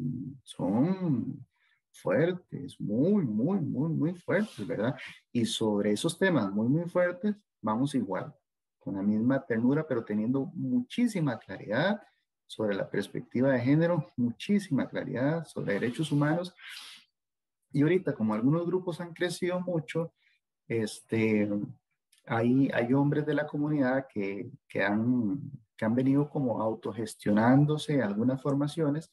son 0.44 1.46
fuertes, 1.92 2.80
muy, 2.80 3.26
muy, 3.26 3.60
muy, 3.60 3.90
muy 3.90 4.14
fuertes, 4.16 4.66
¿verdad? 4.66 4.96
Y 5.32 5.46
sobre 5.46 5.92
esos 5.92 6.18
temas 6.18 6.52
muy, 6.52 6.68
muy 6.68 6.90
fuertes, 6.90 7.36
vamos 7.62 7.96
igual, 7.96 8.34
con 8.80 8.96
la 8.96 9.02
misma 9.02 9.46
ternura, 9.46 9.88
pero 9.88 10.04
teniendo 10.04 10.46
muchísima 10.54 11.38
claridad 11.38 12.02
sobre 12.48 12.76
la 12.76 12.90
perspectiva 12.90 13.52
de 13.52 13.60
género, 13.60 14.12
muchísima 14.16 14.90
claridad 14.90 15.46
sobre 15.46 15.74
derechos 15.74 16.12
humanos. 16.12 16.56
Y 17.72 17.82
ahorita, 17.82 18.14
como 18.14 18.34
algunos 18.34 18.66
grupos 18.66 19.02
han 19.02 19.14
crecido 19.14 19.60
mucho, 19.60 20.14
este, 20.68 21.50
hay, 22.26 22.70
hay 22.74 22.94
hombres 22.94 23.26
de 23.26 23.34
la 23.34 23.46
comunidad 23.46 24.08
que, 24.12 24.50
que, 24.68 24.84
han, 24.84 25.40
que 25.76 25.86
han 25.86 25.94
venido 25.94 26.30
como 26.30 26.62
autogestionándose 26.62 28.02
algunas 28.02 28.42
formaciones. 28.42 29.12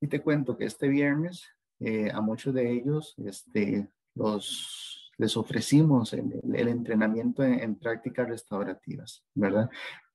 Y 0.00 0.08
te 0.08 0.20
cuento 0.20 0.56
que 0.56 0.64
este 0.64 0.88
viernes 0.88 1.44
eh, 1.80 2.10
a 2.10 2.20
muchos 2.20 2.54
de 2.54 2.72
ellos 2.72 3.14
este, 3.18 3.88
los, 4.14 5.12
les 5.18 5.36
ofrecimos 5.36 6.12
el, 6.12 6.68
entrenamiento 6.68 7.42
en, 7.42 7.60
en, 7.60 7.74
prácticas 7.76 8.28
restaurativas, 8.28 9.24
¿verdad? 9.34 9.70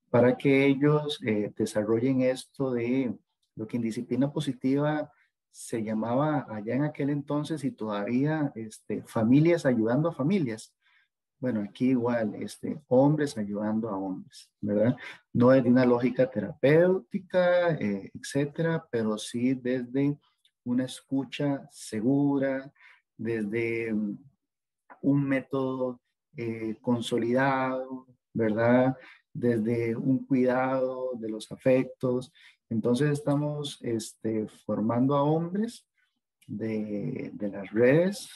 Para 0.10 0.38
que 0.38 0.66
ellos 0.66 1.20
eh, 1.26 1.52
desarrollen 1.56 2.22
esto 2.22 2.72
de 2.72 3.14
lo 3.56 3.68
que 3.68 3.78
en 3.78 3.84
disciplina 3.84 4.32
positiva 4.32 5.12
se 5.52 5.84
llamaba 5.84 6.46
allá 6.50 6.76
en 6.76 6.84
aquel 6.84 7.10
entonces 7.10 7.64
y 7.64 7.72
todavía 7.72 8.52
este, 8.56 9.04
familias 9.04 9.66
ayudando 9.66 10.10
a 10.10 10.14
familias. 10.14 10.74
Bueno, 11.40 11.62
aquí 11.62 11.92
igual, 11.92 12.36
este, 12.36 12.82
hombres 12.88 13.38
ayudando 13.38 13.90
a 13.90 13.98
hombres, 13.98 14.52
¿verdad? 14.60 14.98
No 15.32 15.54
es 15.54 15.64
de 15.64 15.70
una 15.70 15.86
lógica 15.86 16.30
terapéutica, 16.30 17.72
eh, 17.76 18.12
etcétera, 18.14 18.86
pero 18.92 19.18
sí 19.18 19.54
desde 19.54 20.18
una 20.66 20.84
escucha 20.84 21.68
segura, 21.72 22.72
desde 23.18 23.94
un 25.02 25.24
método 25.24 26.02
eh, 26.36 26.78
consolidado, 26.82 28.08
¿verdad? 28.34 28.96
Desde 29.34 29.96
un 29.96 30.26
cuidado 30.26 31.12
de 31.16 31.30
los 31.30 31.52
afectos. 31.52 32.32
Entonces 32.70 33.12
estamos 33.12 33.78
este, 33.82 34.48
formando 34.66 35.16
a 35.16 35.24
hombres 35.24 35.88
de, 36.48 37.32
las 37.40 37.72
redes 37.72 38.30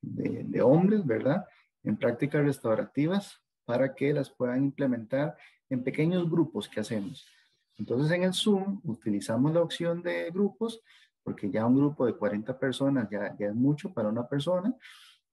de, 0.00 0.62
hombres, 0.62 1.04
¿verdad? 1.04 1.44
En 1.82 1.96
prácticas 1.96 2.44
restaurativas 2.44 3.40
para 3.64 3.94
que 3.94 4.12
las 4.12 4.30
puedan 4.30 4.64
implementar 4.64 5.36
en 5.68 5.82
pequeños 5.82 6.30
grupos 6.30 6.68
que 6.68 6.80
hacemos. 6.80 7.26
Entonces 7.76 8.10
en 8.12 8.22
el 8.22 8.32
Zoom 8.32 8.80
utilizamos 8.84 9.52
la 9.52 9.62
opción 9.62 10.02
de 10.02 10.30
grupos 10.30 10.80
porque 11.22 11.50
ya 11.50 11.66
un 11.66 11.76
grupo 11.76 12.06
de 12.06 12.14
40 12.14 12.56
personas 12.56 13.08
ya, 13.10 13.36
ya 13.36 13.48
es 13.48 13.54
mucho 13.54 13.92
para 13.92 14.08
una 14.08 14.28
persona 14.28 14.72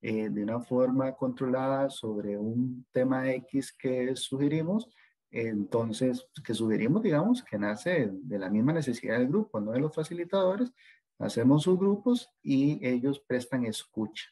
eh, 0.01 0.30
de 0.30 0.43
una 0.43 0.59
forma 0.59 1.14
controlada 1.14 1.89
sobre 1.89 2.38
un 2.38 2.86
tema 2.91 3.32
X 3.32 3.72
que 3.72 4.16
sugerimos 4.18 4.89
entonces, 5.34 6.29
que 6.45 6.53
sugerimos, 6.53 7.01
digamos, 7.01 7.43
que 7.43 7.57
nace 7.57 8.07
de 8.11 8.38
la 8.38 8.51
misma 8.51 8.71
necesidad 8.71 9.17
del 9.17 9.29
grupo, 9.29 9.59
no 9.59 9.71
de 9.71 9.79
los 9.79 9.93
facilitadores. 9.93 10.71
Hacemos 11.17 11.63
sus 11.63 11.79
grupos 11.79 12.29
y 12.43 12.86
ellos 12.88 13.19
prestan 13.19 13.65
escucha 13.65 14.25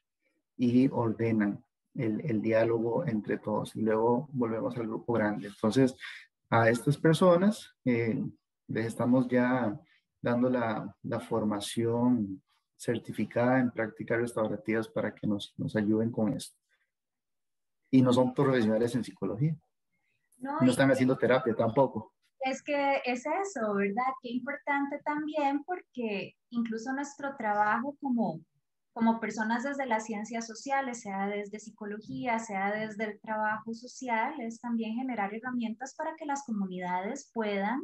y 0.58 0.88
ordenan 0.90 1.66
el, 1.96 2.40
diálogo 2.44 3.04
entre 3.08 3.40
todos. 3.40 3.76
Y 3.76 3.82
luego 3.82 4.30
volvemos 4.32 4.78
al 4.78 4.86
grupo 4.86 5.14
grande. 5.14 5.48
Entonces, 5.48 5.96
a 6.52 6.70
estas 6.70 6.98
personas 6.98 7.74
eh, 7.84 8.24
les 8.68 8.86
estamos 8.86 9.28
ya 9.28 9.76
dando 10.22 10.52
la, 10.52 10.96
la, 11.02 11.20
formación 11.20 12.44
certificada 12.78 13.60
en 13.60 13.72
prácticas 13.72 14.20
restaurativas 14.20 14.88
para 14.88 15.16
que 15.16 15.26
nos, 15.26 15.56
nos 15.58 15.76
ayuden 15.76 16.12
con 16.12 16.32
esto. 16.32 16.56
Y 17.90 18.04
no 18.04 18.14
son 18.14 18.36
profesionales 18.36 18.94
en 18.94 19.04
psicología. 19.04 19.58
No, 20.42 20.60
no 20.60 20.72
están 20.72 20.92
haciendo 20.92 21.18
terapia 21.18 21.56
tampoco. 21.56 22.14
Es 22.40 22.64
que 22.64 23.02
es 23.06 23.26
eso, 23.26 23.76
¿verdad? 23.76 24.12
Qué 24.22 24.30
importante 24.32 25.00
también 25.06 25.64
porque 25.64 26.36
incluso 26.50 26.92
nuestro 26.92 27.36
trabajo 27.38 27.96
como, 28.02 28.42
como 28.94 29.20
personas 29.20 29.64
desde 29.64 29.86
las 29.86 30.06
ciencias 30.06 30.48
sociales, 30.48 31.02
sea 31.02 31.28
desde 31.28 31.60
psicología, 31.60 32.40
sea 32.40 32.72
desde 32.72 33.04
el 33.06 33.20
trabajo 33.20 33.74
social, 33.76 34.34
es 34.42 34.60
también 34.60 34.96
generar 34.96 35.32
herramientas 35.34 35.94
para 35.96 36.16
que 36.16 36.26
las 36.26 36.44
comunidades 36.44 37.30
puedan 37.32 37.80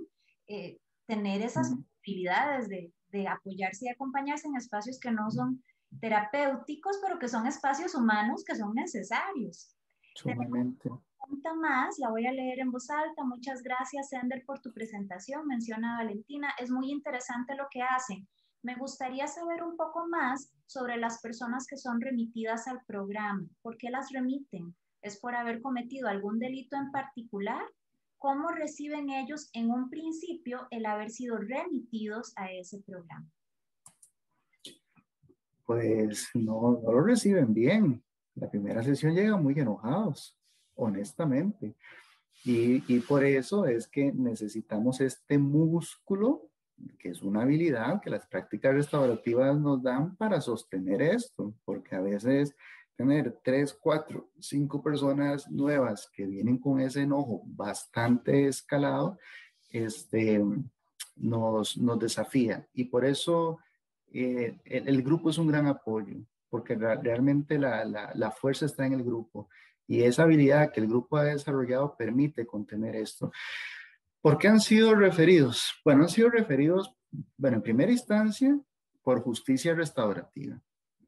eh, 0.48 0.80
tener 1.06 1.44
esas 1.44 1.76
posibilidades 1.76 2.68
de, 2.68 2.92
de 3.10 3.28
apoyarse 3.28 3.86
y 3.86 3.90
acompañarse 3.90 4.48
en 4.48 4.56
espacios 4.56 5.00
que 5.00 5.12
no 5.12 5.30
son 5.30 5.64
terapéuticos, 6.02 7.00
pero 7.04 7.20
que 7.20 7.30
son 7.30 7.46
espacios 7.46 7.94
humanos 7.94 8.44
que 8.44 8.56
son 8.56 8.74
necesarios. 8.74 9.76
Sumamente 10.16 10.90
más, 11.56 11.98
la 12.00 12.10
voy 12.10 12.26
a 12.26 12.32
leer 12.32 12.60
en 12.60 12.72
voz 12.72 12.90
alta. 12.90 13.24
Muchas 13.24 13.62
gracias, 13.62 14.12
Ender, 14.14 14.44
por 14.46 14.62
tu 14.62 14.74
presentación. 14.74 15.48
Menciona 15.48 15.98
Valentina, 15.98 16.54
es 16.60 16.70
muy 16.70 16.92
interesante 16.92 17.56
lo 17.56 17.68
que 17.72 17.82
hacen. 17.82 18.28
Me 18.64 18.76
gustaría 18.76 19.28
saber 19.28 19.64
un 19.64 19.78
poco 19.78 20.08
más 20.08 20.52
sobre 20.66 20.98
las 20.98 21.22
personas 21.22 21.66
que 21.68 21.78
son 21.78 22.02
remitidas 22.02 22.68
al 22.68 22.82
programa. 22.86 23.48
¿Por 23.62 23.78
qué 23.78 23.90
las 23.90 24.12
remiten? 24.12 24.76
¿Es 25.02 25.20
por 25.20 25.36
haber 25.36 25.62
cometido 25.62 26.08
algún 26.08 26.40
delito 26.40 26.76
en 26.76 26.92
particular? 26.92 27.64
¿cómo 28.18 28.50
reciben 28.50 29.10
ellos 29.10 29.50
en 29.54 29.72
un 29.72 29.90
principio 29.90 30.68
el 30.72 30.86
haber 30.86 31.10
sido 31.10 31.38
remitidos 31.38 32.34
a 32.36 32.52
ese 32.52 32.82
programa? 32.82 33.30
Pues 35.66 36.30
no, 36.34 36.80
no 36.84 36.92
lo 36.92 37.02
reciben 37.02 37.54
bien. 37.54 38.04
La 38.36 38.50
primera 38.50 38.84
sesión 38.84 39.16
llega 39.16 39.36
muy 39.38 39.60
enojados, 39.60 40.37
honestamente. 40.78 41.76
Y, 42.44 42.84
y, 42.88 43.00
por 43.02 43.26
eso 43.26 43.66
es 43.66 43.88
que 43.88 44.14
necesitamos 44.14 45.02
este 45.02 45.38
músculo, 45.38 46.50
que 47.00 47.10
es 47.10 47.22
una 47.22 47.42
habilidad 47.42 48.02
que 48.02 48.10
las 48.10 48.26
prácticas 48.28 48.74
restaurativas 48.74 49.60
nos 49.60 49.84
dan 49.84 50.16
para 50.16 50.40
sostener 50.40 51.02
esto, 51.02 51.54
porque 51.66 51.96
a 51.96 52.02
veces 52.02 52.56
tener 52.98 53.40
tres, 53.44 53.78
cuatro, 53.80 54.30
cinco 54.40 54.82
personas 54.82 55.50
nuevas 55.50 56.10
que 56.12 56.26
vienen 56.26 56.58
con 56.58 56.82
ese 56.82 57.02
enojo 57.02 57.44
bastante 57.46 58.48
escalado, 58.48 59.18
este, 59.70 60.44
nos, 61.16 61.78
nos 61.78 62.00
desafía. 62.00 62.68
Y 62.74 62.86
por 62.86 63.06
eso 63.06 63.60
eh, 64.12 64.58
el, 64.66 65.04
grupo 65.04 65.30
es 65.30 65.38
un 65.38 65.48
gran 65.48 65.68
apoyo, 65.68 66.18
porque 66.50 66.76
realmente 66.76 67.60
la, 67.60 67.86
la, 67.86 68.32
fuerza 68.32 68.66
está 68.66 68.88
en 68.88 68.94
el 68.94 69.04
grupo. 69.04 69.48
Y 69.88 70.04
esa 70.04 70.24
habilidad 70.24 70.72
que 70.72 70.82
el 70.82 70.88
grupo 70.88 71.18
ha 71.18 71.24
desarrollado 71.24 71.96
permite 71.96 72.46
contener 72.46 72.96
esto. 72.96 73.32
¿Por 74.22 74.38
qué 74.38 74.50
han 74.50 74.60
sido 74.60 74.94
referidos? 74.96 75.74
Bueno, 75.86 76.04
han 76.04 76.10
sido 76.10 76.30
referidos, 76.30 76.94
bueno, 77.38 77.58
en 77.58 77.64
primera 77.64 77.92
instancia, 77.92 78.60
por 79.02 79.22
justicia 79.22 79.74
restaurativa. 79.74 80.62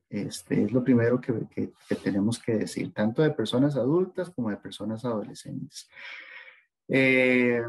Este, 0.09 0.63
es 0.63 0.71
lo 0.71 0.83
primero 0.83 1.19
que, 1.21 1.73
tenemos 2.01 2.39
que 2.39 2.53
decir, 2.53 2.93
tanto 2.93 3.21
de 3.21 3.31
personas 3.31 3.75
adultas 3.75 4.29
como 4.31 4.49
de 4.49 4.57
personas 4.57 5.03
adolescentes. 5.05 5.89
Eh, 6.87 7.61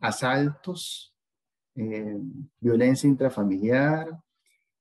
asaltos, 0.00 1.14
eh, 1.74 2.16
violencia 2.60 3.08
intrafamiliar, 3.08 4.08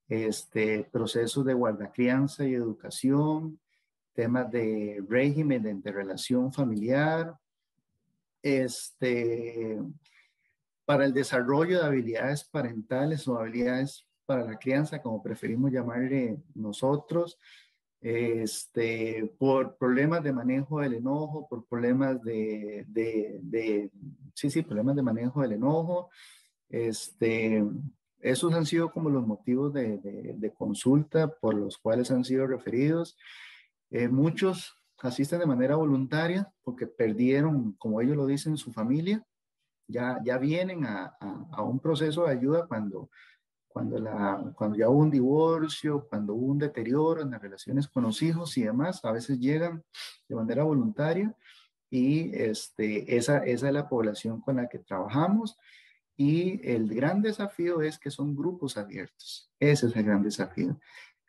este, 0.07 0.87
procesos 0.91 1.43
de 1.43 1.53
guardacrianza 1.53 2.45
y 2.45 2.53
educación, 2.53 3.59
temas 4.15 4.49
de 4.49 5.03
régimen 5.07 5.61
de 5.61 5.71
interrelación 5.71 6.51
familiar, 6.51 7.35
este, 8.41 9.79
para 10.85 11.05
el 11.05 11.13
desarrollo 11.13 11.79
de 11.79 11.85
habilidades 11.85 12.43
parentales 12.43 13.27
o 13.27 13.37
habilidades 13.37 14.07
para 14.25 14.43
la 14.43 14.57
crianza, 14.57 15.01
como 15.01 15.21
preferimos 15.21 15.71
llamarle 15.71 16.37
nosotros, 16.53 17.37
este, 18.01 19.33
por 19.39 19.77
problemas 19.77 20.23
de 20.23 20.31
manejo 20.31 20.79
del 20.79 20.93
enojo, 20.93 21.47
por 21.49 21.65
problemas 21.65 22.21
de, 22.21 22.85
de, 22.87 23.39
de, 23.41 23.91
sí, 24.35 24.49
sí, 24.49 24.61
problemas 24.61 24.95
de 24.95 25.01
manejo 25.01 25.41
del 25.41 25.53
enojo. 25.53 26.09
Este, 26.69 27.63
esos 28.19 28.53
han 28.53 28.65
sido 28.65 28.91
como 28.91 29.09
los 29.09 29.25
motivos 29.25 29.73
de, 29.73 29.97
de 30.37 30.53
consulta 30.53 31.27
por 31.27 31.55
los 31.55 31.77
cuales 31.77 32.11
han 32.11 32.23
sido 32.23 32.45
referidos. 32.45 33.17
Eh, 33.89 34.07
muchos 34.07 34.77
asisten 34.99 35.39
de 35.39 35.45
manera 35.45 35.75
voluntaria 35.75 36.51
porque 36.63 36.87
perdieron, 36.87 37.73
como 37.73 38.01
ellos 38.01 38.17
lo 38.17 38.25
dicen, 38.25 38.57
su 38.57 38.71
familia. 38.71 39.23
Ya, 39.87 40.19
ya 40.23 40.39
vienen 40.39 40.83
a, 40.85 41.15
a, 41.19 41.45
a 41.51 41.61
un 41.61 41.79
proceso 41.79 42.25
de 42.25 42.31
ayuda 42.31 42.65
cuando, 42.67 43.09
cuando, 43.67 43.99
la, 43.99 44.53
cuando 44.55 44.77
ya 44.77 44.89
hubo 44.89 44.99
un 44.99 45.11
divorcio, 45.11 46.07
cuando 46.09 46.33
hubo 46.33 46.47
un 46.47 46.57
deterioro 46.57 47.21
en 47.21 47.31
las 47.31 47.41
relaciones 47.41 47.87
con 47.87 48.03
los 48.03 48.21
hijos 48.21 48.57
y 48.57 48.63
demás, 48.63 49.03
a 49.03 49.11
veces 49.11 49.37
llegan 49.37 49.83
de 50.27 50.35
manera 50.35 50.63
voluntaria 50.63 51.35
y 51.89 52.35
este, 52.35 53.15
esa, 53.15 53.39
esa 53.45 53.67
es 53.67 53.73
la 53.73 53.87
población 53.87 54.41
con 54.41 54.55
la 54.55 54.67
que 54.67 54.79
trabajamos. 54.79 55.57
Y 56.17 56.65
el 56.65 56.95
gran 56.95 57.21
desafío 57.21 57.81
es 57.81 57.99
que 57.99 58.09
son 58.09 58.35
grupos 58.35 58.77
abiertos. 58.77 59.51
Ese 59.59 59.87
es 59.87 59.95
el 59.95 60.03
gran 60.03 60.23
desafío. 60.23 60.79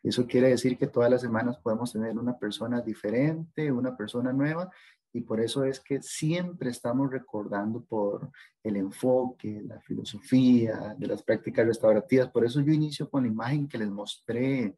Eso 0.07 0.25
quiere 0.25 0.49
decir 0.49 0.77
que 0.77 0.87
todas 0.87 1.11
las 1.11 1.21
semanas 1.21 1.57
podemos 1.57 1.91
tener 1.91 2.17
una 2.17 2.37
persona 2.37 2.79
diferente, 2.81 3.71
una 3.71 3.95
persona 3.97 4.31
nueva, 4.31 4.71
y 5.11 5.21
por 5.21 5.41
eso 5.41 5.65
es 5.65 5.79
que 5.79 6.01
siempre 6.01 6.69
estamos 6.69 7.11
recordando 7.11 7.83
por 7.83 8.31
el 8.63 8.77
enfoque, 8.77 9.61
la 9.65 9.81
filosofía 9.81 10.95
de 10.97 11.07
las 11.07 11.23
prácticas 11.23 11.65
restaurativas. 11.65 12.29
Por 12.29 12.45
eso 12.45 12.61
yo 12.61 12.71
inicio 12.71 13.09
con 13.09 13.23
la 13.23 13.29
imagen 13.29 13.67
que 13.67 13.79
les 13.79 13.89
mostré 13.89 14.77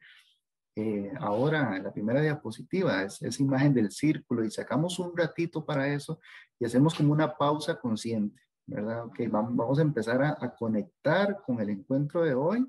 eh, 0.76 1.12
ahora 1.20 1.78
la 1.80 1.92
primera 1.92 2.22
diapositiva, 2.22 3.04
es 3.04 3.22
esa 3.22 3.44
imagen 3.44 3.74
del 3.74 3.92
círculo 3.92 4.44
y 4.46 4.50
sacamos 4.50 4.98
un 4.98 5.16
ratito 5.16 5.66
para 5.66 5.94
eso 5.94 6.20
y 6.58 6.66
hacemos 6.66 6.96
como 6.96 7.12
una 7.12 7.36
pausa 7.36 7.80
consciente, 7.80 8.42
¿verdad? 8.66 9.06
Ok, 9.06 9.20
vamos, 9.30 9.56
vamos 9.56 9.78
a 9.78 9.82
empezar 9.84 10.24
a, 10.24 10.38
a 10.40 10.56
conectar 10.56 11.42
con 11.46 11.60
el 11.60 11.70
encuentro 11.70 12.24
de 12.24 12.34
hoy 12.34 12.66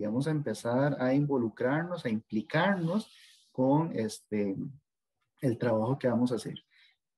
y 0.00 0.06
vamos 0.06 0.26
a 0.26 0.30
empezar 0.30 0.96
a 0.98 1.12
involucrarnos, 1.12 2.06
a 2.06 2.08
implicarnos 2.08 3.12
con 3.52 3.94
este, 3.94 4.56
el 5.42 5.58
trabajo 5.58 5.98
que 5.98 6.08
vamos 6.08 6.32
a 6.32 6.36
hacer. 6.36 6.54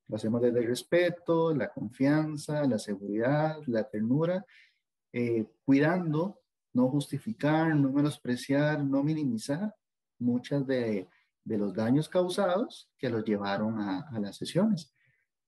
Lo 0.08 0.16
hacemos 0.16 0.42
desde 0.42 0.58
el 0.58 0.66
respeto, 0.66 1.54
la 1.54 1.72
confianza, 1.72 2.66
la 2.66 2.80
seguridad, 2.80 3.58
la 3.66 3.84
ternura, 3.84 4.44
eh, 5.12 5.46
cuidando, 5.64 6.40
no 6.72 6.88
justificar, 6.88 7.72
no 7.76 7.92
menospreciar, 7.92 8.84
no 8.84 9.04
minimizar 9.04 9.76
muchas 10.18 10.66
de, 10.66 11.08
de 11.44 11.58
los 11.58 11.72
daños 11.72 12.08
causados 12.08 12.90
que 12.98 13.10
los 13.10 13.24
llevaron 13.24 13.80
a, 13.80 14.08
a, 14.08 14.18
las 14.18 14.36
sesiones. 14.36 14.92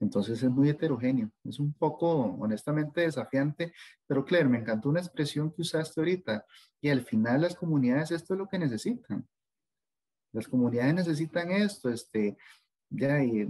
Entonces 0.00 0.42
es 0.42 0.50
muy 0.50 0.68
heterogéneo, 0.68 1.30
es 1.44 1.58
un 1.58 1.72
poco 1.72 2.08
honestamente 2.40 3.02
desafiante, 3.02 3.72
pero 4.06 4.24
Claire, 4.24 4.48
me 4.48 4.58
encantó 4.58 4.88
una 4.88 5.00
expresión 5.00 5.52
que 5.52 5.62
usaste 5.62 6.00
ahorita 6.00 6.44
y 6.80 6.88
al 6.88 7.02
final 7.02 7.42
las 7.42 7.54
comunidades 7.54 8.10
esto 8.10 8.34
es 8.34 8.38
lo 8.38 8.48
que 8.48 8.58
necesitan. 8.58 9.26
Las 10.32 10.48
comunidades 10.48 10.94
necesitan 10.94 11.52
esto, 11.52 11.88
este, 11.90 12.36
ya, 12.90 13.22
y 13.22 13.48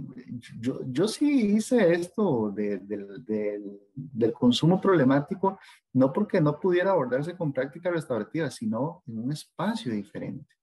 yo, 0.59 0.81
yo 0.85 1.07
sí 1.07 1.55
hice 1.55 1.93
esto 1.93 2.51
de, 2.51 2.77
de, 2.79 2.97
de, 3.19 3.79
del 3.95 4.33
consumo 4.33 4.79
problemático, 4.79 5.59
no 5.93 6.13
porque 6.13 6.39
no 6.39 6.59
pudiera 6.59 6.91
abordarse 6.91 7.35
con 7.35 7.51
prácticas 7.51 7.93
restaurativas, 7.93 8.55
sino 8.55 9.03
en 9.07 9.19
un 9.19 9.31
espacio 9.31 9.91
diferente, 9.91 10.55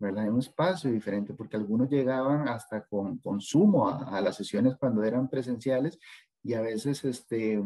¿verdad? 0.00 0.26
En 0.26 0.32
un 0.32 0.40
espacio 0.40 0.90
diferente, 0.90 1.34
porque 1.34 1.56
algunos 1.56 1.88
llegaban 1.88 2.48
hasta 2.48 2.84
con 2.84 3.18
consumo 3.18 3.88
a, 3.88 4.16
a 4.16 4.20
las 4.20 4.36
sesiones 4.36 4.76
cuando 4.76 5.04
eran 5.04 5.28
presenciales 5.28 5.98
y 6.42 6.54
a 6.54 6.62
veces 6.62 7.04
este, 7.04 7.62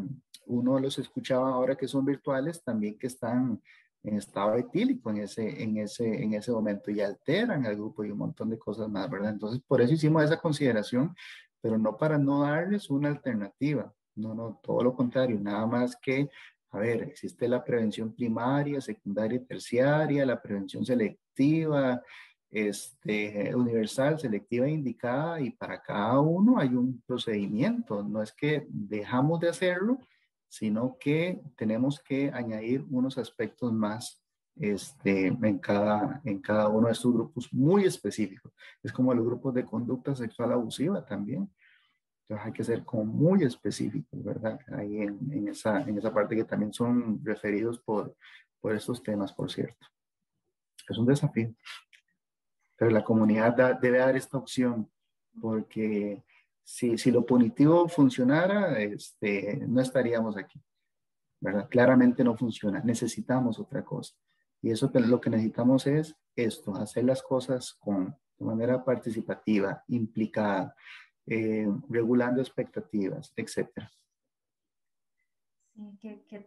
uno 0.46 0.78
los 0.78 0.98
escuchaba 0.98 1.50
ahora 1.50 1.76
que 1.76 1.88
son 1.88 2.04
virtuales 2.04 2.62
también 2.62 2.98
que 2.98 3.06
están 3.06 3.62
en 4.02 4.18
estado 4.18 4.54
etílico 4.56 5.10
en 5.10 5.18
ese, 5.18 5.62
en, 5.62 5.78
ese, 5.78 6.22
en 6.22 6.34
ese 6.34 6.52
momento 6.52 6.90
y 6.90 7.00
alteran 7.00 7.64
al 7.64 7.76
grupo 7.76 8.04
y 8.04 8.10
un 8.10 8.18
montón 8.18 8.50
de 8.50 8.58
cosas 8.58 8.88
más, 8.88 9.08
¿verdad? 9.08 9.30
Entonces, 9.30 9.62
por 9.66 9.80
eso 9.80 9.94
hicimos 9.94 10.22
esa 10.24 10.38
consideración, 10.38 11.14
pero 11.60 11.78
no 11.78 11.96
para 11.96 12.18
no 12.18 12.42
darles 12.42 12.90
una 12.90 13.08
alternativa, 13.08 13.92
no, 14.16 14.34
no, 14.34 14.60
todo 14.62 14.82
lo 14.82 14.94
contrario, 14.94 15.40
nada 15.40 15.66
más 15.66 15.96
que, 15.96 16.28
a 16.74 16.78
ver, 16.78 17.02
existe 17.04 17.48
la 17.48 17.62
prevención 17.62 18.12
primaria, 18.12 18.80
secundaria 18.80 19.36
y 19.36 19.44
terciaria, 19.44 20.26
la 20.26 20.42
prevención 20.42 20.84
selectiva, 20.84 22.02
este, 22.50 23.54
universal, 23.54 24.18
selectiva 24.18 24.66
e 24.66 24.70
indicada, 24.70 25.40
y 25.40 25.50
para 25.50 25.80
cada 25.80 26.20
uno 26.20 26.58
hay 26.58 26.68
un 26.68 27.00
procedimiento, 27.06 28.02
no 28.02 28.22
es 28.22 28.32
que 28.32 28.66
dejamos 28.68 29.38
de 29.40 29.50
hacerlo, 29.50 29.98
sino 30.48 30.96
que 30.98 31.40
tenemos 31.56 32.00
que 32.00 32.30
añadir 32.32 32.84
unos 32.90 33.18
aspectos 33.18 33.72
más 33.72 34.20
este, 34.56 35.26
en, 35.26 35.58
cada, 35.58 36.20
en 36.24 36.40
cada 36.40 36.68
uno 36.68 36.86
de 36.86 36.92
estos 36.92 37.12
grupos 37.12 37.52
muy 37.52 37.84
específicos. 37.84 38.52
Es 38.82 38.92
como 38.92 39.14
los 39.14 39.24
grupos 39.24 39.54
de 39.54 39.64
conducta 39.64 40.14
sexual 40.14 40.52
abusiva 40.52 41.04
también. 41.04 41.50
Entonces 42.24 42.46
hay 42.46 42.52
que 42.52 42.64
ser 42.64 42.84
como 42.84 43.04
muy 43.04 43.42
específicos, 43.42 44.24
¿verdad? 44.24 44.58
Ahí 44.72 45.02
en, 45.02 45.18
en, 45.30 45.48
esa, 45.48 45.82
en 45.82 45.98
esa 45.98 46.12
parte 46.12 46.34
que 46.34 46.44
también 46.44 46.72
son 46.72 47.22
referidos 47.24 47.78
por, 47.80 48.16
por 48.60 48.74
estos 48.74 49.02
temas, 49.02 49.32
por 49.32 49.50
cierto. 49.50 49.86
Es 50.88 50.96
un 50.96 51.06
desafío. 51.06 51.54
Pero 52.76 52.90
la 52.90 53.04
comunidad 53.04 53.54
da, 53.54 53.74
debe 53.74 53.98
dar 53.98 54.16
esta 54.16 54.38
opción 54.38 54.90
porque 55.40 56.24
si, 56.62 56.96
si 56.96 57.10
lo 57.10 57.26
punitivo 57.26 57.88
funcionara, 57.88 58.80
este, 58.80 59.62
no 59.66 59.80
estaríamos 59.80 60.36
aquí. 60.36 60.62
¿verdad? 61.40 61.68
Claramente 61.68 62.24
no 62.24 62.36
funciona. 62.36 62.80
Necesitamos 62.82 63.58
otra 63.58 63.84
cosa. 63.84 64.14
Y 64.62 64.70
eso 64.70 64.90
lo 64.94 65.20
que 65.20 65.28
necesitamos 65.28 65.86
es 65.86 66.16
esto, 66.34 66.74
hacer 66.74 67.04
las 67.04 67.22
cosas 67.22 67.74
con, 67.74 68.16
de 68.38 68.44
manera 68.46 68.82
participativa, 68.82 69.84
implicada, 69.88 70.74
eh, 71.26 71.66
regulando 71.88 72.40
expectativas, 72.40 73.32
etc. 73.36 73.68
Sí, 75.74 75.98
qué, 76.00 76.24
qué, 76.28 76.44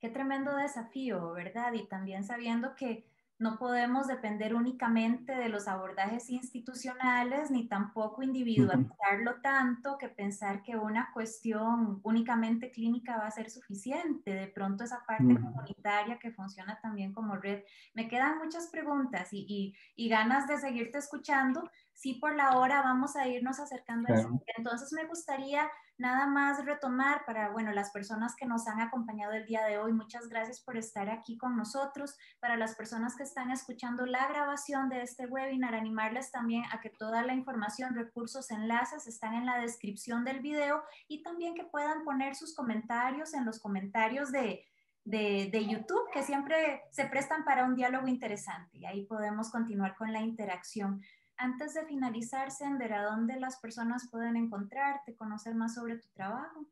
qué 0.00 0.08
tremendo 0.08 0.56
desafío, 0.56 1.32
¿verdad? 1.32 1.72
Y 1.72 1.86
también 1.86 2.24
sabiendo 2.24 2.74
que 2.74 3.06
no 3.44 3.58
podemos 3.58 4.06
depender 4.06 4.54
únicamente 4.54 5.34
de 5.34 5.50
los 5.50 5.68
abordajes 5.68 6.30
institucionales 6.30 7.50
ni 7.50 7.68
tampoco 7.68 8.22
individualizarlo 8.22 9.42
tanto 9.42 9.98
que 9.98 10.08
pensar 10.08 10.62
que 10.62 10.78
una 10.78 11.10
cuestión 11.12 12.00
únicamente 12.04 12.70
clínica 12.70 13.18
va 13.18 13.26
a 13.26 13.30
ser 13.30 13.50
suficiente. 13.50 14.32
De 14.32 14.46
pronto 14.46 14.84
esa 14.84 15.04
parte 15.06 15.38
comunitaria 15.38 16.18
que 16.18 16.32
funciona 16.32 16.80
también 16.80 17.12
como 17.12 17.36
red. 17.36 17.64
Me 17.92 18.08
quedan 18.08 18.38
muchas 18.38 18.68
preguntas 18.68 19.28
y, 19.30 19.74
y, 19.94 20.08
ganas 20.08 20.48
de 20.48 20.56
seguirte 20.56 20.96
escuchando. 20.96 21.70
Sí, 21.92 22.14
por 22.14 22.34
la 22.34 22.56
hora 22.56 22.80
vamos 22.80 23.14
a 23.14 23.28
irnos 23.28 23.60
acercando 23.60 24.10
a 24.10 24.16
eso. 24.16 24.40
Entonces 24.56 24.90
me 24.94 25.04
gustaría 25.04 25.68
nada 25.96 26.26
más 26.26 26.64
retomar 26.64 27.24
para, 27.24 27.50
bueno, 27.50 27.72
las 27.72 27.90
personas 27.90 28.34
que 28.36 28.46
nos 28.46 28.66
han 28.66 28.80
acompañado 28.80 29.32
el 29.32 29.46
día 29.46 29.64
de 29.64 29.78
hoy, 29.78 29.92
muchas 29.92 30.28
gracias 30.28 30.60
por 30.60 30.76
estar 30.76 31.08
aquí 31.08 31.36
con 31.38 31.56
nosotros. 31.56 32.16
Para 32.40 32.56
las 32.56 32.74
personas 32.74 33.16
que 33.16 33.22
están 33.22 33.50
escuchando 33.50 34.04
la 34.06 34.26
grabación 34.28 34.88
de 34.88 35.02
este 35.02 35.26
webinar, 35.26 35.74
animarles 35.74 36.30
también 36.30 36.64
a 36.72 36.80
que 36.80 36.90
toda 36.90 37.22
la 37.22 37.34
información, 37.34 37.94
recursos, 37.94 38.50
enlaces 38.50 39.06
están 39.06 39.34
en 39.34 39.46
la 39.46 39.58
descripción 39.58 40.24
del 40.24 40.40
video 40.40 40.82
y 41.08 41.22
también 41.22 41.54
que 41.54 41.64
puedan 41.64 42.04
poner 42.04 42.34
sus 42.34 42.54
comentarios 42.54 43.34
en 43.34 43.44
los 43.44 43.60
comentarios 43.60 44.32
de, 44.32 44.64
de, 45.04 45.48
de, 45.52 45.66
YouTube, 45.66 46.10
que 46.12 46.22
siempre 46.22 46.82
se 46.90 47.06
prestan 47.06 47.44
para 47.44 47.64
un 47.64 47.76
diálogo 47.76 48.08
interesante 48.08 48.78
y 48.78 48.86
ahí 48.86 49.06
podemos 49.06 49.50
continuar 49.50 49.94
con 49.96 50.12
la 50.12 50.20
interacción. 50.20 51.02
Antes 51.36 51.74
de 51.74 51.84
finalizar, 51.84 52.50
Sender, 52.50 52.92
¿a 52.92 53.04
dónde 53.04 53.38
las 53.40 53.58
personas 53.58 54.08
pueden 54.10 54.36
encontrarte, 54.36 55.16
conocer 55.16 55.54
más 55.54 55.74
sobre 55.74 55.98
tu 55.98 56.08
trabajo? 56.14 56.66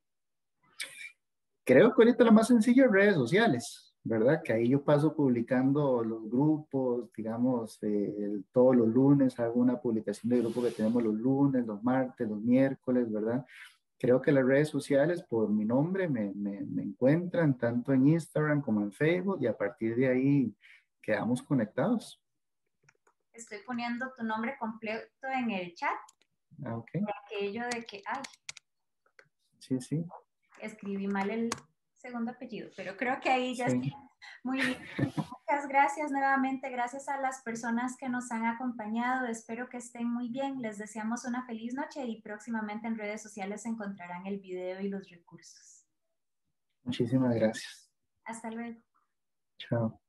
Creo 1.65 1.95
que 1.95 2.03
ahorita 2.03 2.25
lo 2.25 2.33
más 2.33 2.49
sencillo 2.49 2.85
es 2.85 2.93
redes 2.93 3.15
sociales, 3.15 3.95
¿verdad? 4.05 4.41
Que 4.43 4.53
ahí 4.53 4.69
yo 4.69 4.85
paso 4.85 5.15
publicando 5.15 6.05
los 6.05 6.31
grupos, 6.31 7.13
digamos, 7.17 7.79
eh, 7.83 8.41
todos 8.53 8.77
los 8.77 8.89
lunes 8.89 9.39
hago 9.41 9.61
una 9.61 9.81
publicación 9.81 10.31
de 10.31 10.41
grupo 10.41 10.63
que 10.63 10.71
tenemos 10.71 11.03
los 11.03 11.15
lunes, 11.15 11.67
los 11.67 11.83
martes, 11.83 12.29
los 12.29 12.41
miércoles, 12.41 13.11
¿verdad? 13.11 13.45
Creo 13.99 14.21
que 14.21 14.33
las 14.33 14.45
redes 14.45 14.69
sociales, 14.69 15.23
por 15.23 15.51
mi 15.51 15.65
nombre, 15.65 16.09
me, 16.09 16.33
me, 16.35 16.61
me 16.63 16.83
encuentran 16.83 17.59
tanto 17.59 17.93
en 17.93 18.09
Instagram 18.09 18.61
como 18.61 18.81
en 18.81 18.93
Facebook 18.93 19.39
y 19.41 19.47
a 19.47 19.57
partir 19.57 19.97
de 19.97 20.09
ahí 20.09 20.57
quedamos 21.01 21.43
conectados. 21.43 22.22
Estoy 23.33 23.59
poniendo 23.67 24.13
tu 24.17 24.25
nombre 24.25 24.57
completo 24.59 25.29
en 25.29 25.51
el 25.51 25.75
chat. 25.75 25.99
Ah, 26.65 26.77
ok. 26.77 26.91
Aquello 27.25 27.65
de 27.69 27.85
que, 27.85 28.03
ay. 28.07 28.23
Sí, 29.59 29.81
sí. 29.81 30.05
Escribí 30.61 31.07
mal 31.07 31.31
el 31.31 31.51
segundo 31.95 32.33
apellido, 32.33 32.71
pero 32.77 32.97
creo 32.97 33.21
que 33.21 33.31
ahí 33.31 33.55
ya 33.55 33.67
está. 33.67 33.89
Muy 34.43 34.61
bien. 34.61 34.79
Muchas 34.99 35.69
gracias 35.69 36.11
nuevamente. 36.11 36.71
Gracias 36.71 37.09
a 37.09 37.21
las 37.21 37.43
personas 37.43 37.97
que 37.97 38.09
nos 38.09 38.31
han 38.31 38.45
acompañado. 38.45 39.27
Espero 39.27 39.69
que 39.69 39.79
estén 39.79 40.09
muy 40.09 40.29
bien. 40.29 40.61
Les 40.63 40.79
deseamos 40.79 41.25
una 41.25 41.45
feliz 41.47 41.75
noche 41.75 42.05
y 42.05 42.21
próximamente 42.23 42.87
en 42.87 42.97
redes 42.97 43.23
sociales 43.23 43.67
encontrarán 43.67 44.27
el 44.27 44.39
video 44.39 44.81
y 44.81 44.89
los 44.89 45.09
recursos. 45.11 45.87
Muchísimas 46.85 47.35
gracias. 47.35 47.91
Hasta 48.25 48.51
luego. 48.51 48.81
Chao. 49.59 50.02